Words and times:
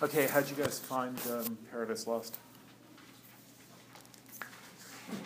Okay, 0.00 0.26
how'd 0.28 0.48
you 0.48 0.54
guys 0.54 0.78
find 0.78 1.18
um, 1.30 1.58
Paradise 1.70 2.06
Lost? 2.06 2.36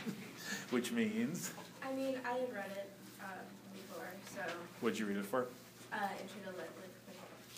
Which 0.71 0.92
means, 0.92 1.52
I 1.87 1.92
mean, 1.92 2.17
I 2.25 2.39
had 2.39 2.55
read 2.55 2.71
it 2.71 2.91
uh, 3.21 3.25
before, 3.75 4.07
so 4.35 4.41
what'd 4.81 4.99
you 4.99 5.05
read 5.07 5.19
it 5.19 5.27
for? 5.27 5.49
uh, 5.93 5.97
Intro 6.13 6.53
to 6.53 6.57
Lit 6.57 6.71
Lit. 6.81 6.91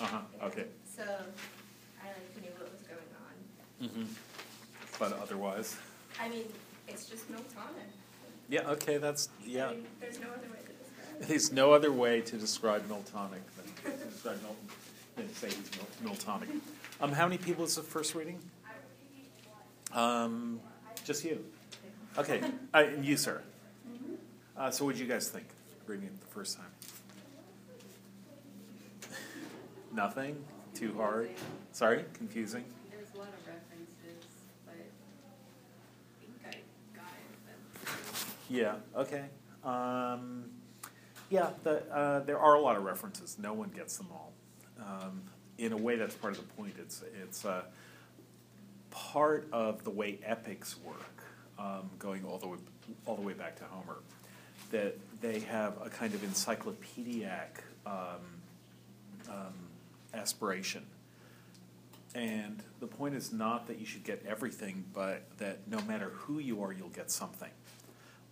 Uh 0.01 0.07
huh. 0.07 0.21
Okay. 0.47 0.65
So 0.85 1.03
I 1.05 2.07
like 2.09 2.43
knew 2.43 2.51
what 2.59 2.73
was 2.73 2.83
going 2.83 3.09
on. 3.23 3.89
Mm-hmm. 3.89 4.13
But 4.99 5.13
otherwise, 5.23 5.77
I 6.21 6.29
mean, 6.29 6.45
it's 6.89 7.07
just 7.09 7.31
Miltonic. 7.31 7.91
yeah. 8.49 8.69
Okay, 8.71 8.97
that's 8.99 9.29
I 9.45 9.47
yeah. 9.47 9.71
mean, 9.71 9.87
there's 10.01 10.19
no 10.19 10.27
other 10.31 10.49
way 10.51 10.59
to 10.67 10.73
describe 10.73 11.21
it. 11.23 11.29
There's 11.29 11.53
no 11.53 11.73
other 11.73 11.93
way 11.93 12.21
to 12.23 12.37
describe 12.37 12.89
Miltonic 12.89 13.45
than 13.85 13.93
to 13.99 14.05
describe 14.11 14.43
Milton 14.43 14.69
than 15.15 15.29
to 15.29 15.35
say 15.37 15.47
he's 15.49 15.71
Miltonic. 16.03 16.49
Um, 17.01 17.13
how 17.13 17.27
many 17.27 17.39
people 17.39 17.65
is 17.65 17.77
the 17.77 17.83
first 17.83 18.15
reading? 18.15 18.39
Um, 19.93 20.61
just 21.05 21.25
you. 21.25 21.45
Okay, 22.17 22.41
uh, 22.73 22.85
and 22.87 23.05
you, 23.05 23.17
sir. 23.17 23.43
Uh, 24.57 24.71
so, 24.71 24.85
what 24.85 24.93
did 24.95 25.01
you 25.01 25.09
guys 25.09 25.29
think 25.29 25.47
reading 25.87 26.07
it 26.07 26.21
the 26.21 26.27
first 26.27 26.57
time? 26.57 26.67
Nothing. 29.93 30.37
Too 30.75 30.95
hard. 30.97 31.31
Sorry, 31.73 32.05
confusing. 32.15 32.65
There 32.91 33.01
a 33.15 33.19
lot 33.19 33.29
of 33.29 33.47
references, 33.47 34.27
but 34.67 34.75
I 34.75 36.51
think 36.51 36.65
I 36.95 36.97
got 36.97 37.07
Yeah. 38.49 38.75
Okay. 38.97 39.25
Um, 39.65 40.51
yeah. 41.31 41.51
The, 41.63 41.85
uh, 41.93 42.21
there 42.21 42.39
are 42.39 42.55
a 42.55 42.61
lot 42.61 42.77
of 42.77 42.85
references. 42.85 43.37
No 43.41 43.53
one 43.53 43.71
gets 43.71 43.97
them 43.97 44.09
all. 44.13 44.33
Um, 44.81 45.23
in 45.59 45.73
a 45.73 45.77
way, 45.77 45.97
that's 45.97 46.15
part 46.15 46.37
of 46.37 46.47
the 46.47 46.55
point. 46.55 46.75
It's 46.79 47.03
it's 47.23 47.45
uh, 47.45 47.63
part 48.91 49.47
of 49.53 49.85
the 49.85 49.91
way 49.91 50.19
epics 50.25 50.77
work, 50.85 51.25
um, 51.59 51.91
going 51.99 52.25
all 52.25 52.39
the 52.39 52.49
way 52.49 52.59
all 53.07 53.17
the 53.17 53.23
way 53.23 53.35
back 53.35 53.57
to 53.57 53.65
Homer. 53.65 53.99
That 54.71 54.97
they 55.21 55.41
have 55.41 55.75
a 55.85 55.89
kind 55.89 56.15
of 56.15 56.25
encyclopedic 56.25 57.63
um, 57.87 57.93
um, 59.29 59.55
aspiration. 60.13 60.85
And 62.15 62.63
the 62.79 62.87
point 62.87 63.15
is 63.15 63.33
not 63.33 63.67
that 63.67 63.79
you 63.79 63.87
should 63.87 64.05
get 64.05 64.25
everything, 64.27 64.85
but 64.93 65.23
that 65.39 65.67
no 65.69 65.81
matter 65.83 66.11
who 66.11 66.39
you 66.39 66.63
are, 66.63 66.73
you'll 66.73 66.89
get 66.89 67.11
something. 67.11 67.51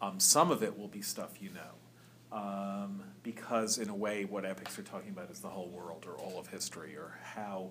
Um, 0.00 0.20
some 0.20 0.50
of 0.50 0.62
it 0.62 0.78
will 0.78 0.88
be 0.88 1.02
stuff 1.02 1.42
you 1.42 1.50
know. 1.50 1.81
Um, 2.32 3.02
because, 3.22 3.78
in 3.78 3.88
a 3.90 3.94
way, 3.94 4.24
what 4.24 4.44
epics 4.44 4.78
are 4.78 4.82
talking 4.82 5.10
about 5.10 5.30
is 5.30 5.40
the 5.40 5.48
whole 5.48 5.68
world 5.68 6.06
or 6.06 6.14
all 6.14 6.40
of 6.40 6.48
history 6.48 6.96
or 6.96 7.18
how 7.22 7.68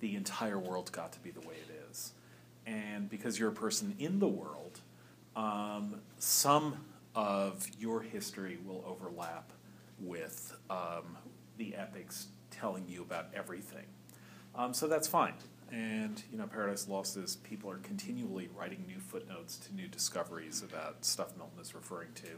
the 0.00 0.14
entire 0.14 0.58
world 0.58 0.92
got 0.92 1.12
to 1.12 1.18
be 1.20 1.30
the 1.30 1.40
way 1.40 1.56
it 1.68 1.90
is. 1.90 2.12
And 2.66 3.10
because 3.10 3.38
you're 3.38 3.48
a 3.48 3.52
person 3.52 3.94
in 3.98 4.20
the 4.20 4.28
world, 4.28 4.80
um, 5.34 6.00
some 6.18 6.84
of 7.14 7.66
your 7.78 8.02
history 8.02 8.58
will 8.64 8.84
overlap 8.86 9.52
with 10.00 10.56
um, 10.70 11.16
the 11.56 11.74
epics 11.74 12.28
telling 12.50 12.84
you 12.88 13.02
about 13.02 13.26
everything. 13.34 13.86
Um, 14.54 14.72
so 14.72 14.86
that's 14.86 15.08
fine. 15.08 15.34
And 15.70 16.22
you 16.30 16.38
know, 16.38 16.46
Paradise 16.46 16.88
Lost 16.88 17.16
is 17.16 17.36
people 17.36 17.70
are 17.70 17.78
continually 17.78 18.48
writing 18.56 18.84
new 18.86 19.00
footnotes 19.00 19.56
to 19.58 19.74
new 19.74 19.86
discoveries 19.88 20.62
about 20.62 21.04
stuff 21.04 21.36
Milton 21.36 21.60
is 21.60 21.74
referring 21.74 22.12
to, 22.16 22.28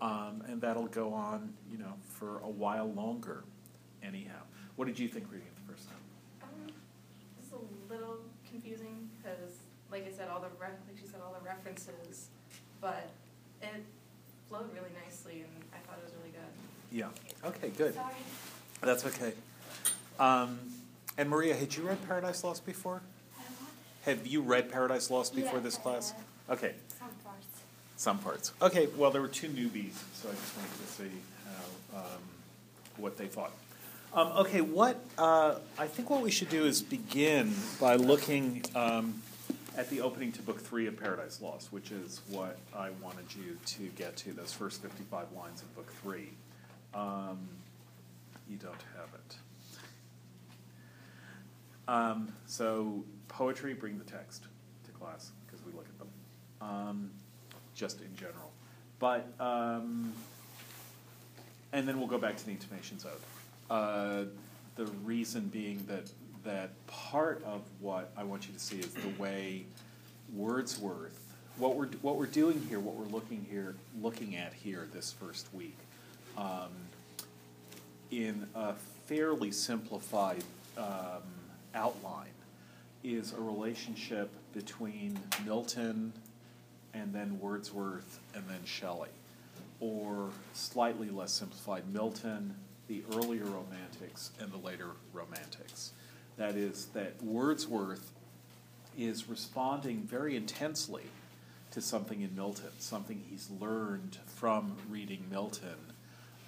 um, 0.00 0.42
and 0.48 0.60
that'll 0.60 0.86
go 0.86 1.12
on, 1.12 1.52
you 1.70 1.78
know, 1.78 1.94
for 2.08 2.38
a 2.40 2.48
while 2.48 2.90
longer. 2.92 3.44
Anyhow, 4.02 4.40
what 4.76 4.86
did 4.86 4.98
you 4.98 5.08
think 5.08 5.26
reading 5.30 5.46
it 5.46 5.66
the 5.66 5.72
first 5.72 5.88
time? 5.88 5.98
um, 6.42 6.72
it's 7.40 7.52
a 7.52 7.92
little 7.92 8.18
confusing 8.48 9.08
because, 9.16 9.56
like 9.90 10.06
I 10.06 10.16
said, 10.16 10.28
all 10.28 10.40
the 10.40 10.48
re- 10.60 10.68
like 10.86 10.98
she 11.00 11.06
said, 11.06 11.20
all 11.24 11.34
the 11.38 11.44
references, 11.44 12.28
but 12.80 13.10
it 13.60 13.84
flowed 14.48 14.72
really 14.72 14.90
nicely, 15.04 15.40
and 15.40 15.64
I 15.72 15.78
thought 15.86 15.98
it 15.98 16.04
was 16.04 16.14
really 16.18 16.30
good. 16.30 16.40
Yeah. 16.90 17.08
Okay. 17.48 17.70
Good. 17.76 17.94
Sorry. 17.94 18.14
That's 18.80 19.04
okay. 19.06 19.32
Um, 20.18 20.58
and 21.16 21.28
Maria, 21.28 21.54
had 21.56 21.74
you 21.74 21.82
read 21.82 21.98
Paradise 22.06 22.44
Lost 22.44 22.64
before? 22.64 23.02
Have 24.04 24.26
you 24.26 24.40
read 24.40 24.70
Paradise 24.70 25.10
Lost 25.10 25.34
before 25.34 25.58
Yeah, 25.58 25.64
this 25.64 25.76
class? 25.76 26.14
Okay. 26.48 26.74
Some 27.98 28.20
parts. 28.20 28.52
Okay, 28.62 28.86
well, 28.96 29.10
there 29.10 29.20
were 29.20 29.26
two 29.26 29.48
newbies, 29.48 29.94
so 30.14 30.28
I 30.28 30.32
just 30.32 30.56
wanted 30.56 30.70
to 30.70 30.86
see 30.86 31.10
how, 31.92 31.98
um, 31.98 32.22
what 32.96 33.18
they 33.18 33.26
thought. 33.26 33.50
Um, 34.14 34.28
okay, 34.38 34.60
what 34.60 35.04
uh, 35.18 35.56
I 35.76 35.88
think 35.88 36.08
what 36.08 36.22
we 36.22 36.30
should 36.30 36.48
do 36.48 36.64
is 36.64 36.80
begin 36.80 37.52
by 37.80 37.96
looking 37.96 38.62
um, 38.76 39.20
at 39.76 39.90
the 39.90 40.00
opening 40.00 40.30
to 40.30 40.42
Book 40.42 40.60
Three 40.60 40.86
of 40.86 40.96
Paradise 40.96 41.42
Lost, 41.42 41.72
which 41.72 41.90
is 41.90 42.20
what 42.28 42.56
I 42.72 42.90
wanted 43.02 43.34
you 43.34 43.58
to 43.66 43.88
get 43.96 44.16
to. 44.18 44.32
Those 44.32 44.52
first 44.52 44.80
fifty-five 44.80 45.26
lines 45.36 45.62
of 45.62 45.74
Book 45.74 45.92
Three. 46.00 46.28
Um, 46.94 47.48
you 48.48 48.58
don't 48.58 48.84
have 48.96 49.08
it. 49.12 49.36
Um, 51.88 52.32
so 52.46 53.02
poetry, 53.26 53.74
bring 53.74 53.98
the 53.98 54.04
text 54.04 54.44
to 54.86 54.92
class 54.92 55.32
because 55.46 55.66
we 55.66 55.72
look 55.72 55.86
at 55.88 55.98
them, 55.98 56.08
um, 56.60 57.10
just 57.78 58.00
in 58.00 58.14
general. 58.16 58.50
But 58.98 59.26
um, 59.38 60.12
and 61.72 61.86
then 61.86 61.98
we'll 61.98 62.08
go 62.08 62.18
back 62.18 62.36
to 62.36 62.44
the 62.44 62.50
intimations 62.50 63.06
ode. 63.06 63.12
Uh, 63.70 64.24
the 64.76 64.86
reason 65.04 65.48
being 65.48 65.84
that 65.86 66.10
that 66.44 66.70
part 66.86 67.42
of 67.44 67.62
what 67.80 68.10
I 68.16 68.24
want 68.24 68.46
you 68.46 68.52
to 68.52 68.60
see 68.60 68.78
is 68.78 68.92
the 68.94 69.22
way 69.22 69.64
Wordsworth. 70.34 71.24
What 71.56 71.76
we're 71.76 71.88
what 72.02 72.16
we're 72.16 72.26
doing 72.26 72.60
here, 72.68 72.80
what 72.80 72.94
we're 72.94 73.12
looking 73.12 73.46
here, 73.50 73.74
looking 74.00 74.36
at 74.36 74.52
here 74.52 74.88
this 74.92 75.12
first 75.12 75.52
week, 75.54 75.76
um, 76.36 76.70
in 78.10 78.46
a 78.54 78.74
fairly 79.06 79.50
simplified 79.50 80.44
um, 80.76 81.22
outline, 81.74 82.26
is 83.02 83.32
a 83.32 83.40
relationship 83.40 84.30
between 84.52 85.18
Milton 85.44 86.12
and 86.94 87.12
then 87.14 87.38
Wordsworth 87.40 88.20
and 88.34 88.44
then 88.48 88.64
Shelley. 88.64 89.10
Or 89.80 90.30
slightly 90.54 91.10
less 91.10 91.32
simplified, 91.32 91.92
Milton, 91.92 92.54
the 92.88 93.04
earlier 93.14 93.44
Romantics, 93.44 94.32
and 94.40 94.50
the 94.50 94.56
later 94.56 94.90
Romantics. 95.12 95.92
That 96.36 96.56
is, 96.56 96.86
that 96.94 97.22
Wordsworth 97.22 98.10
is 98.96 99.28
responding 99.28 100.02
very 100.02 100.34
intensely 100.36 101.04
to 101.70 101.80
something 101.80 102.22
in 102.22 102.34
Milton, 102.34 102.70
something 102.78 103.22
he's 103.30 103.48
learned 103.60 104.18
from 104.26 104.76
reading 104.88 105.24
Milton 105.30 105.76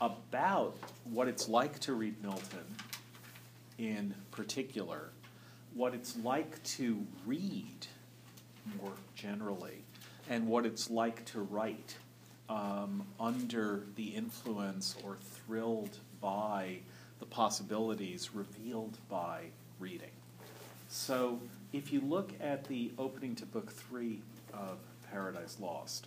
about 0.01 0.77
what 1.05 1.29
it's 1.29 1.49
like 1.49 1.79
to 1.81 1.93
read 1.93 2.21
Milton 2.23 2.65
in 3.79 4.15
particular, 4.31 5.11
what 5.75 5.95
it's 5.95 6.17
like 6.17 6.63
to 6.63 7.07
read 7.27 7.87
more 8.81 8.93
generally, 9.15 9.83
and 10.31 10.47
what 10.47 10.65
it's 10.65 10.89
like 10.89 11.25
to 11.27 11.41
write 11.41 11.97
um, 12.49 13.05
under 13.19 13.83
the 13.97 14.05
influence 14.05 14.97
or 15.05 15.19
thrilled 15.21 15.99
by 16.21 16.79
the 17.19 17.27
possibilities 17.27 18.35
revealed 18.35 18.97
by 19.11 19.43
reading. 19.79 20.11
So, 20.89 21.41
if 21.73 21.93
you 21.93 22.01
look 22.01 22.33
at 22.41 22.65
the 22.65 22.91
opening 22.99 23.35
to 23.37 23.47
Book 23.47 23.71
Three 23.71 24.21
of 24.53 24.79
Paradise 25.11 25.59
Lost, 25.61 26.07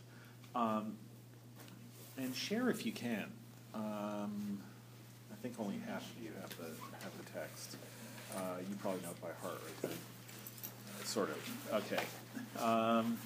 um, 0.56 0.98
and 2.18 2.36
share 2.36 2.70
if 2.70 2.86
you 2.86 2.92
can. 2.92 3.26
Um, 3.74 4.60
I 5.32 5.36
think 5.42 5.56
only 5.60 5.80
half 5.88 6.02
of 6.02 6.24
you 6.24 6.30
have 6.42 6.50
the 6.58 6.66
have 7.04 7.18
the 7.18 7.32
text. 7.32 7.78
Uh, 8.36 8.60
you 8.70 8.76
probably 8.78 9.02
know 9.02 9.12
it 9.12 9.22
by 9.22 9.30
heart, 9.42 9.62
right? 9.84 9.94
Sort 11.06 11.30
of. 11.30 11.74
Okay. 11.74 12.04
Um, 12.64 13.18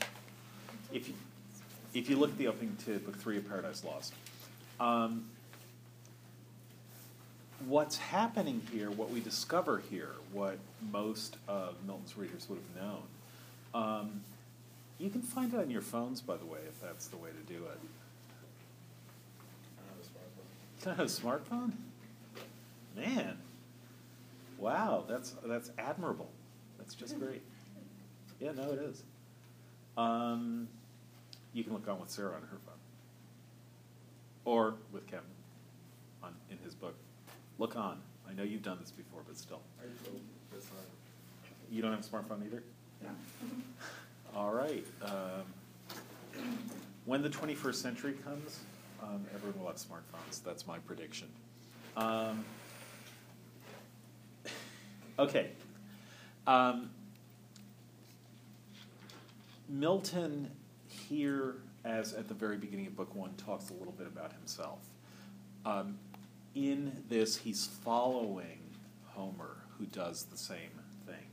if 0.91 1.07
you 1.07 1.13
if 1.93 2.09
you 2.09 2.17
look 2.17 2.31
at 2.31 2.37
the 2.37 2.47
opening 2.47 2.77
to 2.85 2.99
Book 2.99 3.17
Three 3.17 3.37
of 3.37 3.47
Paradise 3.47 3.83
Lost, 3.83 4.13
um, 4.79 5.25
what's 7.65 7.97
happening 7.97 8.61
here, 8.71 8.91
what 8.91 9.09
we 9.09 9.19
discover 9.19 9.81
here, 9.89 10.11
what 10.31 10.57
most 10.91 11.37
of 11.47 11.75
Milton's 11.85 12.17
readers 12.17 12.47
would 12.49 12.59
have 12.59 12.83
known. 12.83 13.03
Um, 13.73 14.21
you 14.99 15.09
can 15.09 15.21
find 15.21 15.53
it 15.53 15.59
on 15.59 15.69
your 15.69 15.81
phones, 15.81 16.21
by 16.21 16.37
the 16.37 16.45
way, 16.45 16.59
if 16.67 16.81
that's 16.81 17.07
the 17.07 17.17
way 17.17 17.29
to 17.29 17.53
do 17.53 17.63
it. 17.65 17.79
Not 20.85 20.99
a 20.99 21.03
smartphone? 21.03 21.71
Man. 22.95 23.37
Wow, 24.57 25.03
that's 25.07 25.35
that's 25.45 25.71
admirable. 25.77 26.29
That's 26.77 26.95
just 26.95 27.19
great. 27.19 27.41
Yeah, 28.39 28.51
no, 28.53 28.71
it 28.71 28.79
is. 28.79 29.03
Um, 29.97 30.67
you 31.53 31.63
can 31.63 31.73
look 31.73 31.87
on 31.87 31.99
with 31.99 32.09
Sarah 32.09 32.35
on 32.35 32.41
her 32.41 32.57
phone. 32.65 32.75
Or 34.45 34.75
with 34.91 35.07
Kevin 35.07 35.25
on 36.23 36.33
in 36.49 36.57
his 36.63 36.73
book. 36.73 36.95
Look 37.57 37.75
on. 37.75 37.99
I 38.29 38.33
know 38.33 38.43
you've 38.43 38.63
done 38.63 38.77
this 38.79 38.91
before, 38.91 39.21
but 39.25 39.37
still. 39.37 39.61
You 41.69 41.81
don't 41.81 41.91
have 41.91 41.99
a 41.99 42.03
smartphone 42.03 42.45
either? 42.45 42.63
No. 43.03 43.09
All 44.35 44.53
right. 44.53 44.85
Um, 45.01 46.43
when 47.05 47.21
the 47.21 47.29
21st 47.29 47.75
century 47.75 48.13
comes, 48.23 48.59
um, 49.01 49.25
everyone 49.33 49.59
will 49.59 49.67
have 49.67 49.77
smartphones. 49.77 50.43
That's 50.43 50.67
my 50.67 50.77
prediction. 50.79 51.27
Um, 51.95 52.45
okay. 55.19 55.51
Um, 56.45 56.89
Milton 59.69 60.51
here, 61.07 61.55
as 61.85 62.13
at 62.13 62.27
the 62.27 62.33
very 62.33 62.57
beginning 62.57 62.87
of 62.87 62.95
book 62.95 63.13
one, 63.15 63.33
talks 63.35 63.69
a 63.69 63.73
little 63.73 63.93
bit 63.93 64.07
about 64.07 64.33
himself. 64.33 64.79
Um, 65.65 65.97
in 66.55 67.03
this, 67.09 67.37
he's 67.37 67.67
following 67.83 68.59
Homer, 69.05 69.57
who 69.77 69.85
does 69.85 70.23
the 70.23 70.37
same 70.37 70.81
thing. 71.05 71.27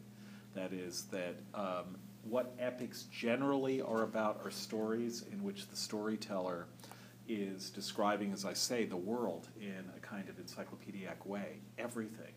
That 0.54 0.72
is, 0.72 1.04
that 1.10 1.36
um, 1.54 1.96
what 2.28 2.54
epics 2.58 3.04
generally 3.12 3.80
are 3.80 4.02
about 4.02 4.40
are 4.44 4.50
stories 4.50 5.24
in 5.32 5.42
which 5.42 5.68
the 5.68 5.76
storyteller 5.76 6.66
is 7.28 7.70
describing, 7.70 8.32
as 8.32 8.44
I 8.44 8.52
say, 8.52 8.84
the 8.84 8.96
world 8.96 9.48
in 9.60 9.84
a 9.96 10.00
kind 10.00 10.28
of 10.28 10.38
encyclopedic 10.38 11.24
way, 11.24 11.60
everything. 11.78 12.32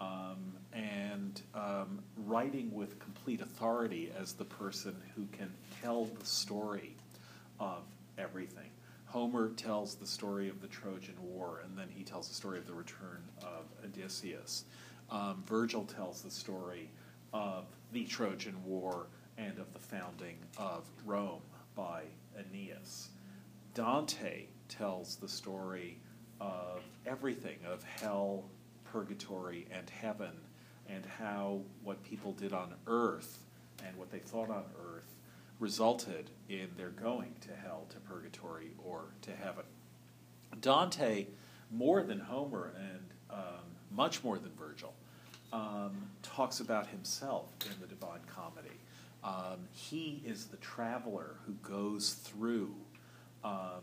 Um, 0.00 0.52
and 0.72 1.40
um, 1.54 2.00
writing 2.16 2.74
with 2.74 2.98
complete 2.98 3.40
authority 3.40 4.12
as 4.18 4.34
the 4.34 4.44
person 4.44 4.94
who 5.14 5.26
can 5.32 5.52
tell 5.82 6.04
the 6.04 6.26
story 6.26 6.96
of 7.58 7.82
everything. 8.18 8.70
Homer 9.06 9.50
tells 9.50 9.94
the 9.94 10.06
story 10.06 10.48
of 10.48 10.60
the 10.60 10.66
Trojan 10.66 11.16
War, 11.22 11.62
and 11.64 11.76
then 11.78 11.88
he 11.88 12.02
tells 12.02 12.28
the 12.28 12.34
story 12.34 12.58
of 12.58 12.66
the 12.66 12.74
return 12.74 13.22
of 13.42 13.64
Odysseus. 13.84 14.64
Um, 15.10 15.42
Virgil 15.46 15.84
tells 15.84 16.22
the 16.22 16.30
story 16.30 16.90
of 17.32 17.66
the 17.92 18.04
Trojan 18.04 18.56
War 18.64 19.06
and 19.38 19.58
of 19.58 19.72
the 19.72 19.78
founding 19.78 20.38
of 20.58 20.84
Rome 21.04 21.42
by 21.74 22.02
Aeneas. 22.38 23.08
Dante 23.74 24.46
tells 24.68 25.16
the 25.16 25.28
story 25.28 25.98
of 26.40 26.82
everything 27.06 27.58
of 27.66 27.82
hell, 27.84 28.44
purgatory, 28.84 29.66
and 29.70 29.88
heaven, 29.88 30.32
and 30.88 31.04
how 31.06 31.60
what 31.82 32.02
people 32.02 32.32
did 32.32 32.52
on 32.52 32.74
earth 32.86 33.38
and 33.86 33.96
what 33.96 34.10
they 34.10 34.18
thought 34.18 34.50
on 34.50 34.64
earth 34.94 35.15
resulted 35.58 36.30
in 36.48 36.68
their 36.76 36.90
going 36.90 37.34
to 37.40 37.54
hell, 37.54 37.86
to 37.90 37.96
purgatory, 38.00 38.72
or 38.84 39.04
to 39.22 39.30
heaven. 39.32 39.64
Dante, 40.60 41.26
more 41.70 42.02
than 42.02 42.20
Homer 42.20 42.72
and 42.78 43.00
um, 43.30 43.64
much 43.90 44.22
more 44.22 44.38
than 44.38 44.52
Virgil, 44.58 44.92
um, 45.52 46.10
talks 46.22 46.60
about 46.60 46.86
himself 46.88 47.52
in 47.64 47.80
the 47.80 47.86
Divine 47.86 48.20
Comedy. 48.26 48.76
Um, 49.24 49.68
he 49.72 50.22
is 50.24 50.46
the 50.46 50.56
traveler 50.58 51.36
who 51.46 51.54
goes 51.54 52.12
through 52.12 52.74
um, 53.42 53.82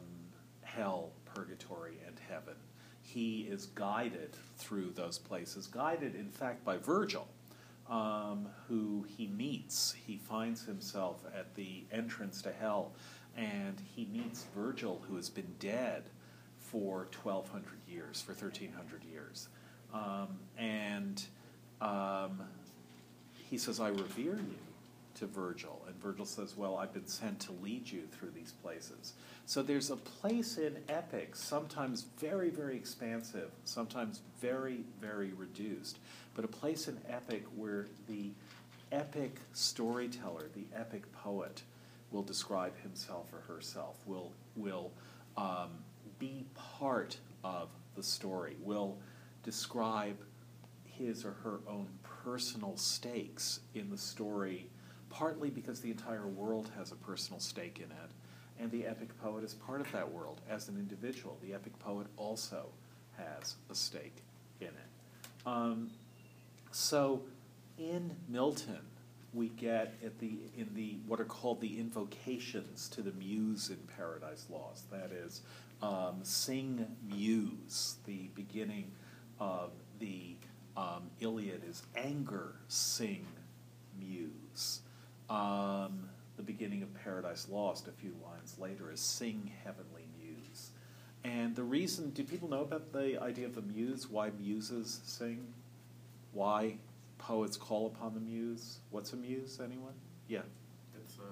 hell, 0.62 1.12
purgatory, 1.34 1.98
and 2.08 2.16
heaven. 2.30 2.56
He 3.02 3.42
is 3.42 3.68
guided 3.68 4.38
through 4.58 4.92
those 4.92 5.18
places, 5.18 5.68
guided, 5.68 6.16
in 6.16 6.30
fact, 6.30 6.64
by 6.64 6.78
Virgil, 6.78 7.28
um, 7.90 8.48
who 8.68 9.06
he 9.18 9.28
meets. 9.28 9.96
He 10.06 10.18
finds 10.18 10.66
himself 10.66 11.24
at 11.38 11.56
the 11.56 11.84
entrance 11.92 12.42
to 12.44 12.52
hell, 12.52 12.92
and 13.36 13.82
he 13.96 14.06
meets 14.06 14.46
Virgil, 14.56 15.02
who 15.08 15.16
has 15.16 15.30
been 15.30 15.56
dead 15.60 16.04
for 16.58 17.08
1,200 17.22 17.66
years, 17.88 18.22
for 18.22 18.34
1,300 18.34 19.04
years. 19.04 19.50
Um, 19.94 20.40
and 20.58 21.24
um, 21.82 22.42
he 23.50 23.58
says, 23.58 23.80
I 23.80 23.90
revere 23.90 24.38
you 24.38 24.56
to 25.16 25.28
Virgil. 25.28 25.82
And 25.88 25.96
Virgil 26.02 26.26
says, 26.26 26.58
Well, 26.58 26.78
I've 26.78 26.94
been 26.94 27.08
sent 27.08 27.40
to 27.42 27.52
lead 27.62 27.90
you 27.90 28.04
through 28.12 28.32
these 28.32 28.54
places. 28.64 29.14
So 29.46 29.62
there's 29.62 29.92
a 29.92 29.96
place 29.96 30.58
in 30.58 30.78
epics, 30.90 31.40
sometimes 31.40 32.06
very, 32.18 32.50
very 32.50 32.76
expansive, 32.76 33.52
sometimes 33.66 34.22
very, 34.42 34.84
very 35.02 35.34
reduced, 35.34 36.00
but 36.36 36.46
a 36.46 36.48
place 36.48 36.88
in 36.88 36.98
epic 37.10 37.44
where 37.56 37.88
the 38.08 38.32
epic 38.92 39.38
storyteller, 39.54 40.50
the 40.56 40.66
epic 40.76 41.12
poet, 41.14 41.64
will 42.12 42.24
describe 42.24 42.78
himself 42.82 43.32
or 43.34 43.42
herself, 43.54 43.98
will, 44.06 44.32
will 44.56 44.92
um, 45.36 45.70
be 46.20 46.46
part 46.54 47.18
of 47.44 47.70
the 47.96 48.04
story, 48.04 48.56
will 48.62 48.98
describe 49.44 50.16
his 50.86 51.26
or 51.26 51.32
her 51.44 51.60
own 51.68 51.88
personal 52.24 52.78
stakes 52.78 53.60
in 53.74 53.90
the 53.90 53.98
story, 53.98 54.68
partly 55.10 55.50
because 55.50 55.82
the 55.82 55.90
entire 55.92 56.28
world 56.28 56.70
has 56.78 56.92
a 56.92 56.96
personal 56.96 57.40
stake 57.40 57.80
in 57.80 57.92
it, 57.92 58.12
and 58.60 58.72
the 58.72 58.86
epic 58.86 59.10
poet 59.22 59.44
is 59.44 59.56
part 59.56 59.82
of 59.82 59.92
that 59.92 60.10
world 60.10 60.40
as 60.50 60.70
an 60.70 60.78
individual. 60.78 61.38
The 61.42 61.54
epic 61.54 61.78
poet 61.80 62.08
also 62.16 62.68
has 63.18 63.56
a 63.70 63.76
stake 63.76 64.24
in 64.62 64.68
it. 64.68 65.46
Um, 65.46 65.90
so 66.74 67.22
in 67.78 68.16
Milton, 68.28 68.80
we 69.34 69.50
get 69.50 69.96
at 70.06 70.20
the 70.20 70.34
in 70.58 70.70
the 70.74 70.98
what 71.08 71.20
are 71.20 71.26
called 71.26 71.60
the 71.62 71.80
invocations 71.80 72.88
to 72.90 73.02
the 73.02 73.12
muse 73.14 73.70
in 73.70 73.78
Paradise 73.98 74.46
Lost. 74.50 74.90
That 74.92 75.12
is, 75.12 75.42
um, 75.82 76.20
sing 76.24 76.86
muse. 77.08 77.96
The 78.06 78.30
beginning 78.36 78.92
of 79.40 79.72
the 80.00 80.36
um, 80.78 81.10
Iliad 81.20 81.64
is 81.68 81.84
anger, 81.96 82.56
sing 82.68 83.26
muse. 84.00 84.82
Um, 85.30 86.10
the 86.38 86.44
beginning 86.44 86.84
of 86.84 86.94
Paradise 87.04 87.48
Lost, 87.50 87.88
a 87.88 87.92
few 87.92 88.16
lines 88.24 88.58
later, 88.60 88.92
is 88.92 89.00
sing 89.00 89.52
heavenly 89.64 90.08
muse. 90.20 90.72
And 91.24 91.56
the 91.56 91.64
reason, 91.64 92.10
do 92.10 92.24
people 92.24 92.50
know 92.50 92.62
about 92.62 92.92
the 92.92 93.22
idea 93.22 93.46
of 93.46 93.56
the 93.56 93.62
muse? 93.62 94.10
Why 94.10 94.32
muses 94.40 95.02
sing? 95.06 95.54
Why 96.34 96.78
poets 97.18 97.56
call 97.58 97.88
upon 97.88 98.14
the 98.14 98.20
muse? 98.20 98.80
What's 98.90 99.14
a 99.14 99.16
muse, 99.16 99.60
anyone? 99.64 99.94
Yeah. 100.28 100.40
It's 100.96 101.18
uh, 101.20 101.24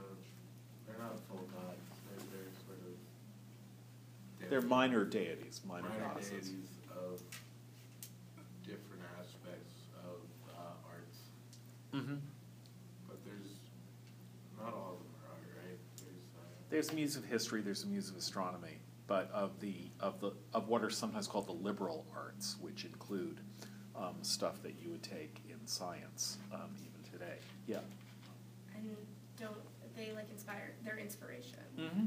they're 0.88 0.98
not 1.00 1.19
full 1.27 1.38
gods. 1.53 1.77
They're, 2.09 2.25
they're 2.31 2.51
sort 2.65 2.80
of. 2.80 4.50
They're 4.50 4.62
minor 4.62 5.06
deities, 5.06 5.62
minor, 5.68 5.89
minor 5.89 6.03
goddesses. 6.13 6.50
deities 6.50 6.69
of 6.98 7.21
different 8.63 9.01
aspects 9.19 9.74
of 10.06 10.19
uh, 10.56 10.89
arts, 10.92 11.18
Mm-hmm. 11.94 12.15
but 13.07 13.18
there's 13.26 13.57
not 14.59 14.73
all 14.73 14.94
of 14.94 14.99
them 14.99 15.14
are 15.26 15.31
art, 15.33 15.68
right? 15.68 15.80
There's 15.97 16.26
uh, 16.37 16.42
There's 16.69 16.90
a 16.90 16.94
muse 16.95 17.16
of 17.16 17.26
history, 17.26 17.61
there's 17.61 17.83
a 17.83 17.87
muse 17.87 18.09
of 18.09 18.16
astronomy, 18.18 18.78
but 19.07 19.30
of 19.33 19.59
the 19.61 19.76
of 19.99 20.19
the 20.21 20.31
of 20.54 20.68
what 20.68 20.83
are 20.83 20.90
sometimes 20.90 21.28
called 21.28 21.47
the 21.47 21.54
liberal 21.54 22.06
arts, 22.16 22.56
which 22.61 22.85
include 22.85 23.40
um, 23.95 24.16
stuff 24.21 24.62
that 24.64 24.76
you 24.81 24.90
would 24.92 25.04
take 25.04 25.42
in 25.50 25.66
science 25.66 26.38
um, 26.54 26.69
even 26.80 27.12
today. 27.12 27.38
Yeah. 27.68 27.80
And 28.76 28.95
don't 29.40 29.57
they 29.95 30.12
like 30.16 30.30
inspire 30.31 30.74
their 30.83 30.98
inspiration? 30.98 31.60
Mm-hmm. 31.80 32.06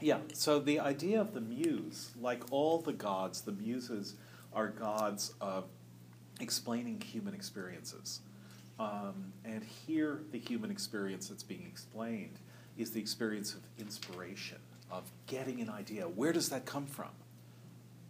Yeah. 0.00 0.18
So 0.32 0.58
the 0.60 0.80
idea 0.80 1.20
of 1.20 1.34
the 1.34 1.40
muse, 1.40 2.12
like 2.20 2.42
all 2.50 2.78
the 2.78 2.92
gods, 2.92 3.42
the 3.42 3.52
muses 3.52 4.14
are 4.52 4.68
gods 4.68 5.34
of 5.40 5.64
explaining 6.40 7.00
human 7.00 7.34
experiences. 7.34 8.20
Um, 8.78 9.32
and 9.44 9.62
here, 9.62 10.22
the 10.32 10.38
human 10.38 10.70
experience 10.70 11.28
that's 11.28 11.42
being 11.42 11.66
explained 11.66 12.38
is 12.78 12.92
the 12.92 13.00
experience 13.00 13.52
of 13.52 13.60
inspiration, 13.78 14.56
of 14.90 15.10
getting 15.26 15.60
an 15.60 15.68
idea. 15.68 16.04
Where 16.04 16.32
does 16.32 16.48
that 16.48 16.64
come 16.64 16.86
from? 16.86 17.10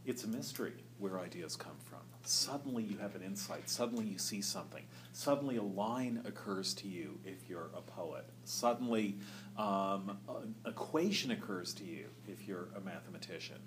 It's 0.06 0.23
a 0.23 0.28
mystery 0.28 0.75
where 0.99 1.18
ideas 1.18 1.56
come 1.56 1.76
from. 1.85 1.89
Suddenly 2.24 2.82
you 2.82 2.98
have 2.98 3.14
an 3.14 3.22
insight. 3.22 3.68
Suddenly 3.68 4.06
you 4.06 4.18
see 4.18 4.42
something. 4.42 4.84
Suddenly 5.12 5.56
a 5.56 5.62
line 5.62 6.22
occurs 6.26 6.74
to 6.74 6.88
you 6.88 7.18
if 7.24 7.48
you're 7.48 7.70
a 7.76 7.80
poet. 7.80 8.24
Suddenly 8.44 9.16
um, 9.56 10.18
an 10.28 10.54
equation 10.66 11.30
occurs 11.30 11.72
to 11.74 11.84
you 11.84 12.06
if 12.28 12.46
you're 12.46 12.68
a 12.76 12.80
mathematician. 12.80 13.58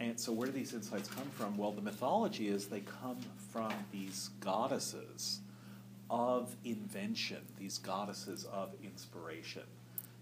And 0.00 0.18
so, 0.18 0.32
where 0.32 0.46
do 0.46 0.52
these 0.52 0.74
insights 0.74 1.08
come 1.08 1.28
from? 1.30 1.56
Well, 1.56 1.72
the 1.72 1.82
mythology 1.82 2.48
is 2.48 2.66
they 2.66 2.80
come 2.80 3.18
from 3.52 3.72
these 3.90 4.30
goddesses 4.40 5.40
of 6.08 6.54
invention, 6.64 7.38
these 7.58 7.78
goddesses 7.78 8.46
of 8.52 8.74
inspiration. 8.84 9.64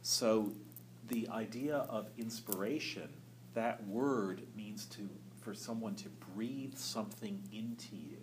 So, 0.02 0.52
the 1.08 1.28
idea 1.28 1.76
of 1.90 2.08
inspiration, 2.16 3.08
that 3.54 3.86
word 3.86 4.42
means 4.56 4.86
to 4.86 5.08
for 5.46 5.54
someone 5.54 5.94
to 5.94 6.08
breathe 6.34 6.74
something 6.74 7.40
into 7.52 7.94
you. 7.94 8.18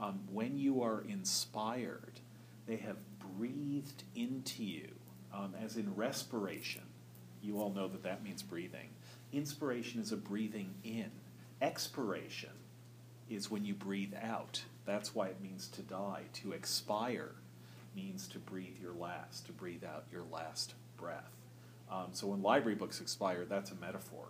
Um, 0.00 0.20
when 0.30 0.56
you 0.56 0.82
are 0.84 1.02
inspired, 1.08 2.20
they 2.68 2.76
have 2.76 2.98
breathed 3.36 4.04
into 4.14 4.62
you, 4.62 4.88
um, 5.34 5.54
as 5.60 5.76
in 5.76 5.96
respiration. 5.96 6.82
You 7.42 7.58
all 7.58 7.72
know 7.72 7.88
that 7.88 8.04
that 8.04 8.22
means 8.22 8.44
breathing. 8.44 8.90
Inspiration 9.32 10.00
is 10.00 10.12
a 10.12 10.16
breathing 10.16 10.74
in. 10.84 11.10
Expiration 11.60 12.52
is 13.28 13.50
when 13.50 13.64
you 13.64 13.74
breathe 13.74 14.14
out. 14.22 14.62
That's 14.86 15.16
why 15.16 15.26
it 15.26 15.40
means 15.42 15.66
to 15.70 15.82
die, 15.82 16.22
to 16.34 16.52
expire. 16.52 17.32
means 17.96 18.28
to 18.28 18.38
breathe 18.38 18.76
your 18.80 18.92
last, 18.92 19.46
to 19.46 19.52
breathe 19.52 19.82
out 19.82 20.04
your 20.12 20.22
last 20.30 20.74
breath. 20.96 21.34
Um, 21.90 22.10
so 22.12 22.28
when 22.28 22.42
library 22.42 22.76
books 22.76 23.00
expire, 23.00 23.44
that's 23.44 23.72
a 23.72 23.74
metaphor. 23.74 24.28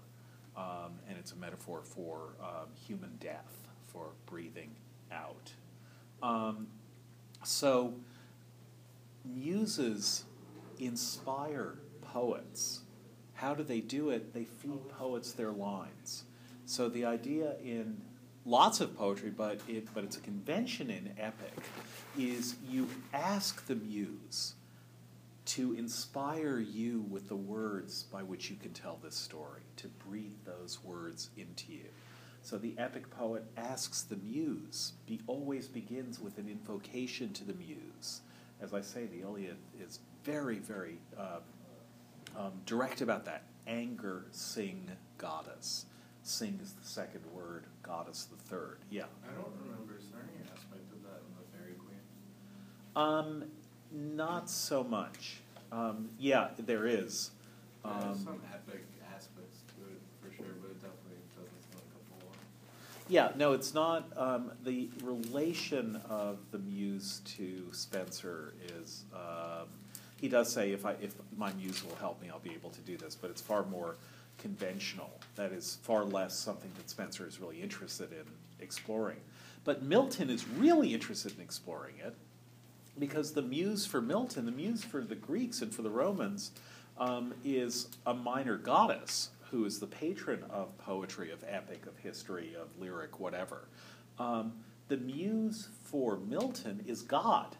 Um, 0.59 0.99
and 1.09 1.17
it's 1.17 1.31
a 1.31 1.37
metaphor 1.37 1.83
for 1.85 2.35
um, 2.43 2.67
human 2.75 3.17
death, 3.21 3.69
for 3.87 4.09
breathing 4.27 4.75
out. 5.13 5.53
Um, 6.21 6.67
so 7.45 7.95
muses 9.25 10.25
inspire 10.81 11.79
poets. 12.03 12.81
How 13.35 13.55
do 13.55 13.63
they 13.63 13.81
do 13.81 14.11
it? 14.11 14.35
They 14.35 14.45
feed 14.45 14.89
poets 14.89 15.31
their 15.33 15.53
lines. 15.53 16.25
So 16.67 16.89
the 16.89 17.05
idea 17.05 17.55
in 17.63 18.01
lots 18.45 18.81
of 18.81 18.97
poetry, 18.97 19.31
but 19.31 19.61
it, 19.69 19.87
but 19.95 20.03
it's 20.03 20.17
a 20.17 20.21
convention 20.21 20.91
in 20.91 21.15
epic, 21.21 21.55
is 22.19 22.57
you 22.69 22.89
ask 23.15 23.65
the 23.67 23.77
muse 23.77 24.55
to 25.49 25.73
inspire 25.75 26.59
you 26.59 27.07
with 27.09 27.29
the 27.29 27.37
words 27.37 28.03
by 28.03 28.23
which 28.23 28.51
you 28.51 28.57
can 28.57 28.73
tell 28.73 28.99
this 29.03 29.17
story, 29.17 29.63
to 29.77 29.89
breathe 29.89 30.37
those 30.45 30.85
words 30.85 31.31
into 31.39 31.73
you. 31.73 31.87
So 32.43 32.59
the 32.59 32.75
epic 32.77 33.11
poet 33.11 33.45
asks 33.57 34.03
the 34.03 34.17
muse, 34.17 34.93
be, 35.07 35.21
always 35.27 35.67
begins 35.67 36.21
with 36.21 36.37
an 36.37 36.49
invocation 36.49 37.33
to 37.33 37.45
the 37.45 37.55
muse. 37.55 38.21
As 38.61 38.75
I 38.75 38.83
say, 38.83 39.07
the 39.07 39.23
Iliad 39.23 39.57
is 39.81 40.01
very, 40.23 40.59
very 40.59 40.99
uh, 41.19 41.41
um, 42.39 42.53
direct 42.67 43.01
about 43.01 43.25
that. 43.25 43.45
Anger, 43.67 44.27
sing, 44.31 44.91
goddess. 45.17 45.87
Sing 46.23 46.61
is 46.63 46.73
the 46.73 46.87
second 46.87 47.23
word, 47.33 47.65
goddess 47.83 48.25
the 48.25 48.37
third. 48.37 48.81
Yeah. 48.91 49.05
I 49.25 49.35
don't 49.35 49.53
remember, 49.63 49.97
is 49.99 50.05
there 50.11 50.21
any 50.23 50.43
aspect 50.53 50.93
of 50.93 51.03
that 51.05 51.23
in 51.25 51.33
the 51.39 51.57
Faerie 51.57 51.75
Queene? 51.79 52.05
Um, 52.97 53.45
not 53.93 54.51
so 54.51 54.85
much. 54.85 55.39
Um, 55.73 56.11
yeah, 56.19 56.49
there 56.59 56.87
is. 56.87 57.31
There's 57.85 58.05
Um, 58.05 58.19
some 58.25 58.43
epic 58.53 58.85
aspects 59.15 59.59
to 59.69 59.93
it 59.93 60.01
for 60.21 60.35
sure, 60.35 60.55
but 60.61 60.71
it 60.71 60.81
definitely 60.81 61.23
doesn't 61.37 61.63
sound 61.63 61.83
like 61.95 62.19
a 62.19 62.21
full 62.21 62.33
yeah, 63.09 63.33
no, 63.37 63.53
it's 63.53 63.75
not. 63.75 64.07
Um, 64.17 64.53
the 64.65 64.91
relation 65.03 65.97
of 66.09 66.39
the 66.51 66.59
muse 66.59 67.21
to 67.37 67.69
Spenser 67.73 68.55
is. 68.81 69.05
Um, 69.15 69.69
he 70.21 70.29
does 70.29 70.53
say, 70.53 70.73
if 70.73 70.85
I 70.85 70.93
if 71.01 71.15
my 71.37 71.53
muse 71.53 71.85
will 71.85 71.95
help 71.97 72.21
me, 72.21 72.29
I'll 72.29 72.41
be 72.41 72.53
able 72.53 72.71
to 72.71 72.81
do 72.81 72.97
this. 72.97 73.15
But 73.15 73.31
it's 73.31 73.41
far 73.41 73.65
more 73.65 73.97
conventional. 74.37 75.11
That 75.37 75.53
is 75.53 75.79
far 75.83 76.05
less 76.05 76.37
something 76.37 76.71
that 76.77 76.89
Spenser 76.89 77.27
is 77.27 77.41
really 77.41 77.63
interested 77.63 78.13
in 78.13 78.25
exploring. 78.61 79.19
But 79.65 79.83
Milton 79.83 80.31
is 80.31 80.49
really 80.49 80.93
interested 80.95 81.37
in 81.37 81.43
exploring 81.43 81.95
it 81.99 82.15
because 82.99 83.33
the 83.33 83.43
muse 83.43 83.87
for 83.87 84.01
Milton, 84.01 84.47
the 84.47 84.53
muse 84.53 84.85
for 84.85 85.03
the 85.03 85.15
Greeks 85.15 85.63
and 85.63 85.75
for 85.75 85.83
the 85.83 85.91
Romans, 85.91 86.53
um, 86.99 87.35
is 87.45 87.89
a 88.07 88.15
minor 88.15 88.57
goddess 88.57 89.31
who 89.51 89.65
is 89.65 89.79
the 89.79 89.87
patron 89.87 90.45
of 90.51 90.77
poetry, 90.79 91.31
of 91.31 91.45
epic, 91.49 91.87
of 91.87 91.97
history, 91.99 92.55
of 92.61 92.69
lyric, 92.79 93.19
whatever. 93.19 93.69
Um, 94.19 94.53
the 94.89 94.97
muse 94.97 95.69
for 95.85 96.17
Milton 96.17 96.85
is 96.87 97.03
God. 97.03 97.57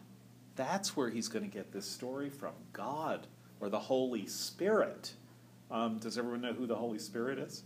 That's 0.55 0.95
where 0.95 1.09
he's 1.09 1.27
going 1.27 1.45
to 1.45 1.51
get 1.51 1.71
this 1.71 1.85
story 1.85 2.29
from 2.29 2.53
God 2.73 3.27
or 3.59 3.69
the 3.69 3.79
Holy 3.79 4.25
Spirit. 4.27 5.13
Um, 5.71 5.99
does 5.99 6.17
everyone 6.17 6.41
know 6.41 6.53
who 6.53 6.67
the 6.67 6.75
Holy 6.75 6.99
Spirit 6.99 7.39
is? 7.39 7.63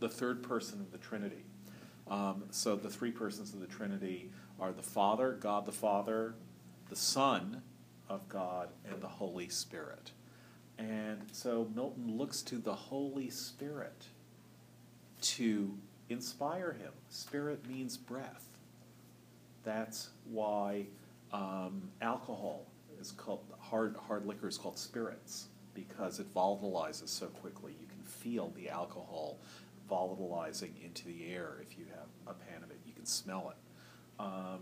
The 0.00 0.08
third 0.08 0.42
person 0.42 0.80
of 0.80 0.90
the 0.92 0.98
Trinity. 0.98 1.44
Um, 2.08 2.44
so 2.50 2.74
the 2.74 2.90
three 2.90 3.12
persons 3.12 3.54
of 3.54 3.60
the 3.60 3.66
Trinity 3.66 4.30
are 4.58 4.72
the 4.72 4.82
Father, 4.82 5.32
God 5.40 5.66
the 5.66 5.72
Father, 5.72 6.34
the 6.90 6.96
Son 6.96 7.62
of 8.10 8.28
God, 8.28 8.68
and 8.90 9.00
the 9.00 9.08
Holy 9.08 9.48
Spirit. 9.48 10.10
And 10.76 11.22
so 11.32 11.68
Milton 11.74 12.18
looks 12.18 12.42
to 12.42 12.56
the 12.56 12.74
Holy 12.74 13.30
Spirit 13.30 14.06
to 15.22 15.78
inspire 16.08 16.72
him. 16.72 16.92
Spirit 17.08 17.66
means 17.68 17.96
breath. 17.96 18.46
That's 19.62 20.10
why 20.24 20.86
um, 21.32 21.90
alcohol 22.02 22.66
is 23.00 23.12
called 23.12 23.44
hard 23.60 23.96
hard 24.08 24.26
liquor 24.26 24.48
is 24.48 24.58
called 24.58 24.78
spirits 24.78 25.46
because 25.74 26.18
it 26.18 26.34
volatilizes 26.34 27.08
so 27.08 27.26
quickly. 27.26 27.76
You 27.80 27.86
can 27.86 28.02
feel 28.02 28.52
the 28.56 28.68
alcohol 28.68 29.38
volatilizing 29.88 30.72
into 30.84 31.04
the 31.06 31.32
air 31.32 31.58
if 31.62 31.78
you 31.78 31.84
have 31.94 32.08
a 32.26 32.34
pan 32.34 32.64
of 32.64 32.70
it. 32.70 32.80
You 32.86 32.94
can 32.94 33.06
smell 33.06 33.50
it. 33.50 34.22
Um, 34.22 34.60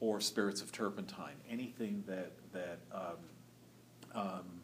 or 0.00 0.20
spirits 0.20 0.60
of 0.60 0.72
turpentine, 0.72 1.36
anything 1.48 2.04
that 2.06 2.32
that 2.52 2.78
um, 2.92 3.16
um, 4.14 4.60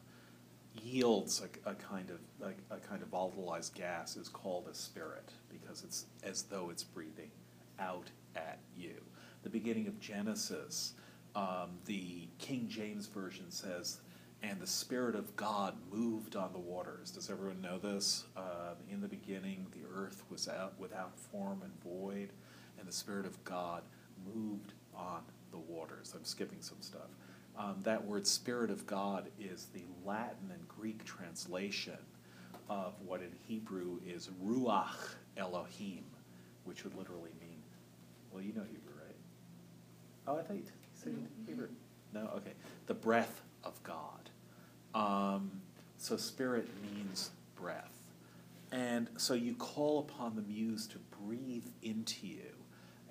yields 0.83 1.43
a, 1.43 1.71
a 1.71 1.75
kind 1.75 2.11
of 2.11 2.19
like 2.41 2.59
a 2.71 2.77
kind 2.77 3.03
of 3.03 3.11
volatilized 3.11 3.75
gas 3.75 4.17
is 4.17 4.29
called 4.29 4.69
a 4.71 4.75
spirit 4.75 5.31
because 5.49 5.83
it's 5.83 6.07
as 6.23 6.43
though 6.43 6.71
it's 6.71 6.85
breathing 6.85 7.31
out 7.79 8.11
at 8.37 8.59
you. 8.77 8.95
The 9.43 9.51
beginning 9.51 9.87
of 9.87 10.01
Genesis, 10.01 10.95
um, 11.35 11.79
the 11.85 12.29
King 12.39 12.69
James 12.69 13.07
version 13.07 13.51
says, 13.51 13.99
"And 14.43 14.61
the 14.61 14.67
Spirit 14.67 15.17
of 15.17 15.35
God 15.37 15.77
moved 15.91 16.37
on 16.37 16.53
the 16.53 16.59
waters." 16.59 17.11
Does 17.11 17.29
everyone 17.29 17.61
know 17.61 17.79
this? 17.79 18.25
Um, 18.37 18.77
in 18.89 19.01
the 19.01 19.09
beginning, 19.09 19.67
the 19.73 19.87
earth 19.93 20.23
was 20.31 20.49
out 20.49 20.79
without 20.79 21.19
form 21.19 21.63
and 21.63 21.73
void, 21.83 22.33
and 22.79 22.87
the 22.87 22.93
Spirit 22.93 23.27
of 23.27 23.43
God 23.45 23.83
moved 24.35 24.73
on 24.97 25.23
the 25.51 25.59
waters. 25.59 26.15
I'm 26.17 26.25
skipping 26.25 26.61
some 26.61 26.81
stuff. 26.81 27.09
Um, 27.57 27.77
that 27.85 28.05
word 28.05 28.27
Spirit 28.27 28.71
of 28.71 28.87
God 28.87 29.29
is 29.39 29.67
the 29.73 29.85
Latin 30.05 30.51
and 30.53 30.67
Greek 30.69 31.05
translation 31.05 31.99
of 32.69 32.95
what 33.05 33.21
in 33.21 33.31
Hebrew 33.47 34.01
is 34.07 34.31
Ruach 34.45 35.15
Elohim, 35.37 36.05
which 36.65 36.85
would 36.85 36.97
literally 36.97 37.31
mean, 37.41 37.63
well, 38.33 38.43
you 38.43 38.53
know 38.53 38.65
Hebrew, 38.65 38.95
right? 38.97 39.17
Oh, 40.27 40.39
I 40.39 40.43
thought 40.43 40.57
you 40.57 40.65
said 40.95 41.15
Hebrew. 41.47 41.69
No? 42.13 42.31
Okay. 42.37 42.53
The 42.87 42.95
breath 42.95 43.43
of 43.63 43.81
God. 43.83 44.31
Um, 44.95 45.51
so 45.99 46.17
Spirit 46.17 46.69
means 46.83 47.31
breath. 47.55 47.91
And 48.73 49.09
so 49.17 49.35
you 49.35 49.55
call 49.55 50.01
upon 50.01 50.35
the 50.35 50.43
muse 50.43 50.87
to 50.89 50.99
breathe 51.23 51.67
into 51.83 52.27
you. 52.27 52.54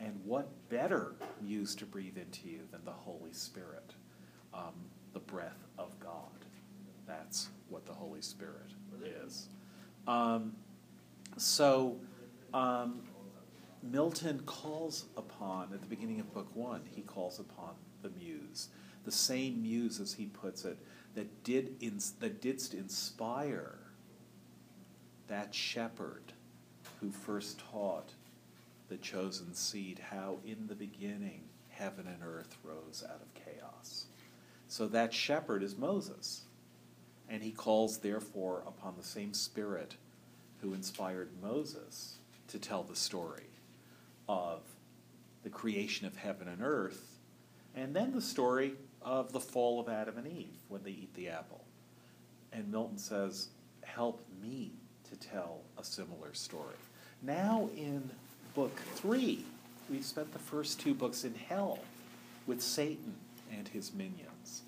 And 0.04 0.20
what 0.26 0.50
better 0.70 1.16
muse 1.42 1.76
to 1.76 1.86
breathe 1.86 2.18
into 2.18 2.50
you 2.50 2.60
than 2.72 2.84
the 2.84 2.92
Holy 2.92 3.32
Spirit, 3.32 3.94
um, 4.54 4.74
the 5.14 5.20
breath 5.20 5.64
of 5.78 5.98
God? 6.00 6.46
That's 7.08 7.48
what 7.70 7.86
the 7.86 7.94
Holy 7.94 8.22
Spirit 8.22 8.74
is. 9.02 9.48
Um, 10.06 10.54
so 11.38 11.96
um, 12.54 13.00
Milton 13.82 14.42
calls 14.46 15.06
upon, 15.16 15.74
at 15.74 15.80
the 15.80 15.88
beginning 15.88 16.20
of 16.20 16.34
Book 16.34 16.54
One, 16.54 16.82
he 16.94 17.02
calls 17.02 17.40
upon 17.40 17.76
the 18.02 18.10
muse, 18.10 18.68
the 19.06 19.12
same 19.12 19.62
muse, 19.62 20.02
as 20.02 20.14
he 20.14 20.26
puts 20.26 20.66
it, 20.66 20.78
that 21.16 21.44
did 21.46 21.76
ins- 21.80 22.14
that 22.20 22.42
didst 22.42 22.74
inspire 22.74 23.78
that 25.28 25.56
shepherd 25.56 26.34
who 27.00 27.10
first 27.10 27.62
taught 27.72 28.12
the 28.94 29.00
chosen 29.00 29.56
seed 29.56 30.00
how 30.12 30.38
in 30.46 30.68
the 30.68 30.76
beginning 30.76 31.42
heaven 31.70 32.06
and 32.06 32.22
earth 32.24 32.56
rose 32.64 33.04
out 33.10 33.22
of 33.24 33.34
chaos. 33.34 34.06
So 34.68 34.86
that 34.90 35.12
shepherd 35.12 35.64
is 35.64 35.76
Moses. 35.76 36.44
And 37.28 37.42
he 37.42 37.50
calls, 37.50 37.98
therefore, 37.98 38.62
upon 38.68 38.94
the 38.96 39.04
same 39.04 39.34
spirit 39.34 39.96
who 40.62 40.76
inspired 40.76 41.30
Moses 41.42 42.18
to 42.50 42.60
tell 42.60 42.84
the 42.84 42.96
story 42.96 43.48
of 44.30 44.62
the 45.42 45.50
creation 45.50 46.06
of 46.06 46.16
heaven 46.16 46.48
and 46.48 46.62
earth, 46.62 47.18
and 47.76 47.96
then 47.96 48.14
the 48.14 48.22
story 48.22 48.74
of 49.02 49.34
the 49.34 49.40
fall 49.40 49.80
of 49.80 49.90
Adam 49.90 50.20
and 50.20 50.28
Eve 50.28 50.60
when 50.68 50.84
they 50.84 50.92
eat 50.92 51.16
the 51.16 51.30
apple. 51.30 51.66
And 52.52 52.70
Milton 52.70 53.00
says, 53.00 53.48
Help 53.84 54.24
me 54.40 54.74
to 55.10 55.16
tell 55.16 55.62
a 55.80 55.84
similar 55.84 56.36
story. 56.36 56.76
Now, 57.24 57.70
in 57.76 58.12
book 58.54 58.78
three, 58.96 59.46
we've 59.90 60.06
spent 60.06 60.32
the 60.32 60.40
first 60.40 60.80
two 60.80 60.94
books 60.94 61.24
in 61.24 61.34
hell 61.34 61.80
with 62.46 62.62
Satan 62.62 63.16
and 63.52 63.68
his 63.68 63.94
minions, 63.94 64.64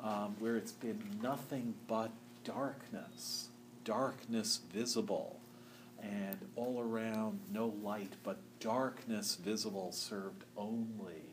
um, 0.00 0.34
where 0.38 0.56
it's 0.56 0.72
been 0.72 1.02
nothing 1.22 1.74
but 1.86 2.10
darkness, 2.44 3.48
darkness 3.84 4.60
visible, 4.72 5.40
and 6.02 6.38
all 6.56 6.80
around 6.80 7.40
no 7.52 7.74
light, 7.82 8.12
but 8.24 8.38
darkness 8.58 9.36
visible 9.36 9.92
served 9.92 10.44
only 10.56 11.30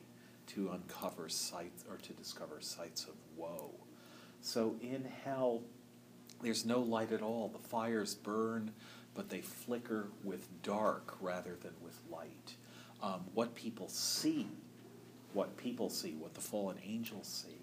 to 0.47 0.69
uncover 0.69 1.29
sights 1.29 1.83
or 1.89 1.97
to 1.97 2.13
discover 2.13 2.57
sights 2.61 3.05
of 3.05 3.15
woe. 3.35 3.71
So 4.41 4.75
in 4.81 5.05
hell, 5.25 5.61
there's 6.41 6.65
no 6.65 6.79
light 6.79 7.11
at 7.11 7.21
all. 7.21 7.49
The 7.49 7.67
fires 7.67 8.15
burn, 8.15 8.71
but 9.17 9.29
they 9.29 9.41
flicker 9.41 10.09
with 10.23 10.47
dark 10.61 11.15
rather 11.19 11.57
than 11.63 11.73
with 11.83 11.99
light. 12.09 12.53
Um, 13.01 13.25
what 13.33 13.55
people 13.55 13.89
see, 13.89 14.47
what 15.33 15.57
people 15.57 15.89
see, 15.89 16.13
what 16.13 16.35
the 16.35 16.39
fallen 16.39 16.77
angels 16.85 17.27
see, 17.27 17.57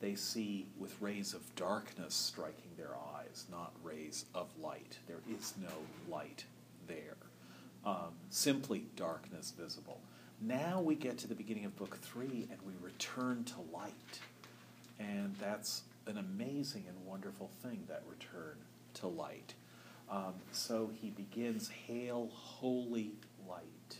they 0.00 0.14
see 0.14 0.66
with 0.78 0.94
rays 1.00 1.32
of 1.32 1.54
darkness 1.56 2.14
striking 2.14 2.70
their 2.76 2.94
eyes, 3.16 3.46
not 3.50 3.72
rays 3.82 4.26
of 4.34 4.48
light. 4.60 4.98
There 5.08 5.22
is 5.34 5.54
no 5.60 5.72
light 6.14 6.44
there, 6.86 7.16
um, 7.84 8.12
simply 8.28 8.84
darkness 8.94 9.54
visible. 9.58 10.00
Now 10.38 10.82
we 10.82 10.96
get 10.96 11.16
to 11.18 11.28
the 11.28 11.34
beginning 11.34 11.64
of 11.64 11.76
book 11.76 11.96
three 12.02 12.46
and 12.50 12.60
we 12.66 12.74
return 12.82 13.44
to 13.44 13.54
light. 13.72 14.20
And 14.98 15.34
that's 15.40 15.82
an 16.06 16.18
amazing 16.18 16.84
and 16.88 17.06
wonderful 17.06 17.50
thing, 17.62 17.84
that 17.88 18.02
return 18.06 18.56
to 18.94 19.06
light. 19.06 19.54
Um, 20.10 20.34
so 20.50 20.90
he 21.00 21.10
begins, 21.10 21.68
Hail, 21.68 22.30
holy 22.32 23.12
light. 23.48 23.96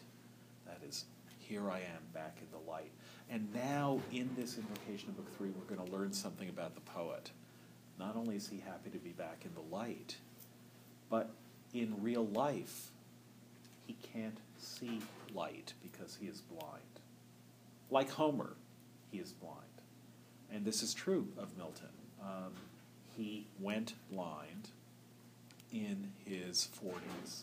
That 0.66 0.80
is, 0.86 1.04
here 1.38 1.70
I 1.70 1.78
am 1.78 2.02
back 2.12 2.38
in 2.40 2.48
the 2.50 2.70
light. 2.70 2.90
And 3.30 3.52
now, 3.54 4.00
in 4.12 4.28
this 4.36 4.58
invocation 4.58 5.10
of 5.10 5.16
Book 5.16 5.36
Three, 5.36 5.50
we're 5.50 5.76
going 5.76 5.88
to 5.88 5.96
learn 5.96 6.12
something 6.12 6.48
about 6.48 6.74
the 6.74 6.80
poet. 6.80 7.30
Not 7.98 8.16
only 8.16 8.34
is 8.36 8.48
he 8.48 8.58
happy 8.58 8.90
to 8.90 8.98
be 8.98 9.10
back 9.10 9.44
in 9.44 9.54
the 9.54 9.74
light, 9.74 10.16
but 11.08 11.30
in 11.72 11.94
real 12.02 12.26
life, 12.26 12.90
he 13.86 13.96
can't 14.12 14.38
see 14.58 15.00
light 15.32 15.74
because 15.82 16.16
he 16.20 16.26
is 16.26 16.40
blind. 16.40 16.82
Like 17.90 18.10
Homer, 18.10 18.56
he 19.12 19.18
is 19.18 19.32
blind. 19.32 19.56
And 20.52 20.64
this 20.64 20.82
is 20.82 20.92
true 20.92 21.28
of 21.38 21.56
Milton. 21.56 21.88
Um, 22.20 22.52
he 23.16 23.46
went 23.60 23.94
blind 24.10 24.70
in 25.72 26.12
his 26.24 26.68
40s. 26.82 27.42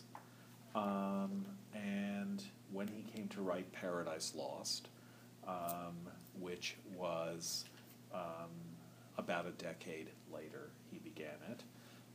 Um, 0.74 1.46
and 1.74 2.42
when 2.72 2.88
he 2.88 3.02
came 3.02 3.28
to 3.28 3.40
write 3.40 3.72
Paradise 3.72 4.32
Lost, 4.36 4.88
um, 5.46 5.96
which 6.38 6.76
was 6.94 7.64
um, 8.12 8.50
about 9.16 9.46
a 9.46 9.50
decade 9.52 10.10
later, 10.32 10.70
he 10.90 10.98
began 10.98 11.36
it, 11.50 11.62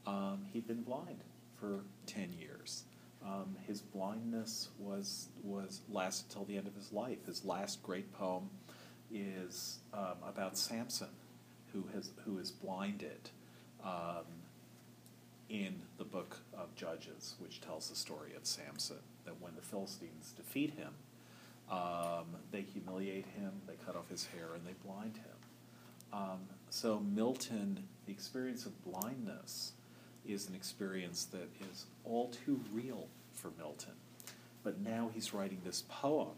um, 0.06 0.46
he'd 0.52 0.68
been 0.68 0.84
blind 0.84 1.24
for 1.60 1.84
10 2.06 2.34
years. 2.40 2.84
Um, 3.26 3.56
his 3.66 3.82
blindness 3.82 4.70
was, 4.78 5.30
was 5.44 5.82
lasted 5.90 6.30
till 6.30 6.44
the 6.46 6.58
end 6.58 6.68
of 6.68 6.76
his 6.76 6.92
life. 6.92 7.26
His 7.26 7.46
last 7.46 7.82
great 7.82 8.12
poem 8.14 8.50
is 9.12 9.80
um, 9.94 10.18
about 10.28 10.58
Samson, 10.58 11.08
who, 11.72 11.86
has, 11.94 12.12
who 12.26 12.38
is 12.38 12.52
blinded 12.52 13.30
um, 13.84 14.26
in 15.50 15.82
the 15.98 16.04
book 16.04 16.38
of 16.58 16.74
Judges, 16.76 17.36
which 17.40 17.62
tells 17.62 17.90
the 17.90 17.96
story 17.96 18.34
of 18.36 18.46
Samson. 18.46 18.98
That 19.26 19.40
when 19.42 19.56
the 19.56 19.62
Philistines 19.62 20.34
defeat 20.36 20.74
him, 20.74 20.94
um, 21.72 22.38
they 22.52 22.62
humiliate 22.62 23.26
him, 23.26 23.52
they 23.68 23.76
cut 23.86 23.96
off 23.96 24.10
his 24.10 24.26
hair, 24.26 24.54
and 24.54 24.66
they 24.66 24.74
blind 24.86 25.18
him. 25.18 25.36
Um, 26.12 26.40
so, 26.70 27.00
Milton, 27.00 27.88
the 28.06 28.12
experience 28.12 28.66
of 28.66 28.84
blindness 28.84 29.74
is 30.26 30.48
an 30.48 30.56
experience 30.56 31.26
that 31.26 31.50
is 31.72 31.86
all 32.04 32.30
too 32.46 32.60
real 32.74 33.08
for 33.34 33.52
Milton. 33.58 33.94
But 34.64 34.80
now 34.80 35.10
he's 35.14 35.34
writing 35.34 35.62
this 35.64 35.84
poem. 35.90 36.36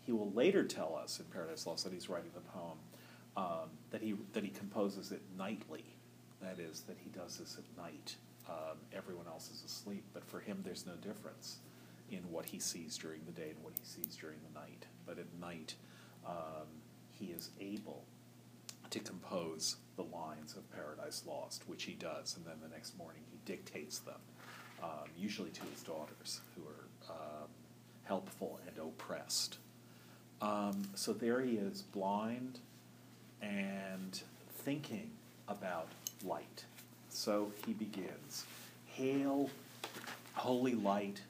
He 0.00 0.12
will 0.12 0.30
later 0.32 0.64
tell 0.64 0.98
us 1.02 1.18
in 1.18 1.26
Paradise 1.26 1.66
Lost 1.66 1.84
that 1.84 1.92
he's 1.92 2.08
writing 2.08 2.30
the 2.34 2.40
poem 2.40 2.78
um, 3.36 3.70
that 3.90 4.02
he 4.02 4.14
that 4.32 4.44
he 4.44 4.50
composes 4.50 5.12
it 5.12 5.22
nightly. 5.36 5.84
That 6.40 6.58
is, 6.58 6.82
that 6.82 6.96
he 7.02 7.10
does 7.10 7.38
this 7.38 7.56
at 7.58 7.82
night. 7.82 8.16
Um, 8.48 8.78
everyone 8.92 9.26
else 9.26 9.50
is 9.50 9.62
asleep, 9.64 10.04
but 10.12 10.24
for 10.24 10.40
him, 10.40 10.60
there's 10.64 10.86
no 10.86 10.94
difference 10.94 11.58
in 12.10 12.20
what 12.30 12.44
he 12.46 12.58
sees 12.58 12.98
during 12.98 13.20
the 13.24 13.32
day 13.32 13.50
and 13.50 13.62
what 13.62 13.72
he 13.78 13.84
sees 13.84 14.16
during 14.16 14.36
the 14.46 14.58
night. 14.60 14.86
But 15.06 15.18
at 15.18 15.26
night, 15.40 15.74
um, 16.26 16.66
he 17.10 17.26
is 17.26 17.50
able 17.60 18.04
to 18.90 19.00
compose 19.00 19.76
the 19.96 20.02
lines 20.02 20.54
of 20.56 20.70
Paradise 20.72 21.22
Lost, 21.26 21.64
which 21.66 21.84
he 21.84 21.94
does, 21.94 22.36
and 22.36 22.44
then 22.44 22.56
the 22.62 22.68
next 22.68 22.96
morning 22.98 23.22
he 23.30 23.38
dictates 23.44 23.98
them, 24.00 24.20
um, 24.82 25.08
usually 25.16 25.50
to 25.50 25.62
his 25.72 25.82
daughters, 25.82 26.40
who 26.54 26.62
are 26.62 27.14
um, 27.14 27.48
helpful 28.04 28.60
and 28.66 28.78
oppressed. 28.78 29.58
Um, 30.42 30.82
so 30.94 31.12
there 31.12 31.40
he 31.40 31.56
is, 31.56 31.82
blind 31.82 32.58
and 33.40 34.20
thinking 34.58 35.10
about 35.48 35.88
light. 36.24 36.64
So 37.14 37.52
he 37.64 37.72
begins 37.72 38.44
Hail, 38.86 39.48
holy 40.34 40.74
light, 40.74 41.20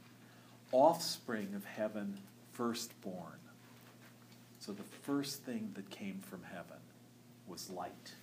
offspring 0.73 1.53
of 1.55 1.65
heaven, 1.65 2.19
firstborn. 2.53 3.39
So 4.61 4.73
the 4.73 4.83
first 5.03 5.43
thing 5.43 5.71
that 5.75 5.89
came 5.91 6.21
from 6.29 6.43
heaven 6.43 6.79
was 7.47 7.69
light. 7.71 8.15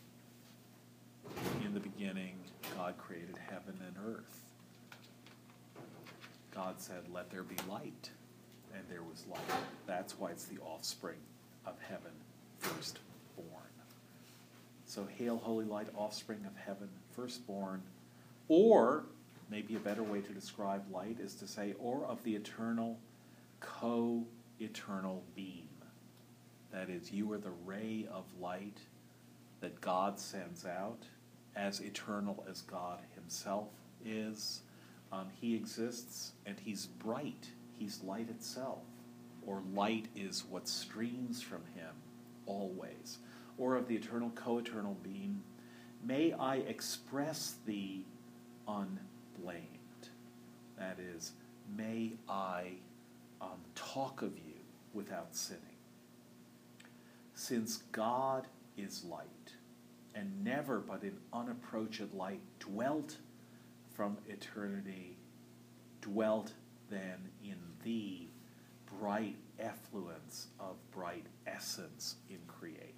In 1.64 1.74
the 1.74 1.80
beginning, 1.80 2.34
God 2.76 2.98
created 2.98 3.38
heaven 3.50 3.76
and 3.88 3.96
earth. 4.08 4.42
God 6.54 6.76
said, 6.80 7.04
Let 7.14 7.30
there 7.30 7.44
be 7.44 7.56
light. 7.70 8.10
And 8.74 8.84
there 8.90 9.04
was 9.04 9.26
light. 9.30 9.60
That's 9.86 10.18
why 10.18 10.32
it's 10.32 10.46
the 10.46 10.60
offspring 10.60 11.20
of 11.66 11.76
heaven, 11.88 12.12
firstborn. 12.60 13.02
So, 14.92 15.08
hail, 15.18 15.38
holy 15.38 15.64
light, 15.64 15.88
offspring 15.96 16.46
of 16.46 16.52
heaven, 16.58 16.90
firstborn. 17.16 17.82
Or, 18.50 19.06
maybe 19.50 19.78
a 19.78 19.80
better 19.80 20.04
way 20.04 20.20
to 20.20 20.34
describe 20.34 20.84
light 20.92 21.16
is 21.18 21.34
to 21.36 21.48
say, 21.48 21.76
or 21.80 22.04
of 22.04 22.22
the 22.26 22.36
eternal, 22.36 23.00
co 23.62 24.26
eternal 24.60 25.24
beam. 25.34 25.70
That 26.74 26.90
is, 26.90 27.10
you 27.10 27.32
are 27.32 27.38
the 27.38 27.54
ray 27.66 28.06
of 28.12 28.26
light 28.38 28.80
that 29.62 29.80
God 29.80 30.20
sends 30.20 30.66
out, 30.66 31.06
as 31.56 31.80
eternal 31.80 32.44
as 32.50 32.62
God 32.64 33.00
Himself 33.16 33.70
is. 34.06 34.60
Um, 35.14 35.28
he 35.40 35.56
exists 35.56 36.34
and 36.46 36.60
He's 36.60 36.88
bright, 36.88 37.48
He's 37.80 38.04
light 38.04 38.30
itself. 38.30 38.84
Or 39.48 39.64
light 39.74 40.08
is 40.18 40.44
what 40.50 40.68
streams 40.68 41.42
from 41.42 41.62
Him 41.76 41.96
always. 42.46 43.20
Or 43.58 43.76
of 43.76 43.88
the 43.88 43.96
eternal 43.96 44.32
co 44.34 44.58
eternal 44.58 44.98
being, 45.04 45.42
may 46.04 46.34
I 46.34 46.58
express 46.58 47.56
Thee 47.66 48.06
unblamed. 48.68 49.68
That 50.78 50.98
is, 51.00 51.34
may 51.78 52.14
I 52.28 52.74
um, 53.40 53.60
talk 53.76 54.22
of 54.22 54.36
you 54.38 54.56
without 54.94 55.36
sinning. 55.36 55.62
Since 57.36 57.84
God 57.92 58.48
is 58.78 59.04
light, 59.04 59.28
and 60.16 60.44
never 60.44 60.80
but 60.80 61.04
in 61.04 61.18
unapproached 61.34 62.14
light 62.14 62.42
dwelt 62.60 63.18
from 63.94 64.18
eternity, 64.28 65.18
dwelt 66.02 66.54
then 66.90 67.30
in 67.44 67.58
thee 67.84 68.30
bright 69.00 69.38
effluence 69.60 70.48
of 70.60 70.76
bright 70.92 71.26
essence 71.48 72.16
increate. 72.30 72.91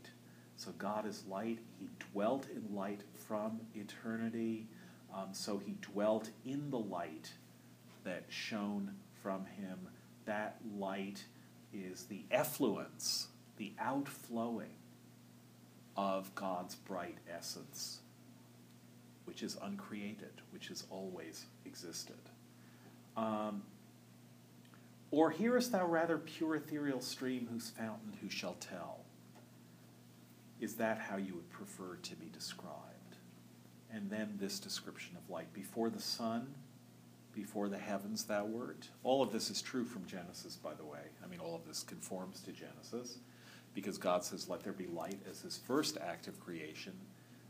So 0.64 0.72
God 0.78 1.06
is 1.06 1.26
light, 1.28 1.60
he 1.78 1.90
dwelt 2.14 2.48
in 2.50 2.74
light 2.74 3.02
from 3.28 3.60
eternity, 3.76 4.66
um, 5.14 5.34
so 5.34 5.58
he 5.58 5.76
dwelt 5.82 6.30
in 6.46 6.70
the 6.70 6.80
light 6.80 7.34
that 8.06 8.24
shone 8.30 8.96
from 9.22 9.46
him. 9.46 9.90
That 10.24 10.62
light 10.78 11.26
is 11.74 12.06
the 12.06 12.24
effluence, 12.32 13.28
the 13.58 13.74
outflowing 13.78 14.78
of 15.98 16.34
God's 16.34 16.76
bright 16.76 17.18
essence, 17.30 18.00
which 19.26 19.44
is 19.44 19.58
uncreated, 19.62 20.32
which 20.52 20.70
has 20.70 20.86
always 20.90 21.46
existed. 21.66 22.16
Um, 23.18 23.64
or 25.12 25.30
hearest 25.30 25.74
thou 25.74 25.86
rather 25.86 26.18
pure 26.18 26.56
ethereal 26.56 27.02
stream 27.02 27.50
whose 27.52 27.70
fountain 27.70 28.14
who 28.22 28.30
shall 28.30 28.56
tell? 28.62 29.03
Is 30.64 30.76
that 30.76 30.98
how 30.98 31.18
you 31.18 31.36
would 31.36 31.50
prefer 31.50 31.98
to 32.04 32.16
be 32.16 32.28
described? 32.32 33.18
And 33.92 34.10
then 34.10 34.38
this 34.40 34.60
description 34.60 35.18
of 35.18 35.30
light. 35.30 35.52
Before 35.52 35.90
the 35.90 36.02
sun, 36.02 36.56
before 37.36 37.68
the 37.68 37.78
heavens 37.78 38.24
thou 38.24 38.46
wert. 38.46 38.88
All 39.04 39.22
of 39.22 39.34
this 39.34 39.50
is 39.50 39.62
true 39.62 39.84
from 39.84 40.06
Genesis, 40.06 40.56
by 40.56 40.74
the 40.74 40.86
way. 40.86 41.02
I 41.22 41.28
mean, 41.28 41.42
all 41.42 41.54
of 41.54 41.68
this 41.68 41.84
conforms 41.84 42.40
to 42.44 42.54
Genesis 42.54 43.18
because 43.74 43.98
God 43.98 44.24
says, 44.24 44.48
Let 44.48 44.64
there 44.64 44.72
be 44.72 44.88
light 44.88 45.20
as 45.30 45.42
his 45.42 45.58
first 45.58 45.98
act 45.98 46.30
of 46.30 46.40
creation, 46.40 46.94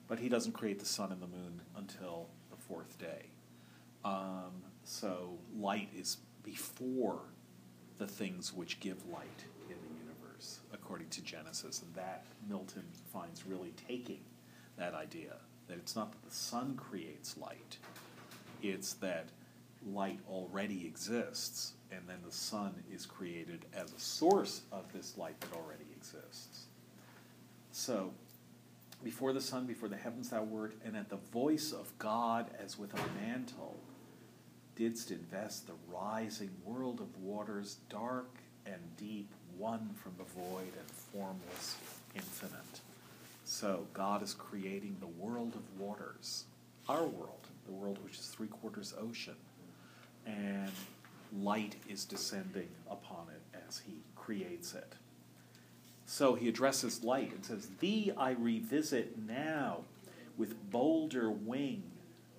but 0.08 0.18
he 0.18 0.28
doesn't 0.28 0.54
create 0.54 0.80
the 0.80 0.86
sun 0.88 1.12
and 1.12 1.22
the 1.22 1.28
moon 1.28 1.62
until 1.78 2.30
the 2.50 2.58
fourth 2.58 2.98
day. 2.98 3.28
Um, 4.04 4.64
so 4.84 5.38
light 5.56 5.90
is 5.96 6.18
before 6.42 7.20
the 8.00 8.08
things 8.08 8.52
which 8.52 8.80
give 8.80 9.08
light 9.08 9.46
according 10.74 11.10
to 11.10 11.22
Genesis. 11.22 11.82
And 11.82 11.94
that 11.96 12.26
Milton 12.50 12.84
finds 13.14 13.46
really 13.46 13.74
taking 13.88 14.22
that 14.78 14.94
idea 14.94 15.36
that 15.68 15.78
it's 15.78 15.96
not 15.96 16.12
that 16.12 16.24
the 16.30 16.36
sun 16.36 16.76
creates 16.76 17.38
light, 17.38 17.78
it's 18.62 18.94
that 18.96 19.30
light 19.86 20.20
already 20.30 20.86
exists, 20.86 21.74
and 21.92 22.02
then 22.08 22.20
the 22.26 22.32
sun 22.32 22.74
is 22.94 23.06
created 23.06 23.66
as 23.74 23.92
a 23.94 24.00
source 24.00 24.62
of 24.72 24.92
this 24.94 25.18
light 25.18 25.40
that 25.42 25.54
already 25.54 25.86
exists. 25.96 26.66
So, 27.72 28.14
Before 29.04 29.34
the 29.34 29.42
sun, 29.42 29.66
before 29.68 29.90
the 29.90 29.98
heavens 29.98 30.30
thou 30.30 30.44
wert, 30.44 30.76
and 30.86 30.96
at 30.96 31.10
the 31.10 31.18
voice 31.18 31.74
of 31.74 31.92
God 32.00 32.50
as 32.58 32.80
with 32.80 32.94
a 32.94 33.22
mantle, 33.22 33.78
didst 34.76 35.12
invest 35.12 35.68
the 35.68 35.74
rising 35.92 36.52
world 36.64 37.02
of 37.02 37.18
waters, 37.18 37.78
dark 37.90 38.30
and 38.66 38.80
deep, 38.98 39.30
won 39.64 39.90
from 39.96 40.12
the 40.18 40.42
void 40.42 40.74
and 40.78 40.92
formless, 41.14 41.78
infinite. 42.14 42.82
So 43.46 43.88
God 43.94 44.22
is 44.22 44.34
creating 44.34 44.98
the 45.00 45.08
world 45.08 45.54
of 45.56 45.80
waters, 45.80 46.44
our 46.90 47.06
world, 47.06 47.48
the 47.66 47.72
world 47.72 47.98
which 48.04 48.20
is 48.20 48.26
three 48.28 48.48
quarters 48.48 48.94
ocean, 49.00 49.38
and 50.26 50.72
light 51.40 51.76
is 51.88 52.04
descending 52.04 52.68
upon 52.92 53.28
it 53.30 53.58
as 53.70 53.80
he 53.80 53.94
creates 54.18 54.74
it. 54.74 54.96
So 56.06 56.36
he 56.36 56.50
addresses 56.50 57.02
light 57.02 57.32
and 57.32 57.46
says, 57.46 57.70
Thee 57.80 58.12
I 58.18 58.32
revisit 58.32 59.18
now 59.18 59.80
with 60.38 60.72
bolder 60.72 61.32
wing, 61.32 61.84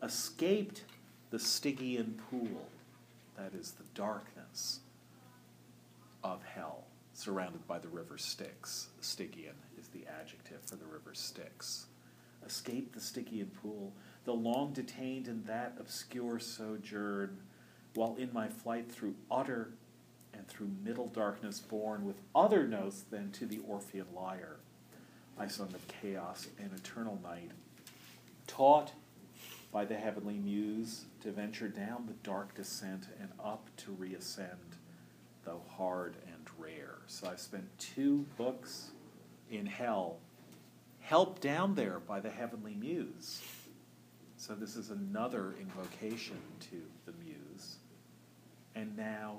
escaped 0.03 0.85
the 1.31 1.39
Stygian 1.39 2.21
pool, 2.31 2.67
that 3.39 3.55
is 3.59 3.73
the 3.73 3.85
darkness 3.95 4.81
of 6.23 6.43
hell, 6.45 6.84
surrounded 7.15 7.67
by 7.67 7.79
the 7.79 7.89
river 7.89 8.19
Styx. 8.19 8.89
Stygian 9.01 9.55
is 9.79 9.89
the 9.89 10.05
adjective 10.07 10.61
for 10.67 10.77
the 10.77 10.85
river 10.85 11.15
Styx. 11.15 11.87
Escape 12.45 12.93
the 12.93 13.01
Stygian 13.01 13.51
pool, 13.63 13.93
though 14.25 14.35
long 14.35 14.73
detained 14.73 15.29
in 15.29 15.45
that 15.45 15.77
obscure 15.79 16.39
sojourn, 16.39 17.39
while 17.95 18.17
in 18.17 18.31
my 18.33 18.49
flight 18.49 18.91
through 18.91 19.15
utter 19.31 19.71
and 20.35 20.47
through 20.49 20.71
middle 20.85 21.07
darkness 21.07 21.61
born 21.61 22.05
with 22.05 22.17
other 22.35 22.67
notes 22.67 23.05
than 23.11 23.31
to 23.31 23.47
the 23.47 23.61
Orphean 23.61 24.07
lyre. 24.15 24.57
I 25.39 25.47
sung 25.47 25.69
of 25.69 25.87
chaos 25.89 26.49
and 26.59 26.71
eternal 26.75 27.19
night, 27.23 27.53
taught 28.47 28.93
by 29.73 29.85
the 29.85 29.97
heavenly 29.97 30.39
muse 30.39 31.05
to 31.23 31.33
venture 31.33 31.69
down 31.69 32.07
the 32.07 32.29
dark 32.29 32.55
descent 32.55 33.09
and 33.21 33.31
up 33.43 33.69
to 33.79 33.91
reascend, 33.93 34.77
though 35.45 35.63
hard 35.77 36.17
and 36.27 36.34
rare. 36.59 36.97
So 37.07 37.29
I 37.29 37.37
spent 37.37 37.67
two 37.79 38.27
books 38.37 38.91
in 39.51 39.67
hell, 39.67 40.19
helped 41.01 41.43
down 41.43 41.75
there 41.75 42.01
by 42.01 42.21
the 42.21 42.31
heavenly 42.31 42.75
muse. 42.75 43.43
So 44.37 44.55
this 44.55 44.77
is 44.77 44.91
another 44.91 45.55
invocation 45.61 46.39
to 46.71 46.83
the 47.07 47.13
muse. 47.25 47.77
And 48.75 48.97
now 48.97 49.39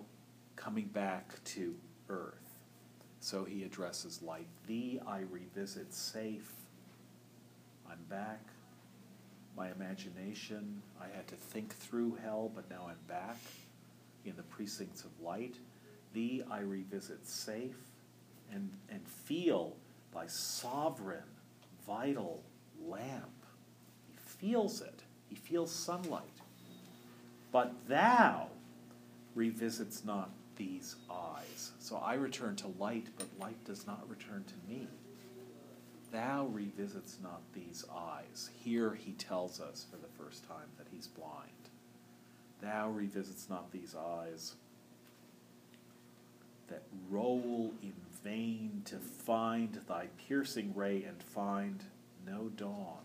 coming 0.55 0.87
back 0.87 1.43
to 1.43 1.75
earth. 2.09 2.59
So 3.19 3.43
he 3.43 3.63
addresses 3.63 4.21
light. 4.21 4.47
Thee 4.67 4.99
I 5.07 5.21
revisit 5.31 5.93
safe. 5.93 6.51
I'm 7.89 8.03
back. 8.09 8.41
My 9.57 9.71
imagination, 9.71 10.81
I 10.99 11.05
had 11.15 11.27
to 11.29 11.35
think 11.35 11.73
through 11.73 12.17
hell, 12.23 12.51
but 12.53 12.69
now 12.69 12.87
I'm 12.89 12.97
back 13.07 13.37
in 14.25 14.35
the 14.35 14.43
precincts 14.43 15.03
of 15.03 15.11
light. 15.21 15.55
Thee 16.15 16.43
I 16.49 16.61
revisit 16.61 17.27
safe 17.27 17.75
and, 18.49 18.71
and 18.89 19.05
feel 19.05 19.75
thy 20.13 20.27
sovereign, 20.27 21.27
vital 21.85 22.41
lamp. 22.81 23.45
He 24.07 24.15
feels 24.17 24.79
it. 24.79 25.03
He 25.27 25.35
feels 25.35 25.71
sunlight. 25.71 26.23
But 27.51 27.73
thou 27.89 28.47
revisits 29.35 30.05
not 30.05 30.29
these 30.55 30.95
eyes. 31.11 31.71
So 31.79 31.97
I 31.97 32.13
return 32.13 32.55
to 32.57 32.67
light, 32.79 33.07
but 33.17 33.27
light 33.37 33.61
does 33.65 33.85
not 33.85 34.09
return 34.09 34.45
to 34.45 34.71
me. 34.71 34.87
Thou 36.13 36.45
revisits 36.45 37.17
not 37.21 37.41
these 37.53 37.83
eyes. 37.93 38.51
Here 38.63 38.95
he 38.95 39.11
tells 39.11 39.59
us 39.59 39.85
for 39.91 39.97
the 39.97 40.23
first 40.23 40.47
time 40.47 40.69
that 40.77 40.87
he's 40.89 41.07
blind. 41.07 41.49
Thou 42.61 42.89
revisits 42.91 43.49
not 43.49 43.69
these 43.73 43.93
eyes 43.95 44.55
that 46.67 46.83
roll 47.09 47.73
in 47.81 47.93
vain 48.23 48.81
to 48.85 48.97
find 48.97 49.79
thy 49.87 50.07
piercing 50.17 50.73
ray 50.75 51.03
and 51.03 51.21
find 51.21 51.83
no 52.25 52.49
dawn. 52.55 53.03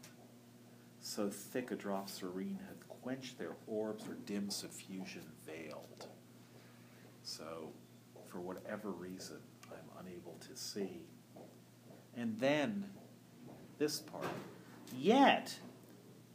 So 1.01 1.29
thick 1.31 1.71
a 1.71 1.77
drop 1.77 2.09
serene 2.09 2.59
hath 2.67 2.89
quenched 2.89 3.39
their 3.39 3.57
orbs 3.67 4.07
or 4.07 4.15
dim 4.27 4.49
suffusion 4.49 5.25
veiled. 5.47 6.07
So, 7.23 7.73
for 8.29 8.41
whatever 8.41 8.91
reason, 8.91 9.39
I'm 9.71 10.07
unable 10.07 10.37
to 10.49 10.57
see. 10.57 11.03
And 12.17 12.39
then, 12.39 12.87
this 13.79 14.01
part, 14.01 14.27
yet, 14.97 15.59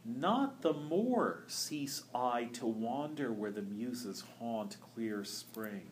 not 0.04 0.62
the 0.62 0.72
more 0.72 1.44
cease 1.48 2.04
I 2.14 2.44
to 2.54 2.66
wander 2.66 3.32
where 3.32 3.50
the 3.50 3.62
muses 3.62 4.22
haunt 4.38 4.76
clear 4.94 5.24
spring, 5.24 5.90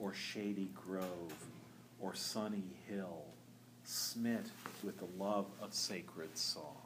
or 0.00 0.14
shady 0.14 0.70
grove, 0.74 1.34
or 2.00 2.14
sunny 2.14 2.76
hill, 2.88 3.24
smit 3.84 4.46
with 4.82 4.98
the 4.98 5.22
love 5.22 5.46
of 5.60 5.74
sacred 5.74 6.36
song. 6.36 6.76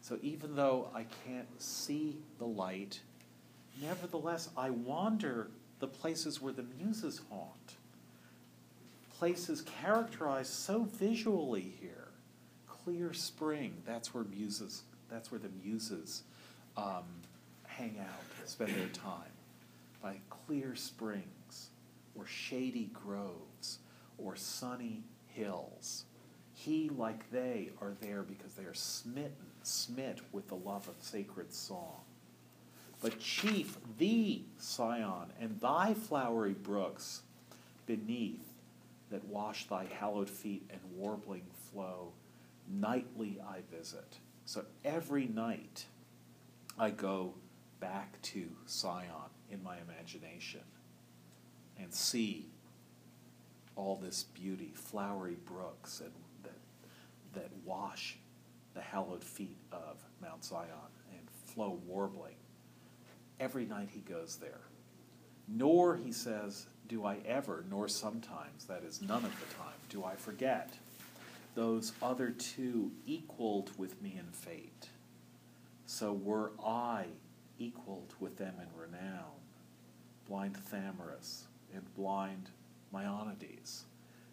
So 0.00 0.18
even 0.22 0.56
though 0.56 0.88
I 0.94 1.04
can't 1.26 1.48
see 1.60 2.16
the 2.38 2.46
light, 2.46 3.00
nevertheless 3.80 4.48
I 4.56 4.70
wander 4.70 5.48
the 5.78 5.86
places 5.86 6.40
where 6.40 6.52
the 6.52 6.64
muses 6.78 7.20
haunt. 7.30 7.76
Places 9.18 9.62
characterized 9.62 10.52
so 10.52 10.84
visually 10.84 11.74
here. 11.80 12.08
Clear 12.66 13.12
spring, 13.12 13.74
that's 13.86 14.14
where 14.14 14.24
muses, 14.24 14.82
that's 15.10 15.30
where 15.30 15.38
the 15.38 15.50
muses 15.62 16.22
um, 16.76 17.04
hang 17.66 17.96
out, 18.00 18.48
spend 18.48 18.74
their 18.74 18.88
time. 18.88 19.30
By 20.02 20.16
clear 20.30 20.74
springs, 20.74 21.24
or 22.14 22.26
shady 22.26 22.90
groves, 22.92 23.78
or 24.18 24.36
sunny 24.36 25.02
hills. 25.28 26.04
He, 26.52 26.90
like 26.90 27.30
they, 27.30 27.70
are 27.80 27.94
there 28.00 28.22
because 28.22 28.54
they 28.54 28.64
are 28.64 28.74
smitten, 28.74 29.32
smit 29.62 30.20
with 30.32 30.48
the 30.48 30.56
love 30.56 30.88
of 30.88 30.94
sacred 31.00 31.54
song. 31.54 32.00
But 33.00 33.18
chief 33.18 33.78
thee, 33.98 34.44
Sion, 34.60 35.32
and 35.40 35.58
thy 35.60 35.94
flowery 35.94 36.52
brooks 36.52 37.22
beneath 37.86 38.52
that 39.10 39.24
wash 39.24 39.66
thy 39.68 39.86
hallowed 39.86 40.28
feet 40.28 40.68
and 40.70 40.80
warbling 40.94 41.46
flow, 41.72 42.12
nightly 42.68 43.38
I 43.48 43.60
visit. 43.74 44.18
So 44.44 44.64
every 44.84 45.26
night 45.26 45.86
I 46.78 46.90
go 46.90 47.34
back 47.80 48.20
to 48.22 48.48
Sion 48.66 49.30
in 49.50 49.62
my 49.62 49.78
imagination 49.78 50.60
and 51.80 51.92
see 51.92 52.46
all 53.76 53.96
this 53.96 54.24
beauty, 54.24 54.72
flowery 54.74 55.36
brooks 55.46 56.00
and 56.00 56.12
that, 56.42 57.40
that 57.40 57.50
wash 57.64 58.18
the 58.74 58.80
hallowed 58.80 59.24
feet 59.24 59.56
of 59.72 60.04
Mount 60.20 60.44
Zion 60.44 60.68
and 61.10 61.28
flow 61.46 61.78
warbling 61.86 62.34
every 63.38 63.64
night 63.64 63.88
he 63.90 64.00
goes 64.00 64.36
there. 64.36 64.60
Nor, 65.48 65.96
he 65.96 66.12
says, 66.12 66.66
do 66.88 67.04
I 67.04 67.18
ever, 67.26 67.64
nor 67.70 67.88
sometimes, 67.88 68.66
that 68.66 68.84
is 68.84 69.00
none 69.00 69.24
of 69.24 69.40
the 69.40 69.54
time, 69.54 69.74
do 69.88 70.04
I 70.04 70.14
forget 70.14 70.74
those 71.54 71.92
other 72.00 72.30
two 72.30 72.92
equaled 73.06 73.70
with 73.76 74.00
me 74.00 74.16
in 74.18 74.30
fate. 74.32 74.88
So 75.86 76.12
were 76.12 76.52
I 76.64 77.06
equaled 77.58 78.14
with 78.20 78.36
them 78.36 78.54
in 78.60 78.80
renown, 78.80 79.32
blind 80.28 80.56
Thamyris 80.70 81.46
and 81.74 81.94
blind 81.94 82.50
Maeonides. 82.92 83.82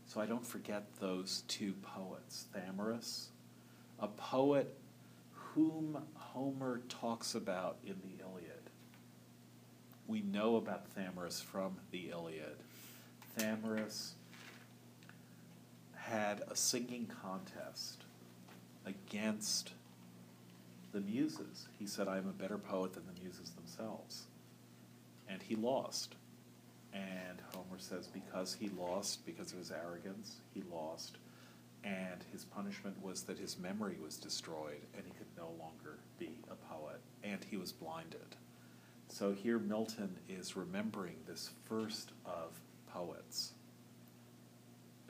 So 0.05 0.21
I 0.21 0.25
don't 0.25 0.45
forget 0.45 0.85
those 0.99 1.43
two 1.47 1.73
poets. 1.81 2.45
Thamyris, 2.55 3.27
a 3.99 4.07
poet 4.07 4.77
whom 5.33 5.97
Homer 6.13 6.81
talks 6.87 7.35
about 7.35 7.77
in 7.83 7.95
the 8.03 8.23
Iliad 8.23 8.67
we 10.07 10.21
know 10.21 10.55
about 10.55 10.95
Thamyris 10.95 11.43
from 11.43 11.75
the 11.91 12.09
Iliad. 12.09 12.57
Thamyris 13.37 14.11
had 15.95 16.41
a 16.49 16.55
singing 16.55 17.11
contest 17.21 18.03
against 18.85 19.73
the 20.93 21.01
muses. 21.01 21.67
He 21.77 21.85
said, 21.85 22.07
I 22.07 22.17
am 22.17 22.27
a 22.27 22.31
better 22.31 22.57
poet 22.57 22.93
than 22.93 23.03
the 23.05 23.21
muses 23.21 23.51
themselves. 23.51 24.23
And 25.27 25.41
he 25.41 25.55
lost. 25.55 26.15
And 26.97 27.41
Homer 27.53 27.77
says, 27.77 28.07
because 28.07 28.55
he 28.59 28.69
lost, 28.69 29.25
because 29.25 29.51
of 29.51 29.59
his 29.59 29.71
arrogance, 29.71 30.37
he 30.53 30.63
lost. 30.71 31.17
And 31.83 32.23
his 32.31 32.43
punishment 32.43 33.01
was 33.01 33.21
that 33.23 33.37
his 33.37 33.57
memory 33.57 33.97
was 34.03 34.17
destroyed 34.17 34.81
and 34.95 35.05
he 35.05 35.11
could 35.11 35.27
no 35.37 35.49
longer 35.59 35.99
be 36.17 36.31
a 36.49 36.55
poet. 36.55 36.99
And 37.23 37.45
he 37.49 37.57
was 37.57 37.71
blinded. 37.71 38.35
So 39.09 39.31
here 39.31 39.59
Milton 39.59 40.17
is 40.27 40.57
remembering 40.57 41.15
this 41.27 41.51
first 41.65 42.11
of 42.25 42.59
poets 42.91 43.53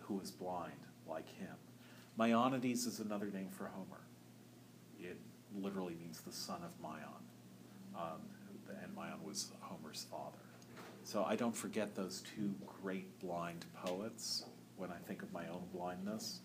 who 0.02 0.16
was 0.16 0.30
blind 0.32 0.74
like 1.08 1.28
him. 1.40 1.56
Maeonides 2.20 2.86
is 2.86 3.00
another 3.00 3.28
name 3.28 3.50
for 3.50 3.66
Homer. 3.66 4.02
it 5.00 5.18
literally 5.56 5.96
means 5.96 6.22
the 6.22 6.32
son 6.32 6.62
of 6.64 6.72
Maeon. 6.82 7.22
Um, 7.96 8.22
and 8.84 8.96
Maeon 8.96 9.24
was 9.24 9.52
Homer's 9.62 10.06
father. 10.12 10.47
So 11.08 11.24
I 11.24 11.38
don't 11.38 11.56
forget 11.56 11.96
those 11.96 12.22
two 12.36 12.54
great 12.82 13.18
blind 13.22 13.66
poets 13.74 14.44
when 14.76 14.92
I 14.92 14.98
think 15.08 15.22
of 15.24 15.32
my 15.32 15.48
own 15.48 15.64
blindness 15.74 16.42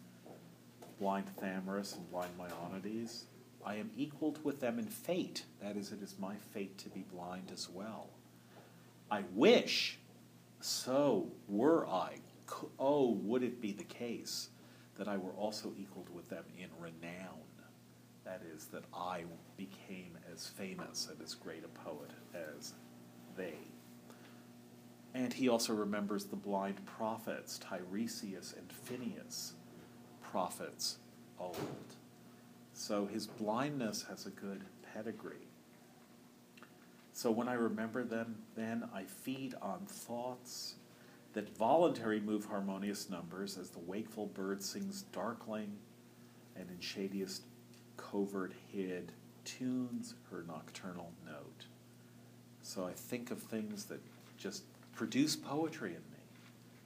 blind 1.00 1.26
Thamyris 1.42 1.96
and 1.96 2.08
blind 2.12 2.30
Maimonides. 2.38 3.24
I 3.66 3.74
am 3.74 3.90
equaled 3.96 4.38
with 4.44 4.60
them 4.60 4.78
in 4.78 4.84
fate. 4.84 5.46
That 5.60 5.76
is, 5.76 5.90
it 5.90 6.00
is 6.00 6.14
my 6.20 6.36
fate 6.54 6.78
to 6.78 6.88
be 6.90 7.04
blind 7.12 7.50
as 7.52 7.68
well. 7.68 8.10
I 9.10 9.24
wish, 9.34 9.98
so 10.60 11.26
were 11.48 11.84
I. 11.88 12.18
oh, 12.78 13.18
would 13.24 13.42
it 13.42 13.60
be 13.60 13.72
the 13.72 13.82
case 13.82 14.50
that 14.94 15.08
I 15.08 15.16
were 15.16 15.32
also 15.32 15.72
equaled 15.76 16.14
with 16.14 16.28
them 16.28 16.44
in 16.56 16.68
renown? 16.78 17.40
That 18.24 18.42
is, 18.54 18.66
that 18.66 18.84
I 18.94 19.24
became 19.56 20.16
as 20.32 20.46
famous 20.46 21.08
and 21.10 21.20
as 21.20 21.34
great 21.34 21.64
a 21.64 21.78
poet 21.80 22.12
as 22.32 22.74
they. 23.36 23.71
And 25.14 25.32
he 25.32 25.48
also 25.48 25.74
remembers 25.74 26.24
the 26.24 26.36
blind 26.36 26.84
prophets, 26.86 27.58
Tiresias 27.58 28.54
and 28.56 28.72
Phineus, 28.72 29.52
prophets 30.22 30.98
old. 31.38 31.56
So 32.72 33.06
his 33.06 33.26
blindness 33.26 34.06
has 34.08 34.26
a 34.26 34.30
good 34.30 34.64
pedigree. 34.94 35.48
So 37.12 37.30
when 37.30 37.48
I 37.48 37.54
remember 37.54 38.04
them, 38.04 38.36
then 38.56 38.88
I 38.94 39.04
feed 39.04 39.54
on 39.60 39.80
thoughts 39.86 40.76
that 41.34 41.56
voluntary 41.56 42.20
move 42.20 42.46
harmonious 42.46 43.10
numbers 43.10 43.58
as 43.58 43.70
the 43.70 43.78
wakeful 43.80 44.26
bird 44.26 44.62
sings 44.62 45.02
darkling 45.12 45.76
and 46.56 46.70
in 46.70 46.80
shadiest 46.80 47.44
covert 47.96 48.52
hid 48.72 49.12
tunes 49.44 50.14
her 50.30 50.44
nocturnal 50.46 51.12
note. 51.26 51.66
So 52.62 52.86
I 52.86 52.92
think 52.92 53.30
of 53.30 53.40
things 53.40 53.84
that 53.86 54.00
just 54.36 54.64
produce 54.94 55.36
poetry 55.36 55.90
in 55.90 55.96
me, 55.96 56.22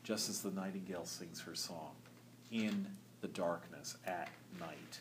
just 0.05 0.29
as 0.29 0.42
the 0.42 0.51
nightingale 0.51 1.05
sings 1.05 1.40
her 1.40 1.55
song 1.55 1.92
in 2.51 2.87
the 3.21 3.29
darkness 3.29 3.97
at 4.07 4.29
night, 4.61 5.01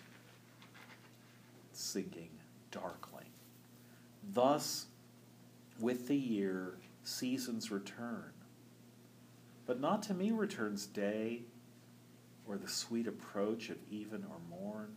singing 1.73 2.29
darkling. 2.71 3.25
Thus, 4.33 4.87
with 5.79 6.07
the 6.07 6.15
year, 6.15 6.77
seasons 7.03 7.71
return. 7.71 8.31
But 9.65 9.79
not 9.79 10.03
to 10.03 10.13
me 10.13 10.31
returns 10.31 10.85
day, 10.85 11.41
or 12.47 12.57
the 12.57 12.67
sweet 12.67 13.07
approach 13.07 13.69
of 13.69 13.77
even 13.89 14.25
or 14.29 14.37
morn, 14.49 14.95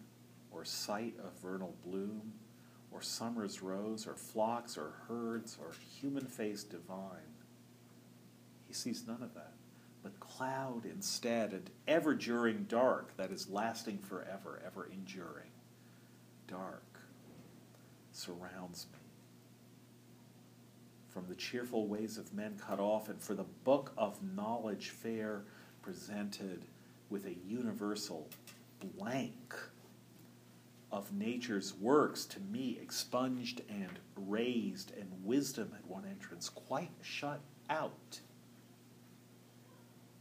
or 0.51 0.65
sight 0.65 1.15
of 1.23 1.33
vernal 1.43 1.75
bloom, 1.85 2.33
or 2.91 3.03
summer's 3.03 3.63
rose, 3.63 4.07
or 4.07 4.15
flocks, 4.15 4.77
or 4.77 4.93
herds, 5.09 5.59
or 5.61 5.73
human 6.01 6.27
face 6.27 6.63
divine. 6.63 7.28
Sees 8.79 9.09
none 9.09 9.25
of 9.25 9.35
that, 9.35 9.55
but 10.05 10.21
cloud 10.21 10.87
instead, 10.87 11.53
and 11.53 11.69
ever 11.89 12.15
during 12.15 12.63
dark, 12.69 13.17
that 13.17 13.33
is 13.33 13.51
lasting 13.51 13.99
forever, 13.99 14.63
ever 14.65 14.87
enduring. 14.87 15.51
Dark 16.47 17.01
surrounds 18.13 18.87
me 18.93 19.01
from 21.09 21.27
the 21.27 21.35
cheerful 21.35 21.89
ways 21.89 22.19
of 22.19 22.33
men 22.33 22.57
cut 22.57 22.79
off, 22.79 23.09
and 23.09 23.21
for 23.21 23.35
the 23.35 23.47
book 23.65 23.93
of 23.99 24.23
knowledge 24.23 24.91
fair 24.91 25.43
presented 25.83 26.65
with 27.11 27.27
a 27.27 27.35
universal 27.49 28.29
blank 28.97 29.57
of 30.93 31.13
nature's 31.13 31.75
works 31.75 32.25
to 32.27 32.39
me 32.39 32.79
expunged 32.81 33.63
and 33.69 33.99
raised, 34.15 34.93
and 34.97 35.11
wisdom 35.25 35.73
at 35.77 35.85
one 35.91 36.05
entrance 36.09 36.49
quite 36.49 36.93
shut 37.03 37.41
out. 37.69 38.21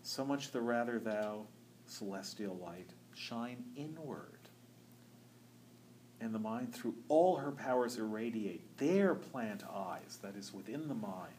So 0.08 0.24
much 0.24 0.52
the 0.52 0.62
rather 0.62 1.00
thou, 1.00 1.48
celestial 1.86 2.56
light, 2.56 2.92
shine 3.14 3.66
inward. 3.76 4.40
And 6.22 6.34
the 6.34 6.40
mind 6.40 6.74
through 6.74 6.96
all 7.10 7.36
her 7.36 7.52
powers 7.52 7.98
irradiate 7.98 8.78
there 8.78 9.16
plant 9.16 9.64
eyes 9.70 10.18
that 10.22 10.38
is 10.38 10.54
within 10.54 10.88
the 10.88 10.96
mind. 10.96 11.34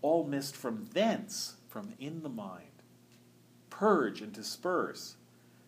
All 0.00 0.24
mist 0.24 0.56
from 0.56 0.88
thence 0.94 1.56
from 1.68 1.92
in 2.00 2.22
the 2.22 2.30
mind 2.30 2.68
purge 3.68 4.22
and 4.22 4.32
disperse 4.32 5.16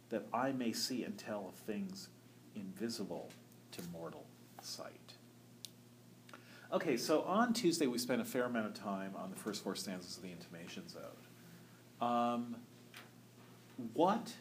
that 0.09 0.27
i 0.33 0.53
may 0.53 0.73
see 0.73 1.03
and 1.03 1.19
tell 1.19 1.49
of 1.49 1.55
things 1.55 2.09
invisible 2.55 3.29
to 3.73 3.83
mortal 3.93 4.25
sight. 4.63 5.13
Okay 6.73 6.97
so 6.97 7.23
on 7.23 7.53
tuesday 7.53 7.87
we 7.87 7.99
spent 7.99 8.23
a 8.23 8.25
fair 8.25 8.45
amount 8.45 8.67
of 8.67 8.75
time 8.75 9.13
on 9.17 9.29
the 9.29 9.37
first 9.37 9.63
four 9.63 9.75
stanzas 9.75 10.17
of 10.17 10.23
the 10.23 10.31
intimations 10.31 10.97
ode 10.97 11.26
um, 12.01 12.57
what 13.95 14.33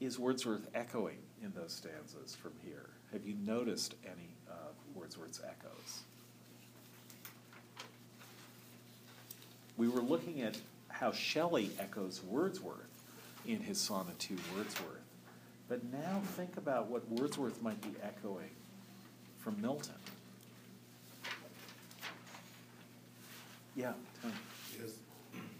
is 0.00 0.18
wordsworth 0.18 0.68
echoing 0.74 1.18
in 1.42 1.52
those 1.54 1.72
stanzas 1.72 2.34
from 2.34 2.52
here? 2.64 2.90
Have 3.12 3.26
you 3.26 3.34
noticed 3.46 3.94
any 4.04 4.36
of 4.48 4.74
Wordsworth's 4.94 5.40
echoes? 5.44 6.02
We 9.76 9.88
were 9.88 10.00
looking 10.00 10.42
at 10.42 10.56
how 10.88 11.12
Shelley 11.12 11.70
echoes 11.78 12.22
Wordsworth 12.22 12.88
in 13.46 13.60
his 13.60 13.78
sonnet 13.78 14.18
to 14.20 14.36
Wordsworth. 14.56 15.00
But 15.68 15.82
now 15.92 16.20
think 16.36 16.56
about 16.56 16.88
what 16.88 17.08
Wordsworth 17.08 17.62
might 17.62 17.80
be 17.80 17.90
echoing 18.02 18.50
from 19.38 19.60
Milton. 19.60 19.94
Yeah, 23.76 23.92
Tony. 24.22 24.34
His 24.80 24.98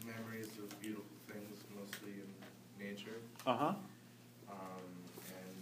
memories 0.07 0.51
of 0.63 0.81
beautiful 0.81 1.05
things, 1.27 1.59
mostly 1.75 2.13
in 2.13 2.35
nature, 3.47 3.51
Uh 3.51 3.57
huh. 3.57 3.75
um, 4.51 4.57
and 5.29 5.57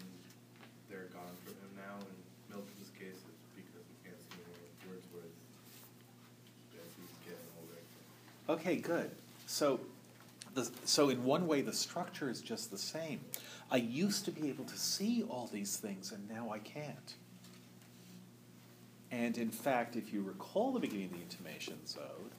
they're 0.88 1.08
gone 1.12 1.34
from 1.44 1.54
him 1.54 1.76
now. 1.76 1.96
In 2.00 2.54
Milton's 2.56 2.90
case, 2.98 3.16
it's 3.16 3.54
because 3.56 3.84
he 3.88 4.08
can't 4.08 4.18
see 4.30 4.88
Wordsworth 4.88 5.32
as 6.74 6.90
he's 6.96 7.16
getting 7.24 7.48
older. 7.60 8.60
Okay, 8.60 8.76
good. 8.76 9.10
So, 9.46 9.80
the, 10.54 10.68
so 10.84 11.08
in 11.10 11.24
one 11.24 11.46
way, 11.46 11.62
the 11.62 11.72
structure 11.72 12.30
is 12.30 12.40
just 12.40 12.70
the 12.70 12.78
same. 12.78 13.20
I 13.70 13.76
used 13.76 14.24
to 14.26 14.30
be 14.30 14.48
able 14.48 14.64
to 14.64 14.76
see 14.76 15.22
all 15.28 15.48
these 15.52 15.76
things, 15.76 16.12
and 16.12 16.28
now 16.28 16.50
I 16.50 16.58
can't. 16.58 17.14
And 19.10 19.36
in 19.38 19.50
fact, 19.50 19.96
if 19.96 20.12
you 20.12 20.22
recall 20.22 20.72
the 20.72 20.80
beginning 20.80 21.06
of 21.06 21.12
the 21.12 21.20
Intimations 21.22 21.96
Ode, 22.00 22.30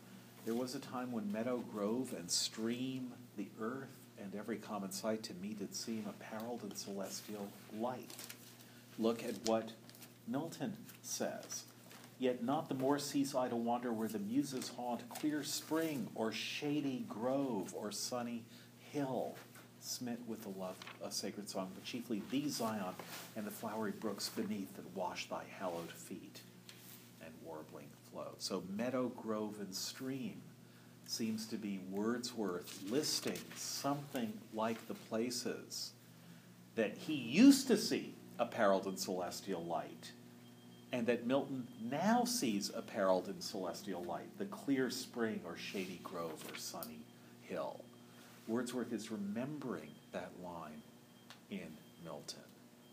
there 0.45 0.55
was 0.55 0.75
a 0.75 0.79
time 0.79 1.11
when 1.11 1.31
meadow, 1.31 1.63
grove, 1.71 2.13
and 2.17 2.29
stream, 2.29 3.13
the 3.37 3.47
earth, 3.61 3.89
and 4.21 4.33
every 4.35 4.57
common 4.57 4.91
sight 4.91 5.23
to 5.23 5.33
me 5.35 5.53
did 5.53 5.75
seem 5.75 6.05
apparelled 6.07 6.63
in 6.63 6.75
celestial 6.75 7.47
light. 7.79 8.09
Look 8.99 9.23
at 9.23 9.35
what 9.45 9.71
Milton 10.27 10.77
says. 11.01 11.63
Yet 12.19 12.43
not 12.43 12.69
the 12.69 12.75
more 12.75 12.99
cease 12.99 13.35
I 13.35 13.49
to 13.49 13.55
wander 13.55 13.91
where 13.91 14.07
the 14.07 14.19
muses 14.19 14.69
haunt 14.69 15.07
clear 15.09 15.43
spring 15.43 16.07
or 16.15 16.31
shady 16.31 17.05
grove 17.09 17.73
or 17.75 17.91
sunny 17.91 18.43
hill, 18.91 19.35
smit 19.81 20.19
with 20.27 20.43
the 20.43 20.59
love 20.59 20.75
of 21.01 21.11
sacred 21.11 21.49
song, 21.49 21.71
but 21.73 21.83
chiefly 21.83 22.21
thee, 22.31 22.47
Zion, 22.47 22.93
and 23.35 23.45
the 23.45 23.51
flowery 23.51 23.91
brooks 23.91 24.29
beneath 24.29 24.73
that 24.75 24.95
wash 24.95 25.27
thy 25.27 25.43
hallowed 25.59 25.91
feet 25.91 26.39
and 27.21 27.31
warbling 27.43 27.89
flow. 28.11 28.35
So 28.37 28.63
meadow, 28.69 29.09
grove, 29.09 29.55
and 29.59 29.75
stream 29.75 30.41
seems 31.13 31.45
to 31.45 31.57
be 31.57 31.79
Wordsworth 31.91 32.89
listing 32.89 33.37
something 33.55 34.33
like 34.51 34.87
the 34.87 34.95
places 34.95 35.91
that 36.75 36.97
he 36.97 37.13
used 37.13 37.67
to 37.67 37.77
see 37.77 38.15
apparelled 38.39 38.87
in 38.87 38.97
celestial 38.97 39.63
light, 39.63 40.11
and 40.91 41.05
that 41.05 41.27
Milton 41.27 41.67
now 41.87 42.23
sees 42.23 42.71
apparelled 42.73 43.27
in 43.27 43.39
celestial 43.41 44.03
light, 44.03 44.37
the 44.39 44.45
clear 44.45 44.89
spring 44.89 45.39
or 45.45 45.55
shady 45.55 45.99
grove 46.03 46.43
or 46.51 46.57
sunny 46.57 47.05
hill. 47.43 47.81
Wordsworth 48.47 48.91
is 48.91 49.11
remembering 49.11 49.91
that 50.13 50.31
line 50.43 50.81
in 51.51 51.77
Milton. 52.03 52.39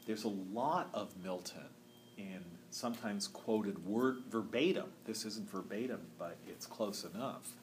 There's 0.06 0.24
a 0.24 0.28
lot 0.28 0.90
of 0.92 1.11
Milton 1.24 1.70
in 2.18 2.44
sometimes 2.70 3.28
quoted 3.28 3.87
word 3.87 4.18
verbatim. 4.28 4.92
This 5.06 5.24
isn't 5.24 5.50
verbatim, 5.50 6.00
but 6.18 6.37
it's 6.46 6.66
close 6.66 7.04
enough. 7.14 7.54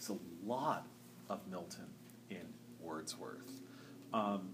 There's 0.00 0.18
a 0.18 0.48
lot 0.48 0.86
of 1.28 1.46
Milton 1.50 1.88
in 2.30 2.54
Wordsworth. 2.80 3.60
Um, 4.14 4.48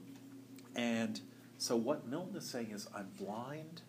and 0.74 1.20
so 1.56 1.76
what 1.76 2.08
Milton 2.08 2.34
is 2.36 2.44
saying 2.44 2.72
is, 2.72 2.88
I'm 2.94 3.10
blind, 3.16 3.82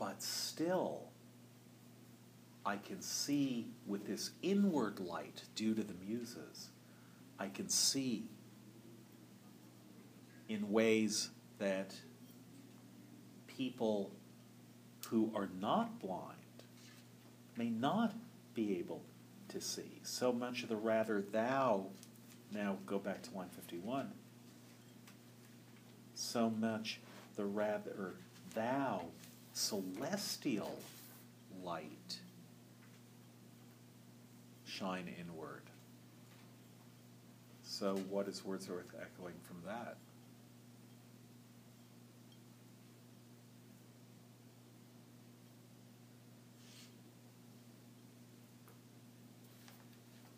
but 0.00 0.20
still 0.22 1.10
I 2.64 2.76
can 2.76 3.00
see 3.00 3.68
with 3.86 4.04
this 4.08 4.32
inward 4.42 4.98
light 4.98 5.44
due 5.54 5.74
to 5.74 5.84
the 5.84 5.94
muses, 5.94 6.70
I 7.38 7.46
can 7.46 7.68
see 7.68 8.24
in 10.48 10.72
ways 10.72 11.30
that 11.58 11.94
people 13.46 14.10
who 15.08 15.30
are 15.36 15.48
not 15.60 16.00
blind 16.00 16.34
may 17.56 17.70
not 17.70 18.12
be 18.54 18.76
able 18.78 19.02
to 19.56 19.62
see. 19.62 20.00
So 20.02 20.32
much 20.32 20.62
of 20.62 20.68
the 20.68 20.76
rather 20.76 21.22
thou, 21.22 21.86
now 22.52 22.76
go 22.86 22.98
back 22.98 23.22
to 23.22 23.34
line 23.34 23.48
51. 23.48 24.10
So 26.14 26.50
much 26.50 27.00
the 27.36 27.44
rather 27.44 28.14
thou 28.54 29.02
celestial 29.54 30.76
light 31.64 32.18
shine 34.66 35.08
inward. 35.18 35.62
So, 37.64 37.96
what 38.10 38.28
is 38.28 38.44
Wordsworth 38.44 38.94
echoing 38.94 39.34
from 39.42 39.56
that? 39.66 39.96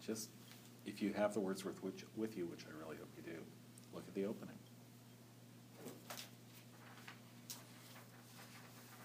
Just, 0.09 0.31
if 0.87 1.03
you 1.03 1.13
have 1.13 1.35
the 1.35 1.41
Wordsworth 1.41 1.83
which, 1.85 2.07
with 2.17 2.35
you, 2.37 2.47
which 2.47 2.65
I 2.65 2.71
really 2.83 2.97
hope 2.97 3.11
you 3.15 3.31
do, 3.31 3.39
look 3.93 4.05
at 4.09 4.15
the 4.15 4.25
opening. 4.25 4.55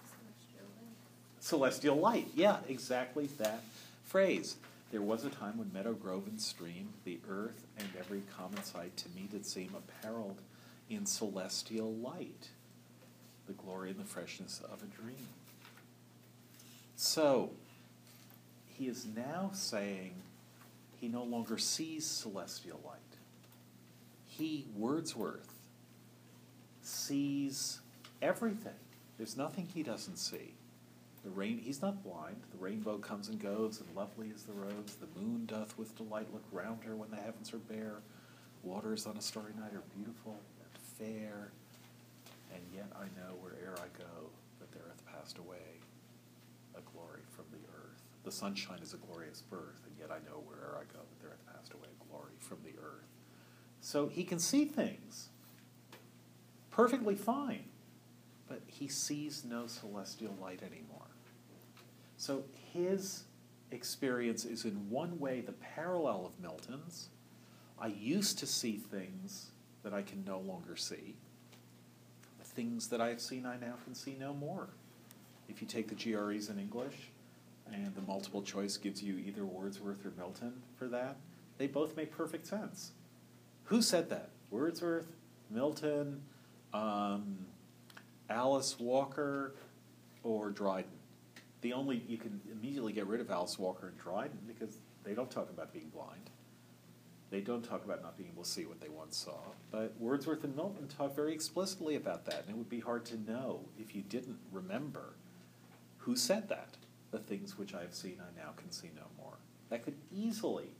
Celestial 0.08 0.66
light. 0.80 1.40
Celestial 1.40 1.96
light, 1.96 2.28
yeah, 2.34 2.56
exactly 2.70 3.26
that 3.38 3.60
phrase. 4.06 4.56
There 4.92 5.02
was 5.02 5.26
a 5.26 5.28
time 5.28 5.58
when 5.58 5.70
meadow, 5.74 5.92
grove, 5.92 6.26
and 6.26 6.40
stream, 6.40 6.88
the 7.04 7.18
earth, 7.28 7.66
and 7.76 7.88
every 7.98 8.22
common 8.34 8.62
sight 8.62 8.96
to 8.96 9.08
me 9.10 9.28
did 9.30 9.44
seem 9.44 9.74
apparelled 9.76 10.40
in 10.88 11.04
celestial 11.04 11.92
light, 11.92 12.48
the 13.46 13.52
glory 13.52 13.90
and 13.90 14.00
the 14.00 14.04
freshness 14.04 14.62
of 14.72 14.82
a 14.82 14.86
dream. 14.86 15.28
So, 16.96 17.50
he 18.68 18.86
is 18.88 19.04
now 19.04 19.50
saying 19.52 20.14
he 21.00 21.08
no 21.08 21.22
longer 21.22 21.58
sees 21.58 22.06
celestial 22.06 22.80
light. 22.84 22.98
He, 24.26 24.66
Wordsworth, 24.76 25.54
sees 26.82 27.80
everything. 28.20 28.72
There's 29.16 29.36
nothing 29.36 29.68
he 29.72 29.82
doesn't 29.82 30.16
see. 30.16 30.54
The 31.24 31.30
rain, 31.30 31.58
he's 31.58 31.80
not 31.80 32.02
blind. 32.02 32.36
The 32.52 32.58
rainbow 32.58 32.98
comes 32.98 33.28
and 33.28 33.40
goes, 33.40 33.80
and 33.80 33.96
lovely 33.96 34.28
is 34.28 34.42
the 34.42 34.52
rose. 34.52 34.96
The 35.00 35.20
moon 35.20 35.46
doth 35.46 35.78
with 35.78 35.96
delight 35.96 36.28
look 36.32 36.44
round 36.52 36.84
her 36.84 36.94
when 36.96 37.10
the 37.10 37.16
heavens 37.16 37.54
are 37.54 37.58
bare. 37.58 38.02
Waters 38.62 39.06
on 39.06 39.16
a 39.16 39.22
starry 39.22 39.52
night 39.58 39.72
are 39.72 39.82
beautiful 39.96 40.36
and 40.60 40.82
fair. 40.98 41.50
And 42.52 42.62
yet 42.74 42.86
I 42.94 43.04
know 43.18 43.36
where'er 43.42 43.74
I 43.78 43.88
go 43.98 44.28
that 44.60 44.72
there 44.72 44.84
hath 44.88 45.06
passed 45.06 45.38
away 45.38 45.80
a 46.76 46.80
glory 46.92 47.22
from 47.34 47.44
the 47.52 47.58
earth. 47.74 48.02
The 48.24 48.32
sunshine 48.32 48.80
is 48.82 48.94
a 48.94 48.98
glorious 48.98 49.42
birth, 49.42 49.80
yet 50.04 50.14
I 50.14 50.18
know 50.28 50.42
where'er 50.46 50.76
I 50.76 50.84
go 50.92 51.00
that 51.00 51.20
there 51.20 51.30
hath 51.30 51.56
passed 51.56 51.72
away 51.72 51.88
glory 52.08 52.34
from 52.38 52.58
the 52.62 52.78
earth. 52.80 53.08
So 53.80 54.08
he 54.08 54.24
can 54.24 54.38
see 54.38 54.64
things 54.64 55.28
perfectly 56.70 57.14
fine, 57.14 57.64
but 58.48 58.60
he 58.66 58.88
sees 58.88 59.44
no 59.44 59.66
celestial 59.66 60.34
light 60.40 60.60
anymore. 60.62 61.08
So 62.16 62.44
his 62.72 63.24
experience 63.70 64.44
is 64.44 64.64
in 64.64 64.90
one 64.90 65.18
way 65.18 65.40
the 65.40 65.52
parallel 65.52 66.26
of 66.26 66.40
Milton's. 66.40 67.08
I 67.78 67.88
used 67.88 68.38
to 68.38 68.46
see 68.46 68.76
things 68.76 69.50
that 69.82 69.92
I 69.92 70.02
can 70.02 70.24
no 70.24 70.38
longer 70.38 70.76
see. 70.76 71.16
The 72.38 72.44
things 72.44 72.88
that 72.88 73.00
I 73.00 73.08
have 73.08 73.20
seen, 73.20 73.46
I 73.46 73.56
now 73.56 73.74
can 73.84 73.94
see 73.94 74.16
no 74.18 74.32
more. 74.32 74.68
If 75.48 75.60
you 75.60 75.68
take 75.68 75.88
the 75.88 75.94
GREs 75.94 76.48
in 76.48 76.58
English, 76.58 77.10
and 77.72 77.94
the 77.94 78.02
multiple 78.02 78.42
choice 78.42 78.76
gives 78.76 79.02
you 79.02 79.16
either 79.18 79.44
Wordsworth 79.44 80.04
or 80.04 80.12
Milton 80.16 80.52
for 80.76 80.88
that, 80.88 81.16
they 81.58 81.66
both 81.66 81.96
make 81.96 82.10
perfect 82.10 82.46
sense. 82.46 82.92
Who 83.64 83.80
said 83.80 84.10
that? 84.10 84.30
Wordsworth, 84.50 85.06
Milton, 85.50 86.22
um, 86.72 87.38
Alice 88.28 88.78
Walker, 88.78 89.54
or 90.22 90.50
Dryden? 90.50 90.90
The 91.62 91.72
only 91.72 92.02
you 92.08 92.18
can 92.18 92.40
immediately 92.52 92.92
get 92.92 93.06
rid 93.06 93.20
of 93.20 93.30
Alice 93.30 93.58
Walker 93.58 93.88
and 93.88 93.98
Dryden 93.98 94.38
because 94.46 94.76
they 95.02 95.14
don't 95.14 95.30
talk 95.30 95.48
about 95.50 95.72
being 95.72 95.88
blind. 95.88 96.30
They 97.30 97.40
don't 97.40 97.64
talk 97.64 97.84
about 97.84 98.02
not 98.02 98.16
being 98.16 98.30
able 98.32 98.44
to 98.44 98.48
see 98.48 98.64
what 98.64 98.80
they 98.80 98.88
once 98.88 99.16
saw. 99.16 99.38
But 99.70 99.94
Wordsworth 99.98 100.44
and 100.44 100.54
Milton 100.54 100.86
talk 100.88 101.16
very 101.16 101.32
explicitly 101.32 101.96
about 101.96 102.26
that, 102.26 102.42
and 102.42 102.50
it 102.50 102.56
would 102.56 102.68
be 102.68 102.80
hard 102.80 103.04
to 103.06 103.18
know 103.30 103.60
if 103.78 103.94
you 103.94 104.02
didn't 104.02 104.38
remember 104.52 105.14
who 105.98 106.16
said 106.16 106.48
that. 106.50 106.76
The 107.14 107.20
things 107.20 107.56
which 107.56 107.74
I 107.74 107.82
have 107.82 107.94
seen, 107.94 108.20
I 108.20 108.36
now 108.36 108.50
can 108.56 108.72
see 108.72 108.90
no 108.96 109.04
more. 109.16 109.34
That 109.70 109.84
could 109.84 109.94
easily 110.12 110.72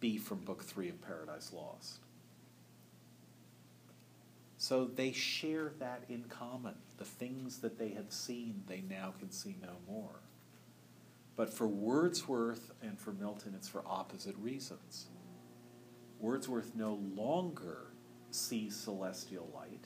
be 0.00 0.18
from 0.18 0.38
Book 0.38 0.64
Three 0.64 0.88
of 0.88 1.00
Paradise 1.00 1.52
Lost. 1.52 2.00
So 4.56 4.86
they 4.86 5.12
share 5.12 5.70
that 5.78 6.02
in 6.08 6.24
common. 6.24 6.74
The 6.98 7.04
things 7.04 7.58
that 7.58 7.78
they 7.78 7.90
had 7.90 8.12
seen, 8.12 8.64
they 8.66 8.82
now 8.90 9.14
can 9.20 9.30
see 9.30 9.54
no 9.62 9.76
more. 9.88 10.18
But 11.36 11.54
for 11.54 11.68
Wordsworth 11.68 12.72
and 12.82 12.98
for 12.98 13.12
Milton, 13.12 13.54
it's 13.54 13.68
for 13.68 13.84
opposite 13.86 14.34
reasons. 14.38 15.06
Wordsworth 16.18 16.74
no 16.74 16.94
longer 17.14 17.92
sees 18.32 18.74
celestial 18.74 19.48
light, 19.54 19.84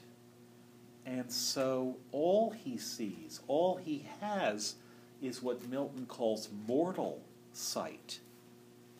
and 1.05 1.31
so 1.31 1.99
all 2.13 2.51
he 2.51 2.79
sees, 2.79 3.41
all 3.47 3.77
he 3.77 4.07
has, 4.23 4.77
is 5.23 5.43
what 5.43 5.69
Milton 5.69 6.07
calls 6.07 6.49
mortal 6.67 7.21
sight 7.53 8.21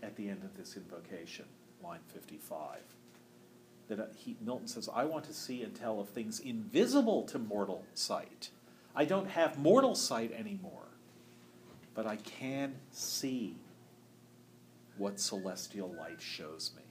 at 0.03 0.17
the 0.17 0.29
end 0.29 0.43
of 0.45 0.57
this 0.57 0.77
invocation, 0.77 1.47
line 1.83 2.01
55 2.09 2.81
that 3.91 3.99
uh, 3.99 4.05
he, 4.17 4.37
Milton 4.41 4.69
says, 4.69 4.89
I 4.95 5.05
want 5.05 5.25
to 5.25 5.35
see 5.35 5.63
and 5.63 5.75
tell 5.75 6.01
of 6.01 6.09
things 6.09 6.41
invisible 6.41 7.25
to 7.25 7.39
mortal 7.39 7.85
sight. 7.93 8.51
I 8.95 9.05
don't 9.05 9.29
have 9.29 9.59
mortal 9.59 9.95
sight 9.95 10.33
anymore, 10.33 10.87
but 11.95 12.07
I 12.07 12.17
can 12.17 12.77
see 12.93 13.57
what 14.97 15.19
celestial 15.19 15.93
light 15.93 16.21
shows 16.23 16.71
me. 16.77 16.83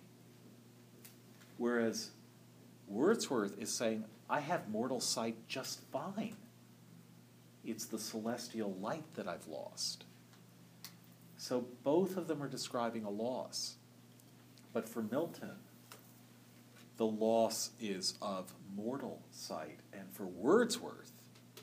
Whereas 1.57 2.11
Wordsworth 2.87 3.57
is 3.59 3.71
saying, 3.71 4.03
I 4.29 4.41
have 4.41 4.69
mortal 4.69 4.99
sight 4.99 5.35
just 5.47 5.81
fine. 5.91 6.35
It's 7.65 7.85
the 7.85 7.99
celestial 7.99 8.73
light 8.79 9.05
that 9.15 9.27
I've 9.27 9.47
lost. 9.47 10.05
So 11.37 11.65
both 11.83 12.17
of 12.17 12.27
them 12.27 12.41
are 12.43 12.47
describing 12.47 13.03
a 13.03 13.09
loss. 13.09 13.75
But 14.73 14.87
for 14.87 15.01
Milton, 15.01 15.55
the 16.97 17.05
loss 17.05 17.71
is 17.79 18.15
of 18.21 18.53
mortal 18.75 19.21
sight. 19.31 19.79
And 19.93 20.11
for 20.11 20.25
Wordsworth, 20.25 21.11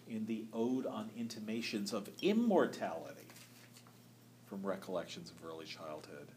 in 0.08 0.26
the 0.26 0.44
Ode 0.52 0.86
on 0.86 1.10
Intimations 1.16 1.92
of 1.92 2.08
Immortality, 2.22 3.26
from 4.46 4.64
Recollections 4.64 5.30
of 5.30 5.44
Early 5.44 5.66
Childhood, 5.66 6.28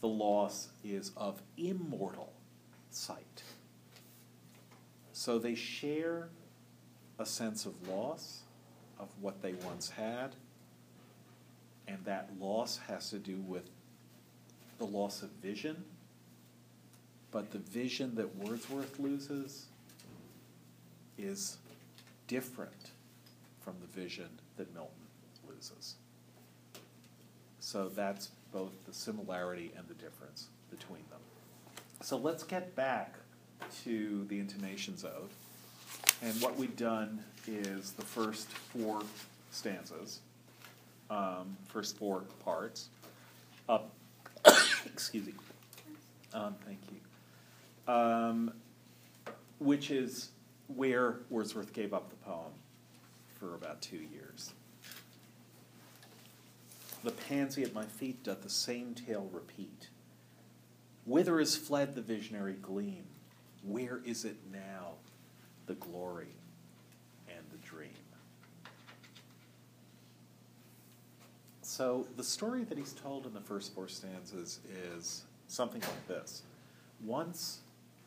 the 0.00 0.08
loss 0.08 0.68
is 0.84 1.10
of 1.16 1.42
immortal 1.56 2.32
sight. 2.90 3.42
So 5.12 5.38
they 5.38 5.54
share 5.54 6.28
a 7.18 7.26
sense 7.26 7.64
of 7.64 7.88
loss 7.88 8.42
of 8.98 9.08
what 9.20 9.42
they 9.42 9.52
once 9.64 9.90
had, 9.90 10.34
and 11.86 11.98
that 12.04 12.30
loss 12.40 12.78
has 12.88 13.10
to 13.10 13.18
do 13.18 13.36
with 13.36 13.68
the 14.78 14.86
loss 14.86 15.22
of 15.22 15.30
vision 15.42 15.84
but 17.36 17.50
the 17.50 17.58
vision 17.58 18.14
that 18.14 18.34
Wordsworth 18.36 18.98
loses 18.98 19.66
is 21.18 21.58
different 22.28 22.92
from 23.60 23.74
the 23.80 24.00
vision 24.00 24.28
that 24.56 24.72
Milton 24.72 24.94
loses. 25.46 25.96
So 27.60 27.90
that's 27.90 28.30
both 28.52 28.72
the 28.86 28.94
similarity 28.94 29.70
and 29.76 29.86
the 29.86 29.92
difference 30.02 30.46
between 30.70 31.02
them. 31.10 31.20
So 32.00 32.16
let's 32.16 32.42
get 32.42 32.74
back 32.74 33.16
to 33.84 34.24
the 34.28 34.38
intimations 34.38 35.04
ode. 35.04 35.28
And 36.22 36.40
what 36.40 36.56
we've 36.56 36.76
done 36.76 37.22
is 37.46 37.92
the 37.92 38.02
first 38.02 38.48
four 38.48 39.02
stanzas, 39.50 40.20
um, 41.10 41.56
first 41.68 41.96
four 41.96 42.24
parts, 42.44 42.88
up, 43.68 43.92
excuse 44.86 45.26
me, 45.26 45.34
um, 46.32 46.54
thank 46.64 46.78
you, 46.90 47.92
um, 47.92 48.52
which 49.58 49.90
is 49.90 50.30
where 50.68 51.16
Wordsworth 51.30 51.72
gave 51.72 51.92
up 51.92 52.10
the 52.10 52.16
poem 52.16 52.52
for 53.38 53.54
about 53.54 53.80
two 53.82 54.00
years. 54.12 54.52
The 57.04 57.12
pansy 57.12 57.62
at 57.62 57.72
my 57.72 57.84
feet 57.84 58.24
doth 58.24 58.42
the 58.42 58.50
same 58.50 58.94
tale 58.94 59.28
repeat. 59.32 59.88
Whither 61.04 61.38
is 61.38 61.56
fled 61.56 61.94
the 61.94 62.00
visionary 62.00 62.54
gleam? 62.54 63.04
Where 63.62 64.00
is 64.04 64.24
it 64.24 64.36
now, 64.52 64.94
the 65.66 65.74
glory 65.74 66.34
and 67.28 67.44
the 67.50 67.58
dream? 67.58 67.90
So 71.62 72.06
the 72.16 72.24
story 72.24 72.64
that 72.64 72.78
he's 72.78 72.92
told 72.92 73.26
in 73.26 73.34
the 73.34 73.40
first 73.40 73.74
four 73.74 73.88
stanzas 73.88 74.60
is 74.94 75.24
something 75.48 75.82
like 75.82 76.08
this. 76.08 76.42
Once 77.04 77.60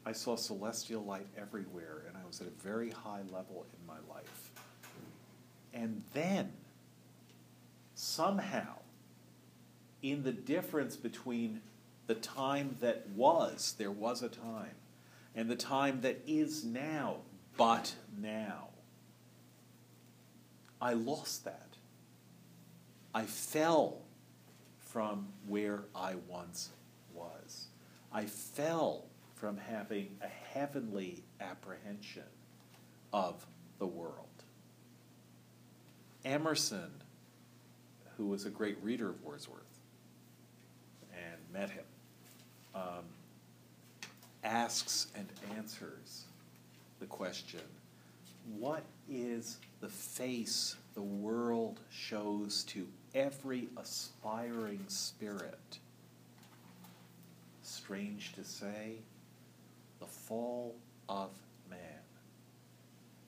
I 0.06 0.12
saw 0.12 0.36
celestial 0.36 1.04
light 1.04 1.28
everywhere, 1.38 2.04
and 2.08 2.18
I 2.18 2.26
was 2.26 2.42
at 2.42 2.48
a 2.48 2.64
very 2.64 2.90
high 2.90 3.22
level 3.32 3.66
in 3.80 3.86
my 3.86 4.00
life. 4.12 4.52
And 5.74 6.02
then, 6.14 6.52
somehow, 7.94 8.78
in 10.02 10.24
the 10.24 10.32
difference 10.32 10.96
between 10.96 11.62
the 12.08 12.16
time 12.16 12.78
that 12.80 13.08
was, 13.10 13.76
there 13.78 13.92
was 13.92 14.24
a 14.24 14.30
time, 14.30 14.76
and 15.36 15.48
the 15.48 15.56
time 15.56 16.02
that 16.02 16.22
is 16.26 16.64
now, 16.64 17.18
but 17.60 17.94
now, 18.18 18.70
I 20.82 20.94
lost 20.94 21.44
that. 21.44 21.68
I 23.14 23.26
fell 23.26 23.98
from 24.78 25.28
where 25.46 25.82
I 25.94 26.16
once 26.30 26.70
was. 27.14 27.68
I 28.14 28.28
fell 28.28 29.08
from 29.36 29.58
having 29.58 30.16
a 30.22 30.30
heavenly 30.58 31.22
apprehension 31.42 32.24
of 33.12 33.46
the 33.78 33.88
world. 33.88 34.14
Emerson, 36.24 36.92
who 38.16 38.28
was 38.28 38.46
a 38.46 38.50
great 38.50 38.82
reader 38.82 39.10
of 39.10 39.22
Wordsworth 39.22 39.64
and 41.12 41.42
met 41.52 41.72
him, 41.72 41.84
um, 42.74 43.04
asks 44.46 45.08
and 45.14 45.28
answers 45.58 46.24
the 47.00 47.06
question 47.06 47.62
what 48.58 48.84
is 49.10 49.58
the 49.80 49.90
face 49.90 50.76
the 50.96 51.02
world 51.02 51.80
shows 51.92 52.64
to 52.66 52.88
every 53.14 53.70
aspiring 53.78 54.84
spirit? 54.88 55.80
Strange 57.62 58.34
to 58.34 58.44
say, 58.44 58.96
the 60.00 60.06
fall 60.06 60.76
of 61.08 61.30
man. 61.70 61.80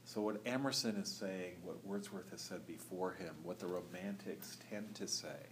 So, 0.05 0.21
what 0.21 0.41
Emerson 0.45 0.95
is 0.95 1.09
saying, 1.09 1.53
what 1.63 1.85
Wordsworth 1.85 2.31
has 2.31 2.41
said 2.41 2.65
before 2.65 3.13
him, 3.13 3.35
what 3.43 3.59
the 3.59 3.67
Romantics 3.67 4.57
tend 4.69 4.95
to 4.95 5.07
say, 5.07 5.47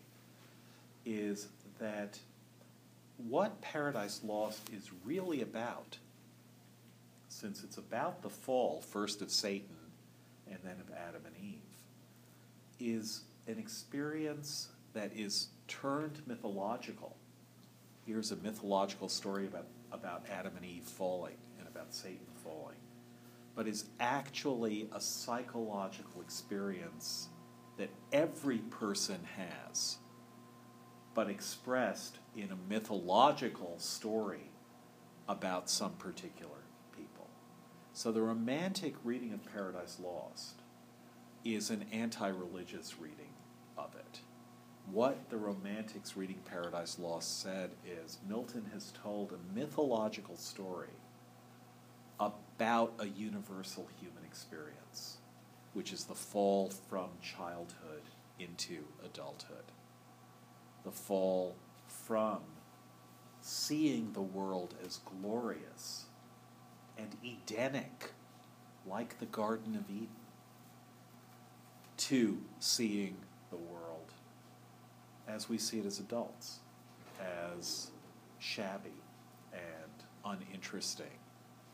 is 1.06 1.48
that 1.80 2.20
what 3.18 3.62
Paradise 3.62 4.22
Lost 4.24 4.70
is 4.76 4.90
really 5.06 5.42
about, 5.42 5.98
since 7.40 7.64
it's 7.64 7.78
about 7.78 8.22
the 8.22 8.30
fall, 8.30 8.82
first 8.82 9.22
of 9.22 9.32
Satan 9.32 9.78
and 10.50 10.60
then 10.62 10.76
of 10.82 10.94
Adam 10.94 11.22
and 11.26 11.36
Eve, 11.42 11.62
is 12.80 13.22
an 13.48 13.58
experience 13.58 14.70
that 14.94 15.12
is 15.16 15.48
turned 15.68 16.22
mythological. 16.28 17.16
Here's 18.06 18.32
a 18.32 18.36
mythological 18.38 19.08
story 19.08 19.46
about, 19.46 19.68
about 19.94 20.26
Adam 20.30 20.54
and 20.58 20.66
Eve 20.66 20.84
falling 20.84 21.38
and 21.58 21.68
about 21.68 21.94
Satan 21.94 22.28
falling, 22.44 22.78
but 23.56 23.68
is 23.68 23.86
actually 24.02 24.90
a 24.94 25.00
psychological 25.00 26.22
experience 26.22 27.30
that 27.78 27.90
every 28.12 28.58
person 28.58 29.20
has, 29.38 29.98
but 31.14 31.30
expressed 31.30 32.18
in 32.36 32.50
a 32.52 32.58
mythological 32.70 33.76
story 33.80 34.52
about 35.30 35.70
some 35.70 35.94
particular. 35.94 36.59
So 38.00 38.14
the 38.14 38.22
romantic 38.22 38.96
reading 39.04 39.34
of 39.34 39.44
Paradise 39.44 39.98
Lost 40.02 40.62
is 41.44 41.70
an 41.70 41.86
anti 41.92 42.30
religious 42.30 42.98
reading 42.98 43.34
of 43.78 43.94
it. 43.94 44.22
What 44.90 45.30
the 45.30 45.36
Romantics 45.36 46.16
reading 46.16 46.40
Paradise 46.46 46.98
Lost 46.98 47.42
said 47.42 47.72
is 47.86 48.20
Milton 48.26 48.70
has 48.72 48.94
told 49.04 49.34
a 49.34 49.54
mythological 49.54 50.38
story 50.38 50.96
about 52.22 52.94
a 53.00 53.06
universal 53.06 53.90
human 54.00 54.24
experience, 54.24 55.18
which 55.74 55.92
is 55.92 56.06
the 56.06 56.16
fall 56.16 56.72
from 56.88 57.10
childhood 57.22 58.04
into 58.40 58.86
adulthood, 59.04 59.74
the 60.86 60.92
fall 60.94 61.54
from 61.86 62.40
seeing 63.42 64.14
the 64.14 64.22
world 64.22 64.74
as 64.86 65.02
glorious 65.22 66.06
and 67.00 67.16
Edenic, 67.24 68.12
like 68.88 69.20
the 69.20 69.26
Garden 69.26 69.76
of 69.76 69.90
Eden, 69.90 70.08
to 71.98 72.40
seeing 72.60 73.16
the 73.50 73.58
world 73.58 74.12
as 75.28 75.48
we 75.48 75.58
see 75.58 75.80
it 75.80 75.86
as 75.86 76.00
adults, 76.00 76.60
as 77.58 77.92
shabby 78.40 78.90
and 79.54 79.62
uninteresting 80.26 81.06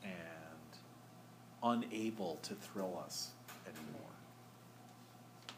and 0.04 0.14
unable 1.64 2.38
to 2.42 2.54
thrill 2.54 3.02
us 3.04 3.32
anymore. 3.66 4.02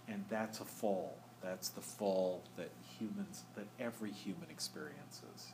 And 0.07 0.23
that's 0.29 0.59
a 0.59 0.65
fall. 0.65 1.17
That's 1.41 1.69
the 1.69 1.81
fall 1.81 2.43
that 2.55 2.71
humans, 2.97 3.43
that 3.55 3.67
every 3.79 4.11
human 4.11 4.49
experiences. 4.49 5.53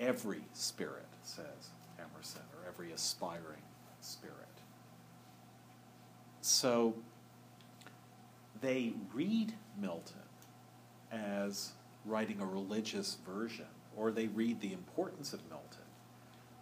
Every 0.00 0.42
spirit, 0.52 1.06
says 1.22 1.70
Emerson, 1.98 2.42
every 2.68 2.92
aspiring 2.92 3.62
spirit. 4.00 4.34
So 6.40 6.94
they 8.60 8.92
read 9.12 9.54
Milton 9.80 10.16
as 11.10 11.72
writing 12.04 12.40
a 12.40 12.46
religious 12.46 13.18
version, 13.26 13.66
or 13.96 14.10
they 14.10 14.28
read 14.28 14.60
the 14.60 14.72
importance 14.72 15.32
of 15.32 15.40
Milton 15.48 15.88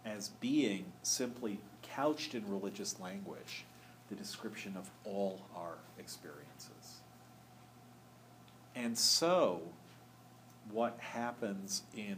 as 0.05 0.29
being 0.39 0.85
simply 1.03 1.59
couched 1.81 2.33
in 2.33 2.49
religious 2.49 2.99
language, 2.99 3.65
the 4.09 4.15
description 4.15 4.75
of 4.77 4.89
all 5.03 5.41
our 5.55 5.75
experiences. 5.99 7.01
And 8.75 8.97
so, 8.97 9.61
what 10.71 10.97
happens 10.99 11.83
in 11.95 12.17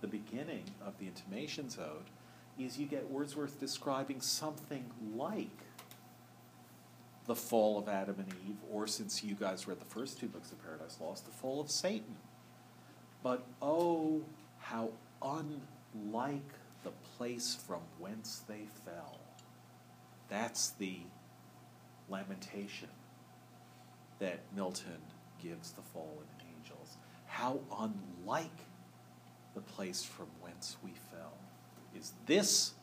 the 0.00 0.06
beginning 0.06 0.64
of 0.84 0.98
the 0.98 1.06
Intimations 1.06 1.78
Ode 1.78 2.10
is 2.64 2.78
you 2.78 2.86
get 2.86 3.10
Wordsworth 3.10 3.58
describing 3.58 4.20
something 4.20 4.84
like 5.14 5.48
the 7.26 7.34
fall 7.34 7.78
of 7.78 7.88
Adam 7.88 8.16
and 8.18 8.34
Eve, 8.48 8.56
or 8.70 8.86
since 8.86 9.22
you 9.22 9.34
guys 9.34 9.68
read 9.68 9.80
the 9.80 9.84
first 9.84 10.18
two 10.18 10.26
books 10.26 10.50
of 10.52 10.62
Paradise 10.62 10.98
Lost, 11.00 11.26
the 11.26 11.32
fall 11.32 11.60
of 11.60 11.70
Satan. 11.70 12.16
But 13.22 13.46
oh, 13.60 14.22
how 14.58 14.90
unlike 15.22 16.52
the 16.82 16.90
place 17.16 17.56
from 17.66 17.80
whence 17.98 18.42
they 18.48 18.66
fell. 18.84 19.20
That's 20.28 20.70
the 20.70 20.98
lamentation 22.08 22.88
that 24.18 24.40
Milton 24.54 25.00
gives 25.42 25.72
the 25.72 25.82
fallen 25.82 26.26
angels. 26.56 26.96
How 27.26 27.60
unlike 27.78 28.50
the 29.54 29.60
place 29.60 30.02
from 30.02 30.26
whence 30.40 30.76
we 30.82 30.92
fell 31.10 31.39
is 31.96 32.12
this 32.26 32.74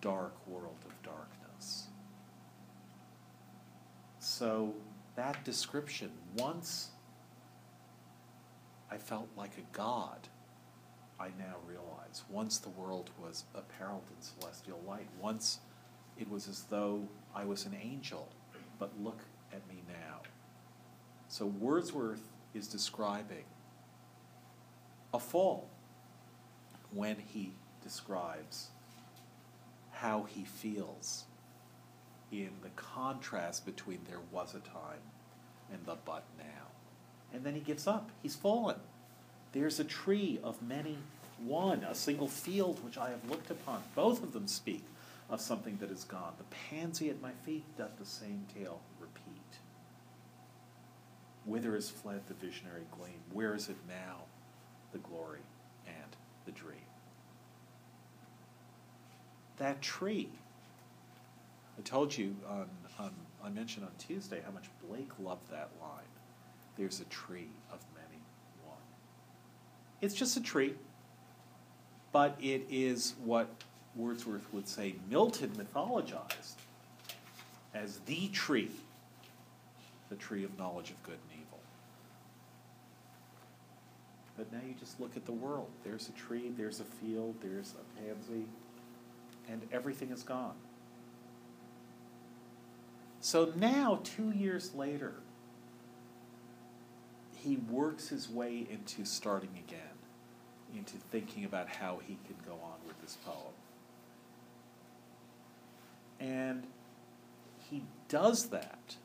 dark 0.00 0.34
world 0.46 0.78
of 0.84 1.02
darkness. 1.02 1.86
So, 4.18 4.74
that 5.16 5.44
description, 5.44 6.10
once 6.36 6.90
I 8.90 8.96
felt 8.96 9.28
like 9.36 9.58
a 9.58 9.76
god, 9.76 10.28
I 11.20 11.28
now 11.38 11.56
realize. 11.66 12.22
Once 12.30 12.58
the 12.58 12.68
world 12.68 13.10
was 13.20 13.44
apparelled 13.54 14.04
in 14.16 14.22
celestial 14.22 14.80
light, 14.86 15.08
once 15.20 15.58
it 16.16 16.30
was 16.30 16.48
as 16.48 16.62
though 16.64 17.08
I 17.34 17.44
was 17.44 17.66
an 17.66 17.76
angel, 17.80 18.28
but 18.78 18.92
look 19.00 19.20
at 19.52 19.66
me 19.68 19.82
now. 19.88 20.20
So 21.28 21.46
Wordsworth 21.46 22.22
is 22.54 22.68
describing 22.68 23.44
a 25.12 25.18
fall 25.18 25.68
when 26.92 27.16
he 27.26 27.54
describes 27.82 28.68
how 29.92 30.24
he 30.28 30.44
feels 30.44 31.24
in 32.30 32.50
the 32.62 32.68
contrast 32.76 33.64
between 33.64 34.00
there 34.08 34.20
was 34.30 34.54
a 34.54 34.60
time 34.60 35.00
and 35.72 35.84
the 35.86 35.96
but 36.04 36.24
now. 36.38 36.44
And 37.32 37.44
then 37.44 37.54
he 37.54 37.60
gives 37.60 37.86
up. 37.86 38.10
He's 38.22 38.36
fallen. 38.36 38.76
There's 39.52 39.80
a 39.80 39.84
tree 39.84 40.38
of 40.42 40.62
many 40.62 40.98
one, 41.38 41.84
a 41.84 41.94
single 41.94 42.28
field 42.28 42.82
which 42.84 42.98
I 42.98 43.10
have 43.10 43.28
looked 43.28 43.50
upon. 43.50 43.82
Both 43.94 44.22
of 44.22 44.32
them 44.32 44.46
speak 44.46 44.84
of 45.30 45.40
something 45.40 45.78
that 45.80 45.90
is 45.90 46.04
gone. 46.04 46.32
The 46.38 46.56
pansy 46.70 47.10
at 47.10 47.20
my 47.20 47.32
feet 47.44 47.64
doth 47.76 47.98
the 47.98 48.04
same 48.04 48.46
tale 48.54 48.80
repeat. 49.00 49.58
Whither 51.44 51.76
is 51.76 51.90
fled 51.90 52.22
the 52.28 52.34
visionary 52.34 52.82
gleam? 52.96 53.20
Where 53.32 53.54
is 53.54 53.68
it 53.68 53.76
now, 53.88 54.24
the 54.92 54.98
glory 54.98 55.40
and 55.86 56.16
the 56.44 56.52
dream? 56.52 56.87
That 59.58 59.82
tree, 59.82 60.28
I 61.78 61.82
told 61.82 62.16
you 62.16 62.36
on, 62.48 62.68
on, 62.98 63.10
I 63.44 63.48
mentioned 63.48 63.84
on 63.86 63.92
Tuesday 63.98 64.40
how 64.44 64.52
much 64.52 64.68
Blake 64.86 65.10
loved 65.18 65.50
that 65.50 65.70
line. 65.80 66.04
There's 66.76 67.00
a 67.00 67.04
tree 67.04 67.48
of 67.72 67.80
many 67.94 68.20
one. 68.64 68.76
It's 70.00 70.14
just 70.14 70.36
a 70.36 70.40
tree, 70.40 70.74
but 72.12 72.36
it 72.40 72.66
is 72.70 73.14
what 73.24 73.48
Wordsworth 73.96 74.46
would 74.52 74.68
say 74.68 74.94
Milton 75.10 75.50
mythologized 75.50 76.54
as 77.74 77.98
the 78.06 78.28
tree, 78.28 78.70
the 80.08 80.16
tree 80.16 80.44
of 80.44 80.56
knowledge 80.56 80.90
of 80.90 81.02
good 81.02 81.18
and 81.30 81.40
evil. 81.40 81.58
But 84.36 84.52
now 84.52 84.60
you 84.66 84.74
just 84.78 85.00
look 85.00 85.16
at 85.16 85.26
the 85.26 85.32
world. 85.32 85.68
There's 85.82 86.08
a 86.08 86.12
tree, 86.12 86.52
there's 86.56 86.78
a 86.78 86.84
field, 86.84 87.34
there's 87.42 87.74
a 87.74 88.00
pansy, 88.00 88.44
and 89.50 89.62
everything 89.72 90.10
is 90.10 90.22
gone. 90.22 90.56
So 93.20 93.52
now, 93.56 94.00
two 94.04 94.30
years 94.30 94.74
later, 94.74 95.14
he 97.36 97.56
works 97.56 98.08
his 98.08 98.28
way 98.28 98.66
into 98.70 99.04
starting 99.04 99.50
again, 99.66 99.80
into 100.74 100.96
thinking 101.10 101.44
about 101.44 101.68
how 101.68 102.00
he 102.06 102.18
can 102.26 102.36
go 102.46 102.54
on 102.54 102.86
with 102.86 103.00
this 103.00 103.16
poem. 103.24 103.54
And 106.20 106.66
he 107.70 107.82
does 108.08 108.48
that 108.50 108.96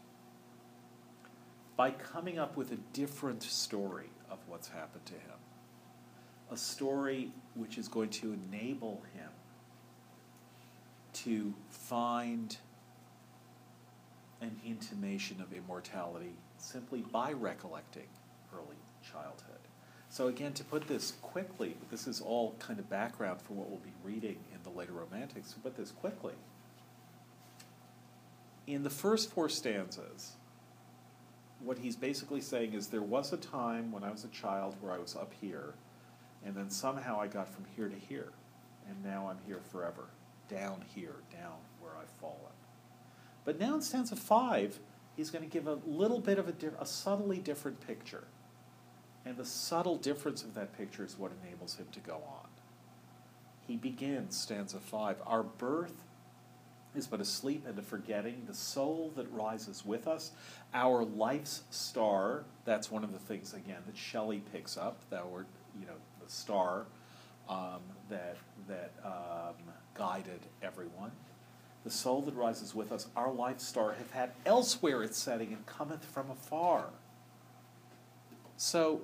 by 1.76 1.92
coming 1.92 2.38
up 2.38 2.56
with 2.56 2.72
a 2.72 2.78
different 2.94 3.44
story 3.44 4.10
of 4.30 4.38
what's 4.48 4.68
happened 4.68 5.06
to 5.08 5.14
him. 5.14 5.40
A 6.52 6.58
story 6.58 7.32
which 7.56 7.78
is 7.78 7.88
going 7.88 8.10
to 8.10 8.34
enable 8.34 9.04
him 9.16 9.30
to 11.14 11.54
find 11.70 12.58
an 14.42 14.60
intimation 14.66 15.42
of 15.42 15.54
immortality 15.54 16.34
simply 16.58 17.02
by 17.02 17.32
recollecting 17.32 18.08
early 18.54 18.78
childhood. 19.02 19.60
So, 20.10 20.28
again, 20.28 20.54
to 20.54 20.64
put 20.64 20.88
this 20.88 21.14
quickly, 21.22 21.76
this 21.90 22.06
is 22.06 22.22
all 22.22 22.56
kind 22.60 22.78
of 22.78 22.90
background 22.90 23.42
for 23.42 23.54
what 23.54 23.70
we'll 23.70 23.80
be 23.80 23.94
reading 24.04 24.38
in 24.54 24.62
the 24.64 24.70
later 24.70 24.94
Romantics. 24.94 25.54
To 25.54 25.60
put 25.60 25.76
this 25.76 25.92
quickly, 25.92 26.34
in 28.68 28.84
the 28.84 28.90
first 28.90 29.32
four 29.32 29.50
stanzas, 29.50 30.34
what 31.60 31.80
he's 31.80 31.96
basically 31.96 32.42
saying 32.42 32.74
is 32.74 32.88
there 32.88 33.02
was 33.02 33.34
a 33.34 33.38
time 33.38 33.92
when 33.92 34.04
I 34.04 34.12
was 34.12 34.24
a 34.24 34.30
child 34.30 34.76
where 34.82 34.92
I 34.92 35.00
was 35.00 35.16
up 35.16 35.32
here, 35.42 35.74
and 36.46 36.56
then 36.56 36.70
somehow 36.70 37.20
I 37.20 37.28
got 37.28 37.48
from 37.48 37.66
here 37.76 37.90
to 37.90 37.96
here, 37.96 38.34
and 38.88 39.04
now 39.04 39.28
I'm 39.30 39.40
here 39.48 39.62
forever, 39.72 40.06
down 40.50 40.84
here, 40.94 41.16
down 41.32 41.58
where 41.82 41.94
I've 42.02 42.10
fallen. 42.22 42.54
But 43.46 43.60
now 43.60 43.76
in 43.76 43.82
stanza 43.82 44.16
five, 44.16 44.80
he's 45.16 45.30
going 45.30 45.44
to 45.44 45.50
give 45.50 45.68
a 45.68 45.80
little 45.86 46.20
bit 46.20 46.40
of 46.40 46.48
a, 46.48 46.54
a 46.80 46.86
subtly 46.86 47.38
different 47.38 47.86
picture. 47.86 48.26
And 49.26 49.38
the 49.38 49.46
subtle 49.46 49.98
difference 49.98 50.44
of 50.44 50.54
that 50.56 50.78
picture 50.78 51.06
is 51.06 51.18
what 51.18 51.32
enables 51.44 51.76
him 51.76 51.88
to 51.94 52.00
go 52.00 52.16
on. 52.16 52.50
He 53.68 53.78
begins 53.78 54.38
stanza 54.38 54.80
five 54.80 55.18
Our 55.26 55.44
birth 55.44 56.04
is 56.96 57.08
but 57.08 57.20
a 57.20 57.26
sleep 57.26 57.66
and 57.68 57.78
a 57.80 57.82
forgetting, 57.82 58.44
the 58.48 58.54
soul 58.54 59.12
that 59.16 59.32
rises 59.32 59.84
with 59.86 60.08
us, 60.08 60.32
our 60.74 61.04
life's 61.04 61.64
star. 61.72 62.44
That's 62.66 62.92
one 62.92 63.04
of 63.04 63.12
the 63.12 63.20
things, 63.20 63.54
again, 63.54 63.82
that 63.88 63.98
Shelley 63.98 64.44
picks 64.52 64.78
up, 64.78 64.98
that 65.10 65.28
were, 65.28 65.46
you 65.80 65.88
know, 65.88 65.96
the 66.24 66.32
star 66.32 66.86
um, 67.50 67.82
that, 68.10 68.38
that 68.68 68.92
um, 69.04 69.56
guided 69.94 70.42
everyone. 70.62 71.12
The 71.84 71.92
soul 71.92 72.22
that 72.24 72.36
rises 72.36 72.74
with 72.74 72.92
us, 72.92 73.08
our 73.16 73.32
life's 73.32 73.68
star, 73.68 73.94
hath 73.94 74.12
had 74.12 74.32
elsewhere 74.46 75.04
its 75.04 75.18
setting 75.18 75.52
and 75.52 75.66
cometh 75.66 76.06
from 76.06 76.30
afar. 76.30 76.86
So, 78.56 79.02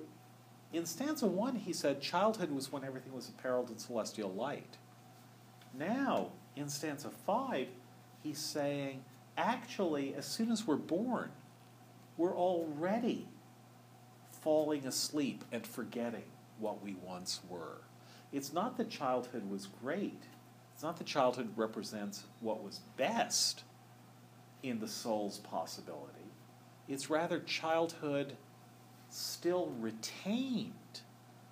in 0.71 0.85
stanza 0.85 1.25
one, 1.27 1.55
he 1.55 1.73
said, 1.73 2.01
childhood 2.01 2.51
was 2.51 2.71
when 2.71 2.83
everything 2.83 3.13
was 3.13 3.27
apparelled 3.27 3.69
in 3.69 3.77
celestial 3.77 4.31
light. 4.31 4.77
Now, 5.77 6.29
in 6.55 6.69
stanza 6.69 7.09
five, 7.09 7.67
he's 8.23 8.39
saying, 8.39 9.03
actually, 9.37 10.13
as 10.15 10.25
soon 10.25 10.51
as 10.51 10.65
we're 10.65 10.75
born, 10.75 11.31
we're 12.17 12.35
already 12.35 13.27
falling 14.31 14.85
asleep 14.85 15.43
and 15.51 15.65
forgetting 15.65 16.23
what 16.59 16.83
we 16.83 16.95
once 17.05 17.41
were. 17.49 17.81
It's 18.31 18.53
not 18.53 18.77
that 18.77 18.89
childhood 18.89 19.49
was 19.49 19.67
great, 19.81 20.21
it's 20.79 20.83
not 20.85 20.95
that 20.95 21.07
childhood 21.07 21.49
represents 21.57 22.23
what 22.39 22.63
was 22.63 22.79
best 22.95 23.63
in 24.63 24.79
the 24.79 24.87
soul's 24.87 25.39
possibility. 25.39 26.31
It's 26.87 27.09
rather 27.09 27.41
childhood 27.41 28.37
still 29.09 29.73
retained 29.81 30.71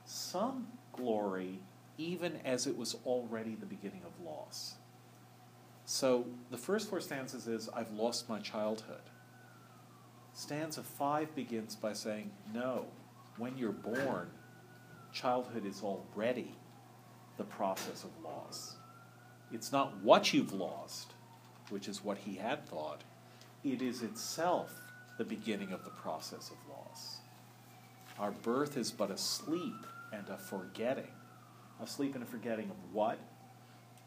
some 0.06 0.70
glory 0.94 1.60
even 1.98 2.40
as 2.46 2.68
it 2.68 2.78
was 2.78 2.96
already 3.06 3.56
the 3.56 3.66
beginning 3.66 4.00
of 4.06 4.26
loss. 4.26 4.76
So 5.84 6.26
the 6.50 6.58
first 6.58 6.90
four 6.90 7.02
stanzas 7.02 7.50
is 7.50 7.68
I've 7.76 7.92
lost 7.92 8.30
my 8.30 8.40
childhood. 8.40 9.10
Stanza 10.32 10.84
five 10.84 11.36
begins 11.36 11.76
by 11.76 11.92
saying, 11.92 12.32
No, 12.54 12.86
when 13.38 13.58
you're 13.58 13.74
born, 13.74 14.30
childhood 15.12 15.66
is 15.66 15.84
already 15.84 16.56
the 17.36 17.44
process 17.44 18.06
of 18.06 18.12
loss. 18.24 18.77
It's 19.52 19.72
not 19.72 19.98
what 20.04 20.34
you've 20.34 20.54
lost, 20.54 21.14
which 21.70 21.88
is 21.88 22.04
what 22.04 22.18
he 22.20 22.36
had 22.36 22.66
thought, 22.68 23.04
it 23.64 23.82
is 23.82 24.02
itself 24.02 24.82
the 25.18 25.24
beginning 25.24 25.72
of 25.72 25.84
the 25.84 25.90
process 25.90 26.52
of 26.52 26.58
loss. 26.70 27.18
Our 28.20 28.32
birth 28.32 28.78
is 28.78 28.92
but 28.92 29.12
a 29.12 29.18
sleep 29.18 29.86
and 30.12 30.28
a 30.30 30.38
forgetting. 30.38 31.12
A 31.82 31.88
sleep 31.88 32.16
and 32.16 32.24
a 32.24 32.28
forgetting 32.28 32.70
of 32.70 32.78
what? 32.94 33.20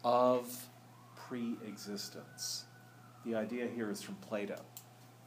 Of 0.03 0.67
pre 1.15 1.57
existence. 1.65 2.65
The 3.25 3.35
idea 3.35 3.67
here 3.67 3.91
is 3.91 4.01
from 4.01 4.15
Plato 4.15 4.59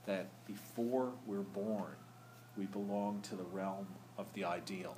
that 0.07 0.27
before 0.47 1.13
we're 1.27 1.41
born, 1.41 1.97
we 2.57 2.67
belong 2.67 3.21
to 3.23 3.37
the 3.37 3.45
realm 3.45 3.87
of 4.19 4.27
the 4.35 4.45
ideal. 4.45 4.97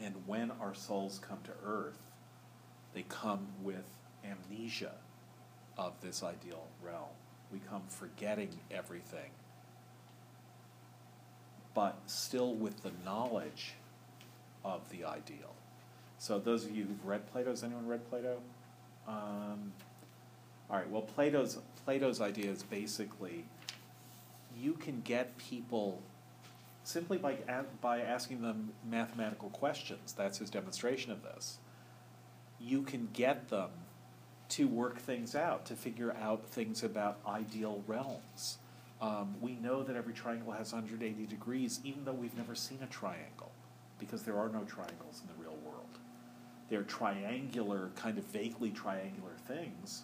And 0.00 0.14
when 0.26 0.50
our 0.60 0.74
souls 0.74 1.20
come 1.26 1.38
to 1.44 1.52
earth, 1.64 1.98
they 2.94 3.04
come 3.08 3.46
with 3.62 3.84
amnesia 4.24 4.92
of 5.78 5.92
this 6.00 6.22
ideal 6.22 6.66
realm. 6.82 7.10
We 7.52 7.60
come 7.68 7.82
forgetting 7.88 8.50
everything, 8.70 9.30
but 11.74 11.98
still 12.06 12.54
with 12.54 12.82
the 12.82 12.92
knowledge 13.04 13.74
of 14.64 14.88
the 14.90 15.04
ideal. 15.04 15.54
So, 16.18 16.38
those 16.38 16.64
of 16.64 16.70
you 16.70 16.84
who've 16.84 17.04
read 17.04 17.30
Plato, 17.32 17.50
has 17.50 17.64
anyone 17.64 17.86
read 17.86 18.08
Plato? 18.08 18.38
Um, 19.08 19.72
all 20.70 20.76
right. 20.76 20.88
Well, 20.88 21.02
Plato's 21.02 21.58
Plato's 21.84 22.20
idea 22.20 22.50
is 22.50 22.62
basically 22.62 23.44
you 24.56 24.74
can 24.74 25.00
get 25.02 25.36
people 25.36 26.00
simply 26.84 27.18
by 27.18 27.36
by 27.80 28.00
asking 28.00 28.42
them 28.42 28.72
mathematical 28.88 29.50
questions. 29.50 30.12
That's 30.12 30.38
his 30.38 30.48
demonstration 30.48 31.12
of 31.12 31.22
this. 31.22 31.58
You 32.60 32.82
can 32.82 33.08
get 33.12 33.48
them 33.48 33.70
to 34.52 34.68
work 34.68 34.98
things 34.98 35.34
out, 35.34 35.64
to 35.64 35.74
figure 35.74 36.14
out 36.20 36.46
things 36.46 36.82
about 36.82 37.18
ideal 37.26 37.82
realms. 37.86 38.58
Um, 39.00 39.34
we 39.40 39.54
know 39.54 39.82
that 39.82 39.96
every 39.96 40.12
triangle 40.12 40.52
has 40.52 40.72
180 40.72 41.26
degrees, 41.26 41.80
even 41.84 42.04
though 42.04 42.12
we've 42.12 42.36
never 42.36 42.54
seen 42.54 42.78
a 42.82 42.86
triangle, 42.86 43.50
because 43.98 44.22
there 44.22 44.38
are 44.38 44.50
no 44.50 44.62
triangles 44.64 45.22
in 45.22 45.28
the 45.28 45.42
real 45.42 45.56
world. 45.64 45.98
They're 46.68 46.82
triangular, 46.82 47.90
kind 47.96 48.18
of 48.18 48.24
vaguely 48.24 48.70
triangular 48.70 49.32
things, 49.48 50.02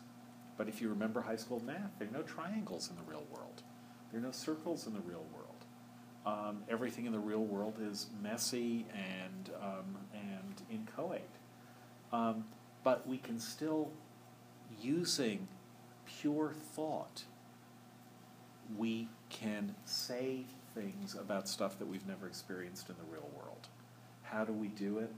but 0.57 0.67
if 0.67 0.81
you 0.81 0.89
remember 0.89 1.21
high 1.21 1.37
school 1.37 1.63
math, 1.65 1.99
there 1.99 2.09
are 2.09 2.11
no 2.11 2.23
triangles 2.23 2.89
in 2.89 2.97
the 2.97 3.03
real 3.11 3.25
world. 3.31 3.63
There 4.11 4.19
are 4.19 4.23
no 4.23 4.33
circles 4.33 4.87
in 4.87 4.95
the 4.95 5.01
real 5.01 5.25
world. 5.35 5.65
Um, 6.27 6.63
everything 6.71 7.05
in 7.05 7.13
the 7.13 7.19
real 7.19 7.45
world 7.45 7.75
is 7.81 8.07
messy 8.23 8.87
and, 8.95 9.51
um, 9.63 9.97
and 10.15 10.63
inchoate. 10.71 11.21
Um, 12.13 12.45
but 12.83 13.07
we 13.07 13.19
can 13.19 13.39
still, 13.39 13.91
using 14.81 15.49
pure 16.21 16.55
thought, 16.75 17.25
we 18.77 19.09
can 19.31 19.75
say 19.85 20.45
things 20.75 21.15
about 21.15 21.49
stuff 21.49 21.79
that 21.79 21.87
we've 21.87 22.07
never 22.07 22.27
experienced 22.27 22.89
in 22.89 22.97
the 22.97 23.13
real 23.13 23.29
world. 23.37 23.69
How 24.23 24.45
do 24.45 24.53
we 24.53 24.69
do 24.69 24.99
it? 24.99 25.13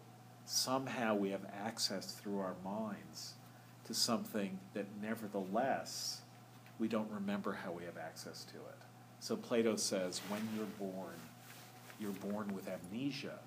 Somehow 0.45 1.15
we 1.15 1.31
have 1.31 1.45
access 1.65 2.13
through 2.13 2.39
our 2.39 2.55
minds 2.65 3.35
to 3.85 3.95
something 3.95 4.59
that 4.75 4.87
nevertheless 5.03 6.21
we 6.79 6.89
don't 6.89 7.11
remember 7.11 7.53
how 7.53 7.73
we 7.73 7.85
have 7.85 7.99
access 7.99 8.45
to 8.45 8.57
it. 8.57 8.79
So 9.21 9.37
Plato 9.37 9.77
says 9.77 10.21
when 10.29 10.41
you're 10.57 10.67
born, 10.79 11.15
you're 11.99 12.11
born 12.13 12.55
with 12.55 12.69
amnesia, 12.69 13.39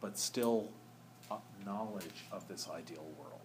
but 0.00 0.18
still 0.18 0.70
uh, 1.30 1.36
knowledge 1.64 2.24
of 2.32 2.48
this 2.48 2.68
ideal 2.68 3.06
world. 3.18 3.39